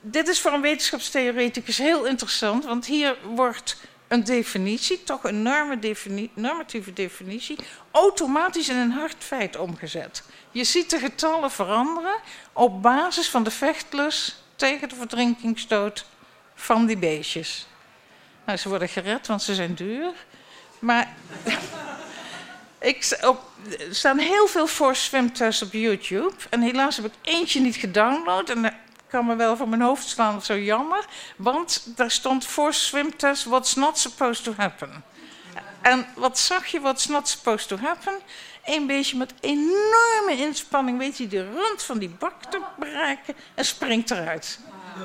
dit 0.00 0.28
is 0.28 0.40
voor 0.40 0.52
een 0.52 0.60
wetenschapstheoreticus 0.60 1.78
heel 1.78 2.04
interessant, 2.04 2.64
want 2.64 2.86
hier 2.86 3.16
wordt 3.34 3.76
een 4.08 4.24
definitie, 4.24 5.04
toch 5.04 5.24
een 5.24 5.42
normatieve 6.34 6.92
definitie, 6.92 7.58
automatisch 7.90 8.68
in 8.68 8.76
een 8.76 8.90
hard 8.90 9.16
feit 9.18 9.56
omgezet. 9.56 10.22
Je 10.50 10.64
ziet 10.64 10.90
de 10.90 10.98
getallen 10.98 11.50
veranderen 11.50 12.14
op 12.52 12.82
basis 12.82 13.28
van 13.28 13.42
de 13.42 13.50
vechtlus 13.50 14.42
tegen 14.56 14.88
de 14.88 14.94
verdrinkingsdood 14.94 16.04
van 16.54 16.86
die 16.86 16.96
beestjes. 16.96 17.66
Nou, 18.46 18.58
ze 18.58 18.68
worden 18.68 18.88
gered, 18.88 19.26
want 19.26 19.42
ze 19.42 19.54
zijn 19.54 19.74
duur. 19.74 20.12
Maar 20.78 21.14
ik, 22.82 23.18
er 23.20 23.36
staan 23.90 24.18
heel 24.18 24.46
veel 24.46 24.66
force 24.66 25.02
swimtests 25.02 25.62
op 25.62 25.72
YouTube. 25.72 26.34
En 26.50 26.60
helaas 26.60 26.96
heb 26.96 27.04
ik 27.04 27.12
eentje 27.22 27.60
niet 27.60 27.76
gedownload. 27.76 28.48
En 28.48 28.62
dat 28.62 28.72
kan 29.08 29.26
me 29.26 29.36
wel 29.36 29.56
van 29.56 29.68
mijn 29.68 29.82
hoofd 29.82 30.08
slaan, 30.08 30.42
zo 30.42 30.58
jammer. 30.58 31.04
Want 31.36 31.96
daar 31.96 32.10
stond 32.10 32.46
force 32.46 32.80
swimtest 32.80 33.44
what's 33.44 33.74
not 33.74 33.98
supposed 33.98 34.44
to 34.44 34.54
happen. 34.56 35.04
En 35.82 36.06
wat 36.14 36.38
zag 36.38 36.66
je, 36.66 36.80
what's 36.80 37.06
not 37.06 37.28
supposed 37.28 37.68
to 37.68 37.76
happen? 37.76 38.18
Een 38.64 38.86
beestje 38.86 39.16
met 39.16 39.34
enorme 39.40 40.36
inspanning 40.36 40.98
weet 40.98 41.18
hij 41.18 41.28
de 41.28 41.52
rand 41.52 41.82
van 41.82 41.98
die 41.98 42.08
bak 42.08 42.44
te 42.44 42.60
bereiken 42.78 43.34
en 43.54 43.64
springt 43.64 44.10
eruit. 44.10 44.58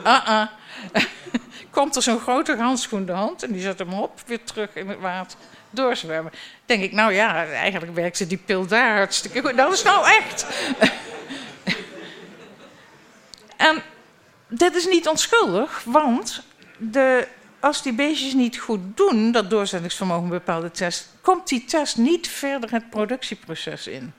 Uh-uh. 0.06 0.48
Komt 1.72 1.96
er 1.96 2.02
zo'n 2.02 2.20
grote 2.20 2.56
handschoen 2.56 3.06
de 3.06 3.12
hand 3.12 3.44
en 3.44 3.52
die 3.52 3.62
zet 3.62 3.80
hem 3.80 3.94
op, 3.94 4.22
weer 4.26 4.44
terug 4.44 4.76
in 4.76 4.90
het 4.90 5.00
water, 5.00 5.40
doorzwemmen. 5.70 6.32
Denk 6.66 6.84
ik, 6.84 6.92
nou 6.92 7.14
ja, 7.14 7.46
eigenlijk 7.46 7.96
werkte 7.96 8.28
die 8.28 8.38
pil 8.38 8.66
daar 8.66 8.96
hartstikke 8.96 9.42
goed. 9.42 9.58
Dat 9.58 9.74
is 9.74 9.84
nou 9.84 10.08
echt. 10.08 10.46
en 13.70 13.84
dit 14.48 14.76
is 14.76 14.88
niet 14.88 15.08
onschuldig, 15.08 15.84
want 15.84 16.44
de, 16.78 17.28
als 17.60 17.82
die 17.82 17.94
beestjes 17.94 18.34
niet 18.34 18.58
goed 18.58 18.98
doen, 18.98 19.32
dat 19.32 19.50
doorzettingsvermogen 19.50 20.30
bepaalde 20.30 20.72
test, 20.72 21.10
komt 21.22 21.48
die 21.48 21.66
test 21.66 21.98
niet 21.98 22.28
verder 22.28 22.72
het 22.72 22.90
productieproces 22.90 23.88
in. 23.88 24.14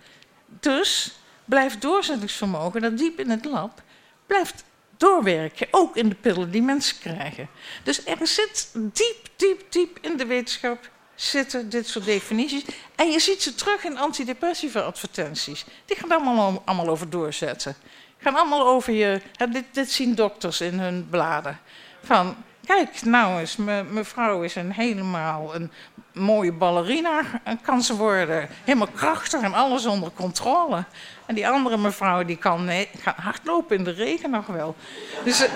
Dus 0.46 1.18
blijft 1.44 1.82
doorzettingsvermogen, 1.82 2.80
dat 2.80 2.98
diep 2.98 3.18
in 3.18 3.30
het 3.30 3.44
lab, 3.44 3.82
blijft 4.26 4.64
doorwerken, 4.96 5.66
ook 5.70 5.96
in 5.96 6.08
de 6.08 6.14
pillen 6.14 6.50
die 6.50 6.62
mensen 6.62 6.98
krijgen. 6.98 7.48
Dus 7.82 8.06
er 8.06 8.26
zit 8.26 8.70
diep, 8.72 9.28
diep, 9.36 9.72
diep 9.72 9.98
in 10.00 10.16
de 10.16 10.26
wetenschap 10.26 10.90
zitten 11.20 11.68
dit 11.68 11.88
soort 11.88 12.04
definities. 12.04 12.64
En 12.94 13.10
je 13.10 13.18
ziet 13.18 13.42
ze 13.42 13.54
terug 13.54 13.84
in 13.84 13.98
antidepressiva 13.98 14.80
advertenties. 14.80 15.64
Die 15.84 15.96
gaan 15.96 16.10
allemaal, 16.10 16.62
allemaal 16.64 16.88
over 16.88 17.10
doorzetten. 17.10 17.76
Gaan 18.18 18.36
allemaal 18.36 18.66
over 18.66 18.92
je. 18.92 19.20
Dit, 19.50 19.64
dit 19.72 19.90
zien 19.90 20.14
dokters 20.14 20.60
in 20.60 20.78
hun 20.78 21.06
bladen. 21.10 21.58
Van 22.02 22.36
kijk, 22.66 23.02
nou 23.02 23.40
eens, 23.40 23.56
mevrouw 23.90 24.42
is 24.42 24.54
een 24.54 24.72
helemaal 24.72 25.54
een 25.54 25.70
mooie 26.12 26.52
ballerina, 26.52 27.22
kan 27.62 27.82
ze 27.82 27.96
worden. 27.96 28.48
Helemaal 28.64 28.88
krachtig 28.94 29.40
en 29.40 29.54
alles 29.54 29.86
onder 29.86 30.10
controle. 30.10 30.84
En 31.26 31.34
die 31.34 31.48
andere 31.48 31.76
mevrouw 31.76 32.24
die 32.24 32.36
kan, 32.36 32.70
hardlopen 33.16 33.76
in 33.76 33.84
de 33.84 33.90
regen 33.90 34.30
nog 34.30 34.46
wel. 34.46 34.76
Dus, 35.24 35.46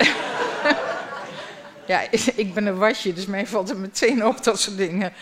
ja, 1.87 2.01
ik 2.35 2.53
ben 2.53 2.65
een 2.65 2.77
wasje, 2.77 3.13
dus 3.13 3.25
mij 3.25 3.47
valt 3.47 3.69
er 3.69 3.77
meteen 3.77 4.25
op 4.25 4.43
dat 4.43 4.59
soort 4.59 4.77
dingen. 4.77 5.13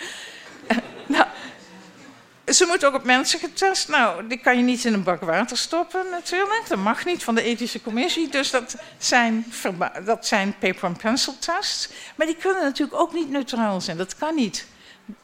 nou, 1.07 1.25
ze 2.45 2.65
moet 2.65 2.85
ook 2.85 2.93
op 2.93 3.03
mensen 3.03 3.39
getest. 3.39 3.87
Nou, 3.87 4.27
die 4.27 4.37
kan 4.37 4.57
je 4.57 4.63
niet 4.63 4.85
in 4.85 4.93
een 4.93 5.03
bak 5.03 5.21
water 5.21 5.57
stoppen 5.57 6.05
natuurlijk. 6.11 6.63
Dat 6.67 6.77
mag 6.77 7.05
niet 7.05 7.23
van 7.23 7.35
de 7.35 7.41
ethische 7.41 7.81
commissie. 7.81 8.29
Dus 8.29 8.51
dat 8.51 8.75
zijn, 8.97 9.45
dat 10.05 10.27
zijn 10.27 10.55
paper 10.59 10.83
and 10.83 10.97
pencil 10.97 11.35
tests. 11.39 11.89
Maar 12.15 12.27
die 12.27 12.35
kunnen 12.35 12.63
natuurlijk 12.63 12.99
ook 12.99 13.13
niet 13.13 13.29
neutraal 13.29 13.81
zijn. 13.81 13.97
Dat 13.97 14.17
kan 14.17 14.35
niet. 14.35 14.67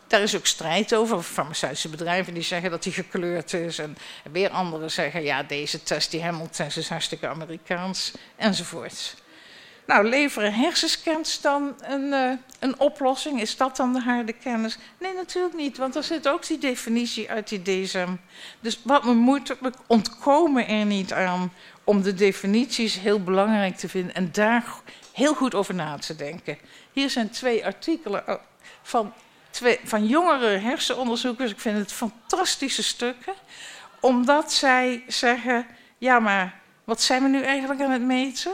Daar 0.08 0.22
is 0.22 0.36
ook 0.36 0.46
strijd 0.46 0.94
over. 0.94 1.22
Farmaceutische 1.22 1.90
bedrijven 1.90 2.34
die 2.34 2.44
zeggen 2.44 2.72
dat 2.72 2.84
die 2.84 2.94
gekleurd 2.94 3.54
is. 3.54 3.80
En 3.80 3.98
weer 4.32 4.50
anderen 4.50 4.92
zeggen, 4.92 5.24
ja, 5.24 5.44
deze 5.44 5.84
test, 5.84 6.12
die 6.12 6.24
Hamilton 6.24 6.66
is 6.66 6.90
hartstikke 6.90 7.28
Amerikaans. 7.28 8.12
Enzovoort. 8.36 9.16
Nou, 9.88 10.10
leveren 10.10 10.54
hersenscans 10.54 11.42
dan 11.42 11.76
een, 11.82 12.02
uh, 12.02 12.32
een 12.60 12.80
oplossing? 12.80 13.42
Is 13.42 13.58
dat 13.58 13.76
dan 13.76 13.94
de 13.94 14.02
harde 14.02 14.34
kennis? 14.34 14.78
Nee, 15.00 15.14
natuurlijk 15.14 15.56
niet, 15.56 15.78
want 15.78 15.96
er 15.96 16.04
zit 16.04 16.28
ook 16.28 16.48
die 16.48 16.58
definitie 16.58 17.30
uit 17.30 17.48
die 17.48 17.62
DSM. 17.62 18.10
Dus 18.60 18.80
wat 18.84 19.04
we 19.04 19.14
moeten, 19.14 19.58
we 19.60 19.72
ontkomen 19.88 20.68
er 20.68 20.86
niet 20.86 21.14
aan 21.14 21.54
om 21.84 22.02
de 22.02 22.14
definities 22.14 23.00
heel 23.00 23.24
belangrijk 23.24 23.78
te 23.78 23.90
vinden 23.90 24.16
en 24.16 24.30
daar 24.32 24.66
heel 25.14 25.34
goed 25.34 25.56
over 25.56 25.76
na 25.76 25.98
te 25.98 26.16
denken. 26.16 26.58
Hier 26.92 27.10
zijn 27.10 27.30
twee 27.30 27.66
artikelen 27.66 28.28
eh, 28.28 28.36
van, 28.82 29.14
twee, 29.50 29.80
van 29.84 30.08
jongere 30.08 30.58
hersenonderzoekers. 30.58 31.52
Ik 31.52 31.60
vind 31.60 31.78
het 31.78 31.92
fantastische 31.92 32.84
stukken, 32.84 33.34
omdat 34.00 34.54
zij 34.54 35.04
zeggen: 35.08 35.68
ja, 35.98 36.20
maar 36.20 36.60
wat 36.84 37.02
zijn 37.02 37.24
we 37.24 37.30
nu 37.30 37.42
eigenlijk 37.42 37.82
aan 37.82 37.92
het 37.92 38.02
meten? 38.02 38.54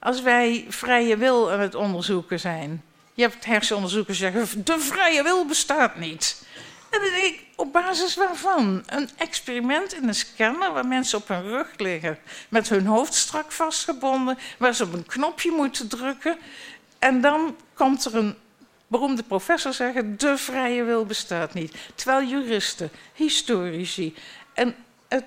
Als 0.00 0.22
wij 0.22 0.66
vrije 0.68 1.16
wil 1.16 1.52
aan 1.52 1.60
het 1.60 1.74
onderzoeken 1.74 2.40
zijn. 2.40 2.82
Je 3.14 3.22
hebt 3.22 3.44
hersenonderzoekers 3.44 4.18
zeggen, 4.18 4.64
de 4.64 4.78
vrije 4.78 5.22
wil 5.22 5.46
bestaat 5.46 5.96
niet. 5.96 6.44
En 6.90 7.00
dan 7.00 7.14
ik, 7.14 7.44
op 7.56 7.72
basis 7.72 8.14
waarvan? 8.14 8.82
Een 8.86 9.08
experiment 9.16 9.94
in 9.94 10.08
een 10.08 10.14
scanner 10.14 10.72
waar 10.72 10.86
mensen 10.86 11.18
op 11.18 11.28
hun 11.28 11.42
rug 11.42 11.68
liggen... 11.76 12.18
met 12.48 12.68
hun 12.68 12.86
hoofd 12.86 13.14
strak 13.14 13.52
vastgebonden, 13.52 14.38
waar 14.58 14.74
ze 14.74 14.84
op 14.84 14.92
een 14.92 15.06
knopje 15.06 15.50
moeten 15.50 15.88
drukken... 15.88 16.38
en 16.98 17.20
dan 17.20 17.56
komt 17.74 18.04
er 18.04 18.16
een 18.16 18.34
beroemde 18.86 19.22
professor 19.22 19.72
zeggen... 19.72 20.18
de 20.18 20.38
vrije 20.38 20.84
wil 20.84 21.06
bestaat 21.06 21.54
niet. 21.54 21.74
Terwijl 21.94 22.28
juristen, 22.28 22.90
historici 23.14 24.14
en 24.54 24.74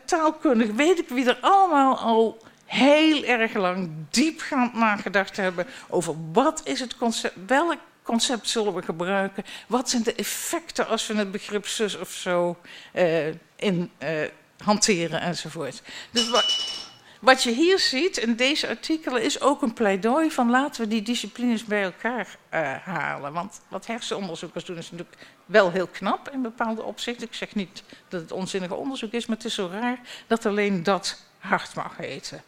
taalkundig... 0.05 0.71
weet 0.71 0.99
ik 0.99 1.09
wie 1.09 1.25
er 1.25 1.37
allemaal 1.41 1.97
al 1.97 2.41
heel 2.65 3.23
erg 3.23 3.53
lang 3.53 3.89
diepgaand 4.09 4.73
nagedacht 4.73 5.37
hebben 5.37 5.67
over 5.89 6.15
wat 6.31 6.61
is 6.63 6.79
het 6.79 6.97
concept, 6.97 7.35
welk 7.47 7.79
concept 8.03 8.49
zullen 8.49 8.73
we 8.73 8.81
gebruiken, 8.81 9.43
wat 9.67 9.89
zijn 9.89 10.03
de 10.03 10.13
effecten 10.13 10.87
als 10.87 11.07
we 11.07 11.15
het 11.15 11.31
begrip 11.31 11.67
zus 11.67 11.97
of 11.97 12.11
zo 12.11 12.57
uh, 12.93 13.27
in, 13.55 13.91
uh, 14.03 14.09
hanteren 14.57 15.21
enzovoort. 15.21 15.81
Dus 16.11 16.29
wat, 16.29 16.77
wat 17.19 17.43
je 17.43 17.51
hier 17.51 17.79
ziet 17.79 18.17
in 18.17 18.35
deze 18.35 18.67
artikelen 18.67 19.23
is 19.23 19.41
ook 19.41 19.61
een 19.61 19.73
pleidooi 19.73 20.31
van 20.31 20.49
laten 20.49 20.81
we 20.81 20.87
die 20.87 21.01
disciplines 21.01 21.63
bij 21.63 21.83
elkaar 21.83 22.37
uh, 22.53 22.75
halen. 22.77 23.33
Want 23.33 23.61
wat 23.67 23.85
hersenonderzoekers 23.85 24.65
doen 24.65 24.77
is 24.77 24.91
natuurlijk 24.91 25.17
wel 25.45 25.71
heel 25.71 25.87
knap 25.87 26.29
in 26.29 26.41
bepaalde 26.41 26.83
opzichten. 26.83 27.27
Ik 27.27 27.33
zeg 27.33 27.55
niet 27.55 27.83
dat 28.07 28.21
het 28.21 28.31
onzinnige 28.31 28.75
onderzoek 28.75 29.11
is, 29.11 29.25
maar 29.25 29.37
het 29.37 29.45
is 29.45 29.53
zo 29.53 29.69
raar 29.71 29.99
dat 30.27 30.45
alleen 30.45 30.83
dat 30.83 31.23
hard 31.37 31.75
mag 31.75 31.97
heten. 31.97 32.43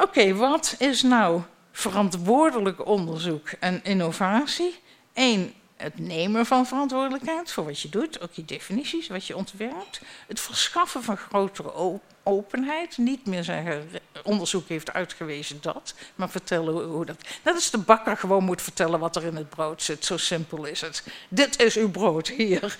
Oké, 0.00 0.34
wat 0.34 0.74
is 0.78 1.02
nou 1.02 1.42
verantwoordelijk 1.72 2.86
onderzoek 2.86 3.48
en 3.48 3.84
innovatie? 3.84 4.80
Eén, 5.14 5.54
het 5.76 5.98
nemen 5.98 6.46
van 6.46 6.66
verantwoordelijkheid 6.66 7.52
voor 7.52 7.64
wat 7.64 7.80
je 7.80 7.88
doet, 7.88 8.20
ook 8.20 8.32
je 8.32 8.44
definities, 8.44 9.08
wat 9.08 9.26
je 9.26 9.36
ontwerpt. 9.36 10.00
Het 10.26 10.40
verschaffen 10.40 11.02
van 11.02 11.16
grotere 11.16 12.00
openheid. 12.22 12.98
Niet 12.98 13.26
meer 13.26 13.44
zeggen, 13.44 13.90
onderzoek 14.22 14.68
heeft 14.68 14.92
uitgewezen 14.92 15.58
dat, 15.60 15.94
maar 16.14 16.30
vertellen 16.30 16.84
hoe 16.84 17.04
dat... 17.04 17.16
Dat 17.42 17.56
is 17.56 17.70
de 17.70 17.78
bakker 17.78 18.16
gewoon 18.16 18.44
moet 18.44 18.62
vertellen 18.62 19.00
wat 19.00 19.16
er 19.16 19.24
in 19.24 19.36
het 19.36 19.48
brood 19.48 19.82
zit. 19.82 20.04
Zo 20.04 20.16
simpel 20.16 20.64
is 20.64 20.80
het. 20.80 21.04
Dit 21.28 21.62
is 21.62 21.76
uw 21.76 21.90
brood 21.90 22.28
hier. 22.28 22.76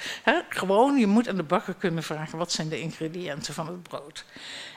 gewoon, 0.48 0.98
je 0.98 1.06
moet 1.06 1.28
aan 1.28 1.36
de 1.36 1.42
bakker 1.42 1.74
kunnen 1.74 2.02
vragen, 2.02 2.38
wat 2.38 2.52
zijn 2.52 2.68
de 2.68 2.80
ingrediënten 2.80 3.54
van 3.54 3.66
het 3.66 3.82
brood? 3.82 4.24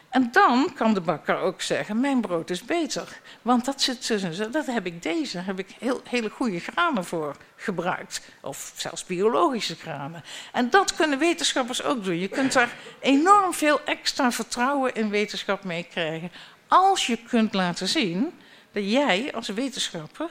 En 0.09 0.29
dan 0.31 0.73
kan 0.75 0.93
de 0.93 1.01
bakker 1.01 1.37
ook 1.37 1.61
zeggen, 1.61 1.99
mijn 1.99 2.21
brood 2.21 2.49
is 2.49 2.63
beter. 2.63 3.19
Want 3.41 3.65
dat, 3.65 3.81
zit, 3.81 4.53
dat 4.53 4.65
heb 4.65 4.85
ik 4.85 5.03
deze, 5.03 5.33
daar 5.33 5.45
heb 5.45 5.59
ik 5.59 5.75
heel, 5.79 6.01
hele 6.03 6.29
goede 6.29 6.59
granen 6.59 7.05
voor 7.05 7.35
gebruikt. 7.55 8.21
Of 8.41 8.73
zelfs 8.75 9.05
biologische 9.05 9.75
granen. 9.75 10.23
En 10.51 10.69
dat 10.69 10.95
kunnen 10.95 11.19
wetenschappers 11.19 11.83
ook 11.83 12.03
doen. 12.03 12.19
Je 12.19 12.27
kunt 12.27 12.53
daar 12.53 12.73
enorm 12.99 13.53
veel 13.53 13.81
extra 13.85 14.31
vertrouwen 14.31 14.95
in 14.95 15.09
wetenschap 15.09 15.63
mee 15.63 15.83
krijgen. 15.83 16.31
Als 16.67 17.07
je 17.07 17.17
kunt 17.17 17.53
laten 17.53 17.87
zien 17.87 18.39
dat 18.71 18.91
jij 18.91 19.33
als 19.33 19.47
wetenschapper 19.47 20.29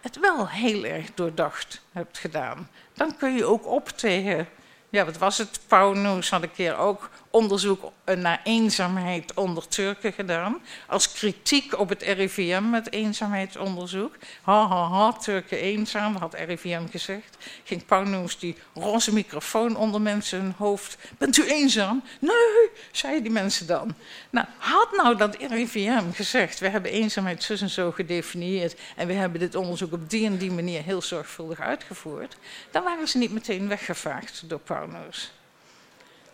het 0.00 0.20
wel 0.20 0.48
heel 0.48 0.84
erg 0.84 1.14
doordacht 1.14 1.80
hebt 1.92 2.18
gedaan. 2.18 2.68
Dan 2.94 3.16
kun 3.16 3.34
je 3.34 3.44
ook 3.44 3.66
op 3.66 3.88
tegen, 3.88 4.48
ja 4.88 5.04
wat 5.04 5.18
was 5.18 5.38
het, 5.38 5.60
Pauw 5.66 6.20
had 6.20 6.42
een 6.42 6.52
keer 6.52 6.76
ook 6.76 7.10
onderzoek 7.36 7.92
naar 8.16 8.40
eenzaamheid 8.44 9.34
onder 9.34 9.68
Turken 9.68 10.12
gedaan. 10.12 10.62
Als 10.86 11.12
kritiek 11.12 11.78
op 11.78 11.88
het 11.88 12.02
RIVM 12.02 12.70
met 12.70 12.92
eenzaamheidsonderzoek. 12.92 14.14
Ha, 14.42 14.66
ha, 14.66 14.88
ha, 14.88 15.12
Turken 15.12 15.58
eenzaam, 15.58 16.16
had 16.16 16.34
RIVM 16.34 16.86
gezegd. 16.90 17.36
Ging 17.64 17.86
Pauwnoes 17.86 18.38
die 18.38 18.56
roze 18.74 19.12
microfoon 19.12 19.76
onder 19.76 20.00
mensen 20.00 20.40
hun 20.40 20.54
hoofd. 20.56 20.98
Bent 21.18 21.36
u 21.36 21.48
eenzaam? 21.48 22.02
Nee, 22.20 22.70
zeiden 22.92 23.22
die 23.22 23.32
mensen 23.32 23.66
dan. 23.66 23.94
Nou, 24.30 24.46
had 24.58 24.88
nou 24.92 25.16
dat 25.16 25.36
RIVM 25.36 26.10
gezegd, 26.12 26.58
we 26.58 26.68
hebben 26.68 26.90
eenzaamheid 26.90 27.42
zo 27.42 27.54
en 27.60 27.70
zo 27.70 27.90
gedefinieerd 27.90 28.80
en 28.96 29.06
we 29.06 29.12
hebben 29.12 29.40
dit 29.40 29.54
onderzoek 29.54 29.92
op 29.92 30.10
die 30.10 30.26
en 30.26 30.36
die 30.36 30.52
manier 30.52 30.82
heel 30.82 31.02
zorgvuldig 31.02 31.60
uitgevoerd, 31.60 32.36
dan 32.70 32.82
waren 32.82 33.08
ze 33.08 33.18
niet 33.18 33.32
meteen 33.32 33.68
weggevaagd 33.68 34.42
door 34.46 34.58
Pauwnoes. 34.58 35.30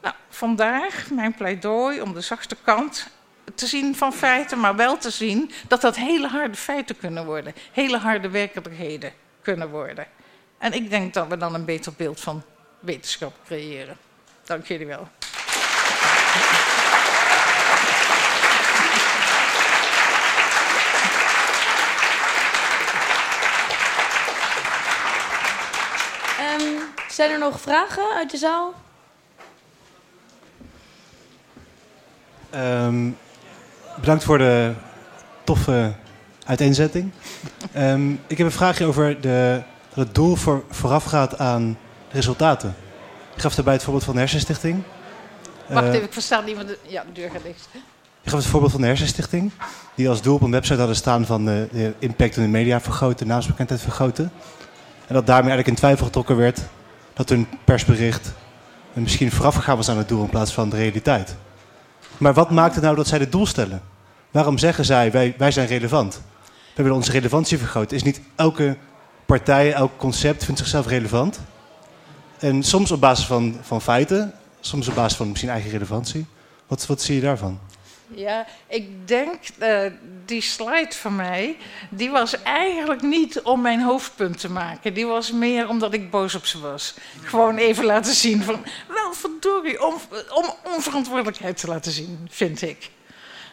Nou, 0.03 0.15
vandaar 0.29 1.07
mijn 1.11 1.35
pleidooi 1.35 2.01
om 2.01 2.15
de 2.15 2.21
zachte 2.21 2.57
kant 2.65 3.07
te 3.55 3.67
zien 3.67 3.97
van 3.97 4.13
feiten, 4.13 4.61
maar 4.61 4.77
wel 4.77 4.99
te 4.99 5.11
zien 5.11 5.51
dat 5.69 5.81
dat 5.81 5.97
hele 5.97 6.29
harde 6.29 6.57
feiten 6.57 6.99
kunnen 6.99 7.25
worden, 7.25 7.55
hele 7.73 7.99
harde 7.99 8.31
werkelijkheden 8.31 9.13
kunnen 9.43 9.71
worden. 9.71 10.07
En 10.59 10.73
ik 10.73 10.91
denk 10.91 11.15
dat 11.15 11.29
we 11.29 11.37
dan 11.37 11.55
een 11.55 11.65
beter 11.65 11.93
beeld 11.97 12.21
van 12.21 12.43
wetenschap 12.81 13.35
creëren. 13.45 13.97
Dank 14.45 14.67
jullie 14.67 14.87
wel. 14.87 15.09
Um, 26.61 26.79
zijn 27.09 27.31
er 27.31 27.39
nog 27.39 27.61
vragen 27.61 28.15
uit 28.15 28.31
de 28.31 28.37
zaal? 28.37 28.75
Um, 32.55 33.17
bedankt 34.01 34.25
voor 34.25 34.39
de 34.39 34.73
toffe 35.45 35.93
uiteenzetting. 36.47 37.11
Um, 37.77 38.21
ik 38.27 38.39
heb 38.39 38.47
een 38.47 38.53
vraagje 38.53 38.85
over 38.85 39.21
de, 39.21 39.63
dat 39.95 40.07
het 40.07 40.15
doel 40.15 40.37
voor, 40.37 40.65
voorafgaat 40.71 41.39
aan 41.39 41.79
de 42.09 42.15
resultaten. 42.15 42.75
Ik 43.35 43.41
gaf 43.41 43.55
daarbij 43.55 43.75
het 43.75 43.83
voorbeeld 43.83 44.05
van 44.05 44.15
de 44.15 44.21
Hersenstichting. 44.21 44.83
Wacht 45.67 45.87
uh, 45.87 45.93
even, 45.93 46.05
ik 46.05 46.13
versta 46.13 46.41
niet, 46.41 46.57
want 46.57 46.69
de, 46.69 46.79
ja, 46.87 47.05
de 47.05 47.13
deur 47.21 47.31
gaat 47.31 47.43
dicht. 47.43 47.69
Ik 48.23 48.31
gaf 48.31 48.39
het 48.39 48.49
voorbeeld 48.49 48.73
van 48.73 48.81
de 48.81 48.87
Hersenstichting, 48.87 49.51
die 49.95 50.09
als 50.09 50.23
doel 50.23 50.35
op 50.35 50.43
een 50.43 50.51
website 50.51 50.79
hadden 50.79 50.97
staan 50.97 51.27
van 51.27 51.45
de, 51.45 51.69
de 51.73 51.93
impact 51.99 52.37
in 52.37 52.43
de 52.43 52.49
media 52.49 52.81
vergroten, 52.81 53.27
naamsbekendheid 53.27 53.81
vergroten. 53.81 54.33
En 55.07 55.15
dat 55.15 55.27
daarmee 55.27 55.51
eigenlijk 55.51 55.69
in 55.69 55.75
twijfel 55.75 56.07
getrokken 56.07 56.37
werd 56.37 56.61
dat 57.15 57.29
hun 57.29 57.49
persbericht 57.65 58.33
misschien 58.93 59.33
voorafgegaan 59.33 59.77
was 59.77 59.89
aan 59.89 59.99
het 59.99 60.09
doel 60.09 60.23
in 60.23 60.31
plaats 60.31 60.53
van 60.53 60.69
de 60.69 60.77
realiteit. 60.77 61.37
Maar 62.23 62.35
wat 62.35 62.51
maakt 62.51 62.75
het 62.75 62.85
nou 62.85 62.97
dat 62.97 63.07
zij 63.07 63.19
dit 63.19 63.33
doel 63.33 63.47
stellen? 63.47 63.83
Waarom 64.31 64.59
zeggen 64.59 64.85
zij, 64.85 65.11
wij, 65.11 65.35
wij 65.39 65.51
zijn 65.51 65.67
relevant? 65.67 66.21
We 66.75 66.83
willen 66.83 66.97
onze 66.97 67.11
relevantie 67.11 67.59
vergroten. 67.59 67.97
Is 67.97 68.03
niet 68.03 68.21
elke 68.37 68.77
partij, 69.27 69.73
elk 69.73 69.91
concept 69.97 70.45
vindt 70.45 70.61
zichzelf 70.61 70.87
relevant? 70.87 71.41
En 72.39 72.63
soms 72.63 72.91
op 72.91 73.01
basis 73.01 73.27
van, 73.27 73.57
van 73.63 73.81
feiten, 73.81 74.33
soms 74.61 74.89
op 74.89 74.95
basis 74.95 75.17
van 75.17 75.29
misschien 75.29 75.51
eigen 75.51 75.71
relevantie. 75.71 76.27
Wat, 76.67 76.87
wat 76.87 77.03
zie 77.03 77.15
je 77.15 77.21
daarvan? 77.21 77.59
Ja, 78.15 78.47
ik 78.67 79.09
denk, 79.09 79.39
uh, 79.59 79.81
die 80.25 80.41
slide 80.41 80.93
van 80.95 81.17
mij, 81.17 81.57
die 81.91 82.11
was 82.11 82.43
eigenlijk 82.43 83.03
niet 83.03 83.41
om 83.41 83.61
mijn 83.61 83.81
hoofdpunt 83.81 84.41
te 84.41 84.51
maken. 84.51 84.95
Die 84.95 85.07
was 85.07 85.33
meer 85.33 85.69
omdat 85.69 85.95
ik 85.95 86.11
boos 86.11 86.35
op 86.35 86.47
ze 86.47 86.61
was. 86.61 86.95
Gewoon 87.23 87.57
even 87.57 87.85
laten 87.85 88.15
zien 88.15 88.43
van, 88.43 88.65
wel 88.89 89.13
verdorie, 89.13 89.87
om, 89.87 89.95
om 90.35 90.55
onverantwoordelijkheid 90.65 91.57
te 91.57 91.67
laten 91.67 91.93
zien, 91.93 92.29
vind 92.31 92.63
ik. 92.63 92.91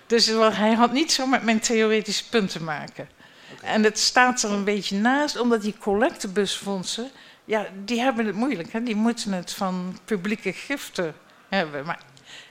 Dus 0.05 0.25
hij 0.51 0.73
had 0.73 0.91
niet 0.91 1.11
zo 1.11 1.25
met 1.25 1.43
mijn 1.43 1.59
theoretische 1.59 2.29
punt 2.29 2.51
te 2.51 2.63
maken. 2.63 3.09
Okay. 3.53 3.69
En 3.69 3.83
het 3.83 3.99
staat 3.99 4.43
er 4.43 4.51
een 4.51 4.63
beetje 4.63 4.95
naast, 4.95 5.39
omdat 5.39 5.61
die 5.61 5.75
collectebusfondsen, 5.79 7.11
ja, 7.45 7.67
die 7.85 7.99
hebben 7.99 8.25
het 8.25 8.35
moeilijk. 8.35 8.71
Hè? 8.71 8.83
Die 8.83 8.95
moeten 8.95 9.31
het 9.31 9.53
van 9.53 9.99
publieke 10.05 10.53
giften 10.53 11.15
hebben. 11.49 11.85
Maar 11.85 11.99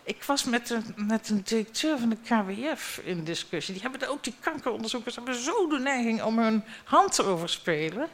ik 0.09 0.23
was 0.23 0.45
met 0.45 0.71
een, 0.71 0.85
met 0.97 1.29
een 1.29 1.43
directeur 1.45 1.99
van 1.99 2.09
de 2.09 2.17
KWF 2.17 3.01
in 3.05 3.25
discussie. 3.25 3.75
Die 3.75 3.83
hebben 3.83 4.09
ook 4.09 4.25
die 4.25 4.35
kankeronderzoekers 4.41 5.15
hebben 5.15 5.35
zo 5.35 5.69
de 5.69 5.79
neiging 5.79 6.23
om 6.23 6.39
hun 6.39 6.65
hand 6.85 7.15
te 7.15 7.25
overspelen. 7.25 8.09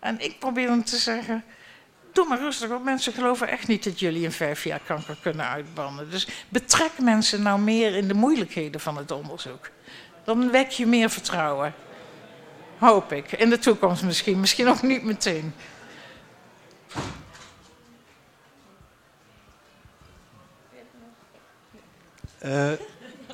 En 0.00 0.20
ik 0.20 0.38
probeer 0.38 0.68
hem 0.68 0.84
te 0.84 0.96
zeggen. 0.96 1.44
Doe 2.12 2.28
maar 2.28 2.38
rustig, 2.38 2.68
want 2.68 2.84
mensen 2.84 3.12
geloven 3.12 3.48
echt 3.48 3.68
niet 3.68 3.84
dat 3.84 4.00
jullie 4.00 4.22
in 4.22 4.32
vijf 4.32 4.64
jaar 4.64 4.80
kanker 4.86 5.16
kunnen 5.22 5.48
uitbannen. 5.48 6.10
Dus 6.10 6.28
betrek 6.48 6.98
mensen 6.98 7.42
nou 7.42 7.60
meer 7.60 7.94
in 7.94 8.08
de 8.08 8.14
moeilijkheden 8.14 8.80
van 8.80 8.96
het 8.96 9.10
onderzoek. 9.10 9.70
Dan 10.24 10.50
wek 10.50 10.70
je 10.70 10.86
meer 10.86 11.10
vertrouwen. 11.10 11.74
Hoop 12.78 13.12
ik. 13.12 13.32
In 13.32 13.50
de 13.50 13.58
toekomst 13.58 14.02
misschien, 14.02 14.40
misschien 14.40 14.68
ook 14.68 14.82
niet 14.82 15.02
meteen. 15.02 15.54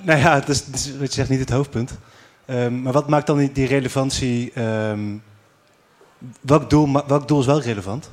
Nou 0.01 0.19
ja, 0.19 0.41
dat 0.41 0.49
is, 0.49 0.65
is, 0.73 0.85
je 0.85 1.07
zegt 1.11 1.29
niet 1.29 1.41
het 1.41 1.51
hoofdpunt. 1.51 1.99
Um, 2.47 2.83
maar 2.83 2.93
wat 2.93 3.09
maakt 3.09 3.27
dan 3.27 3.51
die, 3.53 3.67
relevantie... 3.67 4.61
Um, 4.61 5.23
welk, 6.41 6.71
doel, 6.71 7.07
welk 7.07 7.29
doel 7.29 7.41
is 7.41 7.47
wel 7.47 7.61
relevant? 7.61 8.11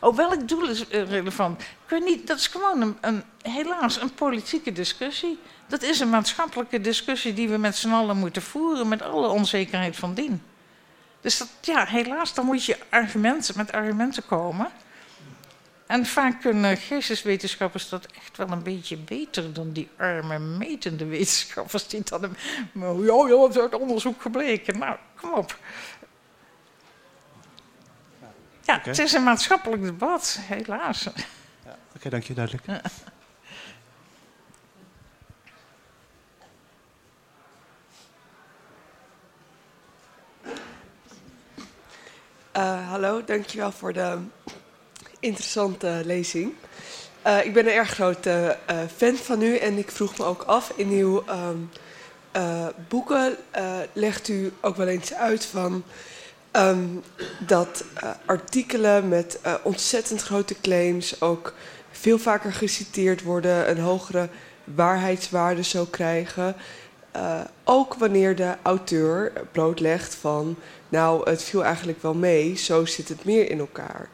Oh, 0.00 0.16
welk 0.16 0.48
doel 0.48 0.68
is 0.68 0.88
uh, 0.88 1.08
relevant? 1.08 1.60
Ik 1.60 1.88
weet 1.88 2.04
niet, 2.04 2.26
dat 2.26 2.38
is 2.38 2.46
gewoon 2.46 2.80
een, 2.80 2.96
een, 3.00 3.22
helaas 3.42 4.00
een 4.00 4.14
politieke 4.14 4.72
discussie. 4.72 5.38
Dat 5.68 5.82
is 5.82 6.00
een 6.00 6.10
maatschappelijke 6.10 6.80
discussie 6.80 7.34
die 7.34 7.48
we 7.48 7.56
met 7.56 7.76
z'n 7.76 7.90
allen 7.90 8.16
moeten 8.16 8.42
voeren... 8.42 8.88
met 8.88 9.02
alle 9.02 9.28
onzekerheid 9.28 9.96
van 9.96 10.14
dien. 10.14 10.42
Dus 11.20 11.38
dat, 11.38 11.48
ja, 11.60 11.84
helaas, 11.86 12.34
dan 12.34 12.44
moet 12.44 12.64
je 12.64 12.78
argumenten, 12.88 13.54
met 13.56 13.72
argumenten 13.72 14.26
komen... 14.26 14.68
En 15.92 16.06
vaak 16.06 16.40
kunnen 16.40 16.76
geesteswetenschappers 16.76 17.88
dat 17.88 18.06
echt 18.06 18.36
wel 18.36 18.50
een 18.50 18.62
beetje 18.62 18.96
beter 18.96 19.52
dan 19.52 19.72
die 19.72 19.88
arme 19.96 20.38
metende 20.38 21.04
wetenschappers 21.04 21.88
die 21.88 22.02
dan 22.04 22.22
een, 22.22 22.36
ja, 23.04 23.28
ja, 23.28 23.36
dat 23.36 23.50
is 23.50 23.58
uit 23.58 23.74
onderzoek 23.74 24.22
gebleken. 24.22 24.78
Nou, 24.78 24.96
kom 25.14 25.32
op. 25.32 25.58
Ja, 28.64 28.76
okay. 28.76 28.80
het 28.82 28.98
is 28.98 29.12
een 29.12 29.22
maatschappelijk 29.22 29.82
debat, 29.82 30.38
helaas. 30.40 31.02
Ja, 31.02 31.10
Oké, 31.64 31.76
okay, 31.96 32.10
dank 32.10 32.22
je, 32.22 32.34
duidelijk. 32.34 32.66
Uh, 42.56 42.88
hallo, 42.88 43.24
dankjewel 43.24 43.72
voor 43.72 43.92
de 43.92 44.18
interessante 45.22 46.02
lezing. 46.04 46.52
Uh, 47.26 47.44
ik 47.44 47.52
ben 47.52 47.66
een 47.66 47.72
erg 47.72 47.90
grote 47.90 48.56
uh, 48.70 48.76
fan 48.96 49.16
van 49.16 49.42
u 49.42 49.56
en 49.56 49.78
ik 49.78 49.90
vroeg 49.90 50.18
me 50.18 50.24
ook 50.24 50.42
af, 50.42 50.72
in 50.76 50.88
uw 50.88 51.24
um, 51.28 51.70
uh, 52.36 52.66
boeken 52.88 53.36
legt 53.92 54.28
u 54.28 54.52
ook 54.60 54.76
wel 54.76 54.86
eens 54.86 55.14
uit 55.14 55.44
van 55.44 55.84
um, 56.52 57.02
dat 57.46 57.84
artikelen 58.26 59.08
met 59.08 59.38
ontzettend 59.62 60.22
grote 60.22 60.54
claims 60.60 61.20
ook 61.20 61.54
veel 61.90 62.18
vaker 62.18 62.52
geciteerd 62.52 63.22
worden, 63.22 63.70
een 63.70 63.80
hogere 63.80 64.28
waarheidswaarde 64.64 65.62
zou 65.62 65.86
krijgen. 65.88 66.56
ook 67.64 67.94
wanneer 67.94 68.36
de 68.36 68.54
auteur 68.62 69.32
blootlegt 69.52 70.14
van, 70.14 70.56
nou 70.88 71.30
het 71.30 71.42
viel 71.42 71.64
eigenlijk 71.64 72.02
wel 72.02 72.14
mee, 72.14 72.56
zo 72.56 72.84
zit 72.84 73.08
het 73.08 73.24
meer 73.24 73.50
in 73.50 73.58
elkaar. 73.58 74.08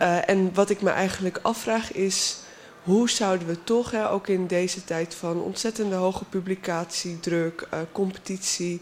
Uh, 0.00 0.28
en 0.28 0.54
wat 0.54 0.70
ik 0.70 0.80
me 0.80 0.90
eigenlijk 0.90 1.38
afvraag 1.42 1.92
is, 1.92 2.36
hoe 2.82 3.10
zouden 3.10 3.46
we 3.46 3.64
toch, 3.64 3.90
hè, 3.90 4.10
ook 4.10 4.28
in 4.28 4.46
deze 4.46 4.84
tijd 4.84 5.14
van 5.14 5.42
ontzettende 5.42 5.94
hoge 5.94 6.24
publicatiedruk, 6.24 7.66
uh, 7.74 7.80
competitie, 7.92 8.80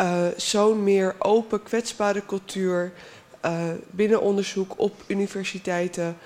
uh, 0.00 0.26
zo'n 0.36 0.84
meer 0.84 1.14
open, 1.18 1.62
kwetsbare 1.62 2.26
cultuur 2.26 2.92
binnen 3.90 4.20
onderzoek 4.20 4.72
op 4.76 5.02
universiteiten 5.06 6.16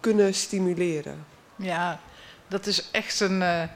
kunnen 0.00 0.34
stimuleren? 0.34 1.26
Ja, 1.56 2.00
dat 2.48 2.66
is 2.66 2.90
echt 2.90 3.20
een. 3.20 3.68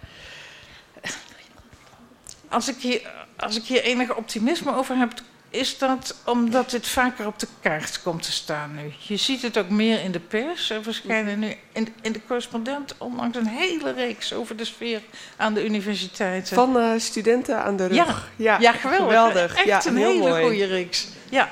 als, 2.48 2.68
ik 2.68 2.76
hier, 2.76 3.10
als 3.36 3.56
ik 3.56 3.64
hier 3.64 3.82
enig 3.82 4.16
optimisme 4.16 4.74
over 4.74 4.96
heb, 4.96 5.12
is 5.50 5.78
dat 5.78 6.14
omdat 6.24 6.70
dit 6.70 6.86
vaker 6.86 7.26
op 7.26 7.38
de 7.38 7.46
kaart 7.60 8.02
komt 8.02 8.22
te 8.22 8.32
staan 8.32 8.74
nu. 8.74 8.92
Je 8.98 9.16
ziet 9.16 9.42
het 9.42 9.58
ook 9.58 9.68
meer 9.68 10.02
in 10.02 10.12
de 10.12 10.20
pers. 10.20 10.70
Er 10.70 10.82
verschijnen 10.82 11.38
nu 11.38 11.54
in, 11.72 11.94
in 12.02 12.12
de 12.12 12.20
correspondent 12.26 12.94
onlangs 12.98 13.36
een 13.36 13.46
hele 13.46 13.92
reeks 13.92 14.32
over 14.32 14.56
de 14.56 14.64
sfeer 14.64 15.00
aan 15.36 15.54
de 15.54 15.64
universiteiten. 15.64 16.54
Van 16.54 16.76
uh, 16.76 16.90
studenten 16.98 17.62
aan 17.62 17.76
de 17.76 17.86
rug. 17.86 17.96
Ja, 17.96 18.16
ja, 18.36 18.58
ja 18.60 18.72
geweldig. 18.72 19.06
geweldig. 19.06 19.54
Echt 19.54 19.66
ja, 19.66 19.86
een 19.86 19.96
hele 19.96 20.42
goede 20.42 20.64
reeks. 20.64 21.06
Ja. 21.30 21.50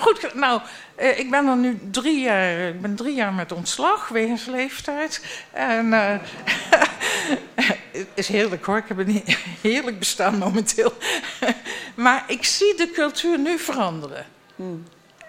Goed, 0.00 0.34
nou, 0.34 0.60
eh, 0.94 1.18
ik 1.18 1.30
ben 1.30 1.46
er 1.46 1.56
nu 1.56 1.78
drie 1.90 2.20
jaar, 2.20 2.68
ik 2.68 2.80
ben 2.80 2.94
drie 2.94 3.14
jaar 3.14 3.32
met 3.32 3.52
ontslag 3.52 4.08
wegens 4.08 4.46
leeftijd. 4.46 5.24
En 5.52 5.86
uh, 5.86 6.14
het 7.90 8.06
is 8.14 8.28
heerlijk 8.28 8.64
hoor, 8.64 8.76
ik 8.76 8.88
heb 8.88 8.98
een 8.98 9.22
heerlijk 9.60 9.98
bestaan 9.98 10.38
momenteel. 10.38 10.92
maar 11.94 12.24
ik 12.26 12.44
zie 12.44 12.74
de 12.76 12.90
cultuur 12.90 13.38
nu 13.38 13.58
veranderen. 13.58 14.26
Hmm. 14.56 14.84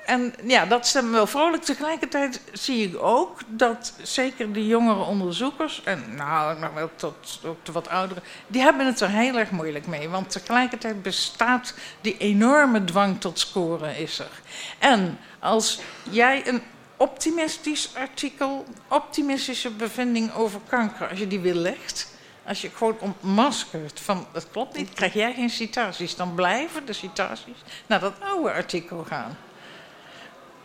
En 0.09 0.33
ja, 0.43 0.65
dat 0.65 0.87
stemt 0.87 1.05
me 1.05 1.11
wel 1.11 1.27
vrolijk. 1.27 1.63
Tegelijkertijd 1.63 2.41
zie 2.51 2.87
ik 2.87 3.01
ook 3.01 3.39
dat 3.47 3.93
zeker 4.01 4.53
de 4.53 4.67
jongere 4.67 5.03
onderzoekers, 5.03 5.81
en 5.83 6.03
nou, 6.15 6.59
nog 6.59 6.73
wel 6.73 6.89
tot 6.95 7.39
ook 7.45 7.65
de 7.65 7.71
wat 7.71 7.89
ouderen, 7.89 8.23
die 8.47 8.61
hebben 8.61 8.85
het 8.85 8.99
er 8.99 9.09
heel 9.09 9.37
erg 9.37 9.51
moeilijk 9.51 9.87
mee. 9.87 10.09
Want 10.09 10.29
tegelijkertijd 10.29 11.01
bestaat 11.01 11.73
die 12.01 12.17
enorme 12.17 12.83
dwang 12.83 13.21
tot 13.21 13.39
scoren 13.39 13.97
is 13.97 14.19
er. 14.19 14.41
En 14.79 15.19
als 15.39 15.79
jij 16.09 16.47
een 16.47 16.61
optimistisch 16.99 17.95
artikel, 17.95 18.65
optimistische 18.87 19.69
bevinding 19.69 20.33
over 20.33 20.59
kanker, 20.69 21.09
als 21.09 21.19
je 21.19 21.27
die 21.27 21.39
wil 21.39 21.55
legt, 21.55 22.13
als 22.45 22.61
je 22.61 22.69
gewoon 22.69 22.97
ontmaskert 22.99 23.99
van 23.99 24.27
het 24.31 24.47
klopt 24.51 24.77
niet, 24.77 24.93
krijg 24.93 25.13
jij 25.13 25.33
geen 25.33 25.49
citaties. 25.49 26.15
Dan 26.15 26.35
blijven 26.35 26.85
de 26.85 26.93
citaties 26.93 27.57
naar 27.87 27.99
dat 27.99 28.13
oude 28.19 28.51
artikel 28.51 29.03
gaan. 29.03 29.37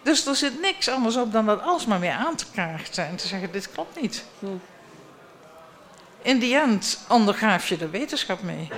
Dus 0.02 0.26
er 0.26 0.36
zit 0.36 0.60
niks 0.60 0.88
anders 0.88 1.16
op 1.16 1.32
dan 1.32 1.46
dat 1.46 1.62
alsmaar 1.62 2.00
weer 2.00 2.12
aan 2.12 2.36
te 2.36 2.46
kaarten 2.54 3.06
en 3.06 3.16
te 3.16 3.26
zeggen: 3.26 3.52
dit 3.52 3.72
klopt 3.72 4.00
niet. 4.00 4.24
In 6.22 6.38
die 6.38 6.56
end 6.56 7.04
ondergaaf 7.08 7.68
je 7.68 7.76
de 7.76 7.88
wetenschap 7.88 8.42
mee. 8.42 8.68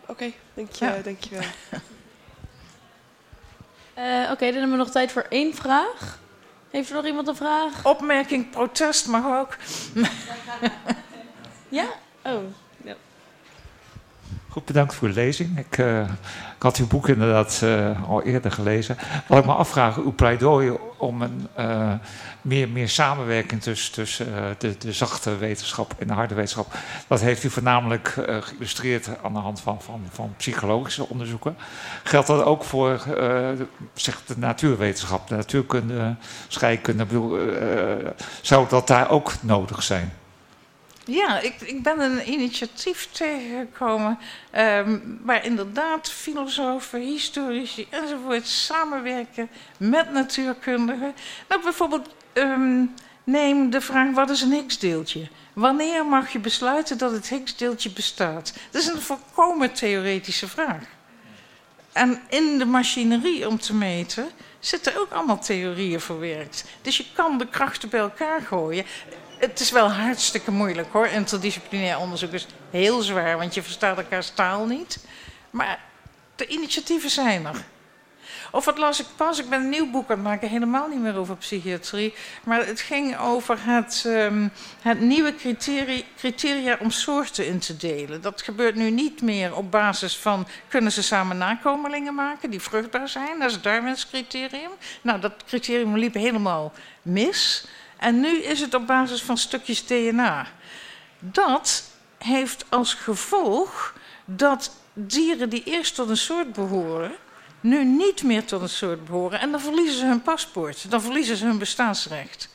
Oké, 0.00 0.12
okay, 0.12 0.34
dank 0.54 0.72
je, 0.72 0.84
ja. 0.84 0.98
dankjewel. 1.02 1.42
uh, 3.98 4.30
Oké, 4.30 4.44
dan 4.44 4.54
hebben 4.54 4.70
we 4.70 4.76
nog 4.76 4.90
tijd 4.90 5.12
voor 5.12 5.26
één 5.28 5.54
vraag. 5.54 6.18
Heeft 6.70 6.88
er 6.88 6.94
nog 6.94 7.06
iemand 7.06 7.28
een 7.28 7.36
vraag? 7.36 7.84
Opmerking, 7.84 8.50
protest 8.50 9.06
mag 9.06 9.38
ook. 9.40 9.56
ja? 11.68 11.86
Oh. 12.22 12.44
Bedankt 14.64 14.94
voor 14.94 15.08
de 15.08 15.14
lezing. 15.14 15.58
Ik, 15.58 15.78
uh, 15.78 16.00
ik 16.56 16.62
had 16.62 16.76
uw 16.76 16.86
boek 16.86 17.08
inderdaad 17.08 17.60
uh, 17.64 18.08
al 18.08 18.22
eerder 18.22 18.52
gelezen. 18.52 18.96
Wat 19.26 19.38
ik 19.38 19.44
me 19.44 19.52
afvraag, 19.52 19.96
uw 19.96 20.14
pleidooi 20.14 20.76
om 20.98 21.22
een 21.22 21.48
uh, 21.58 21.92
meer, 22.42 22.68
meer 22.68 22.88
samenwerking 22.88 23.62
tussen, 23.62 23.92
tussen 23.92 24.26
de, 24.58 24.78
de 24.78 24.92
zachte 24.92 25.36
wetenschap 25.36 25.94
en 25.98 26.06
de 26.06 26.12
harde 26.12 26.34
wetenschap. 26.34 26.74
Dat 27.08 27.20
heeft 27.20 27.44
u 27.44 27.50
voornamelijk 27.50 28.08
geïllustreerd 28.40 29.08
aan 29.22 29.32
de 29.32 29.38
hand 29.38 29.60
van, 29.60 29.82
van, 29.82 30.02
van 30.12 30.34
psychologische 30.36 31.08
onderzoeken. 31.08 31.56
Geldt 32.02 32.26
dat 32.26 32.44
ook 32.44 32.64
voor 32.64 33.02
zeg 33.94 34.22
de 34.26 34.34
natuurwetenschap, 34.38 35.28
de 35.28 35.36
natuurkunde, 35.36 36.14
scheikunde? 36.48 37.06
Zou 38.40 38.68
dat 38.68 38.86
daar 38.86 39.10
ook 39.10 39.32
nodig 39.42 39.82
zijn? 39.82 40.12
Ja, 41.06 41.40
ik, 41.40 41.60
ik 41.60 41.82
ben 41.82 42.00
een 42.00 42.32
initiatief 42.32 43.08
tegengekomen 43.10 44.18
um, 44.56 45.20
waar 45.22 45.44
inderdaad 45.44 46.10
filosofen, 46.10 47.00
historici 47.00 47.86
enzovoort 47.90 48.46
samenwerken 48.46 49.48
met 49.76 50.12
natuurkundigen. 50.12 51.14
Nou, 51.48 51.62
bijvoorbeeld 51.62 52.08
um, 52.32 52.94
neem 53.24 53.70
de 53.70 53.80
vraag 53.80 54.10
wat 54.10 54.30
is 54.30 54.40
een 54.40 54.52
Higgsdeeltje? 54.52 55.28
Wanneer 55.52 56.06
mag 56.06 56.32
je 56.32 56.38
besluiten 56.38 56.98
dat 56.98 57.12
het 57.12 57.28
Higgsdeeltje 57.28 57.90
bestaat? 57.90 58.54
Dat 58.70 58.82
is 58.82 58.88
een 58.88 59.00
volkomen 59.00 59.72
theoretische 59.72 60.48
vraag. 60.48 60.82
En 61.92 62.20
in 62.28 62.58
de 62.58 62.64
machinerie 62.64 63.48
om 63.48 63.58
te 63.58 63.74
meten 63.74 64.28
zitten 64.60 64.96
ook 65.00 65.10
allemaal 65.10 65.38
theorieën 65.38 66.00
verwerkt. 66.00 66.64
Dus 66.82 66.96
je 66.96 67.04
kan 67.12 67.38
de 67.38 67.46
krachten 67.46 67.88
bij 67.88 68.00
elkaar 68.00 68.40
gooien 68.40 68.84
het 69.38 69.60
is 69.60 69.70
wel 69.70 69.90
hartstikke 69.90 70.50
moeilijk 70.50 70.92
hoor. 70.92 71.06
Interdisciplinair 71.06 71.98
onderzoek 71.98 72.32
is 72.32 72.46
heel 72.70 73.02
zwaar, 73.02 73.38
want 73.38 73.54
je 73.54 73.62
verstaat 73.62 73.96
elkaars 73.96 74.30
taal 74.30 74.66
niet. 74.66 75.06
Maar 75.50 75.78
de 76.36 76.46
initiatieven 76.46 77.10
zijn 77.10 77.46
er. 77.46 77.64
Of 78.54 78.64
wat 78.64 78.78
las 78.78 79.00
ik 79.00 79.06
pas? 79.16 79.38
Ik 79.38 79.48
ben 79.48 79.60
een 79.60 79.68
nieuw 79.68 79.90
boek 79.90 80.10
aan 80.10 80.16
het 80.16 80.24
maken, 80.24 80.48
helemaal 80.48 80.88
niet 80.88 80.98
meer 80.98 81.16
over 81.16 81.36
psychiatrie. 81.36 82.14
Maar 82.44 82.66
het 82.66 82.80
ging 82.80 83.18
over 83.18 83.58
het, 83.60 84.04
um, 84.06 84.52
het 84.80 85.00
nieuwe 85.00 85.34
criteria, 85.34 86.02
criteria 86.16 86.76
om 86.80 86.90
soorten 86.90 87.46
in 87.46 87.58
te 87.58 87.76
delen. 87.76 88.20
Dat 88.20 88.42
gebeurt 88.42 88.74
nu 88.74 88.90
niet 88.90 89.22
meer 89.22 89.56
op 89.56 89.70
basis 89.70 90.16
van 90.16 90.46
kunnen 90.68 90.92
ze 90.92 91.02
samen 91.02 91.38
nakomelingen 91.38 92.14
maken 92.14 92.50
die 92.50 92.60
vruchtbaar 92.60 93.08
zijn. 93.08 93.38
Dat 93.38 93.48
is 93.48 93.54
het 93.54 93.62
Darwins 93.62 94.08
criterium. 94.08 94.70
Nou, 95.02 95.20
dat 95.20 95.32
criterium 95.46 95.98
liep 95.98 96.14
helemaal 96.14 96.72
mis. 97.02 97.66
En 98.04 98.20
nu 98.20 98.42
is 98.42 98.60
het 98.60 98.74
op 98.74 98.86
basis 98.86 99.22
van 99.22 99.38
stukjes 99.38 99.86
DNA. 99.86 100.46
Dat 101.18 101.84
heeft 102.18 102.64
als 102.68 102.94
gevolg 102.94 103.94
dat 104.24 104.70
dieren 104.92 105.48
die 105.48 105.62
eerst 105.64 105.94
tot 105.94 106.08
een 106.08 106.16
soort 106.16 106.52
behoren, 106.52 107.12
nu 107.60 107.84
niet 107.84 108.22
meer 108.22 108.44
tot 108.44 108.62
een 108.62 108.68
soort 108.68 109.04
behoren. 109.04 109.40
En 109.40 109.50
dan 109.50 109.60
verliezen 109.60 109.98
ze 109.98 110.06
hun 110.06 110.22
paspoort, 110.22 110.90
dan 110.90 111.02
verliezen 111.02 111.36
ze 111.36 111.44
hun 111.44 111.58
bestaansrecht. 111.58 112.48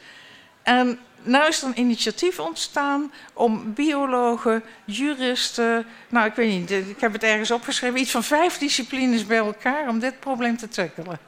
En 0.64 1.00
nu 1.22 1.40
is 1.48 1.62
er 1.62 1.68
een 1.68 1.80
initiatief 1.80 2.40
ontstaan 2.40 3.12
om 3.34 3.74
biologen, 3.74 4.64
juristen, 4.86 5.86
nou 6.10 6.28
ik 6.28 6.34
weet 6.34 6.60
niet, 6.60 6.72
ik 6.72 7.00
heb 7.00 7.14
het 7.14 7.24
ergens 7.24 7.52
opgeschreven, 7.52 8.00
iets 8.00 8.12
van 8.12 8.24
vijf 8.24 8.58
disciplines 8.58 9.26
bij 9.26 9.38
elkaar 9.38 9.88
om 9.88 10.00
dit 10.00 10.20
probleem 10.20 10.58
te 10.58 10.68
tackelen. 10.68 11.20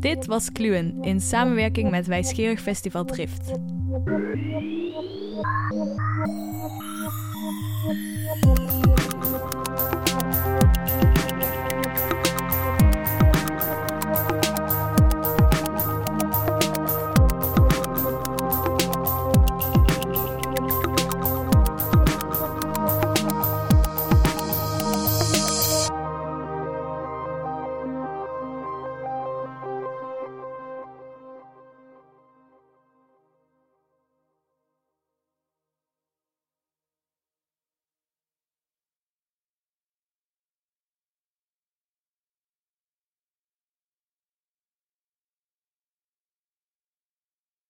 Dit 0.00 0.26
was 0.26 0.52
Kluwen 0.52 1.02
in 1.02 1.20
samenwerking 1.20 1.90
met 1.90 2.06
Wijsgerig 2.06 2.60
Festival 2.60 3.04
Drift. 3.04 3.52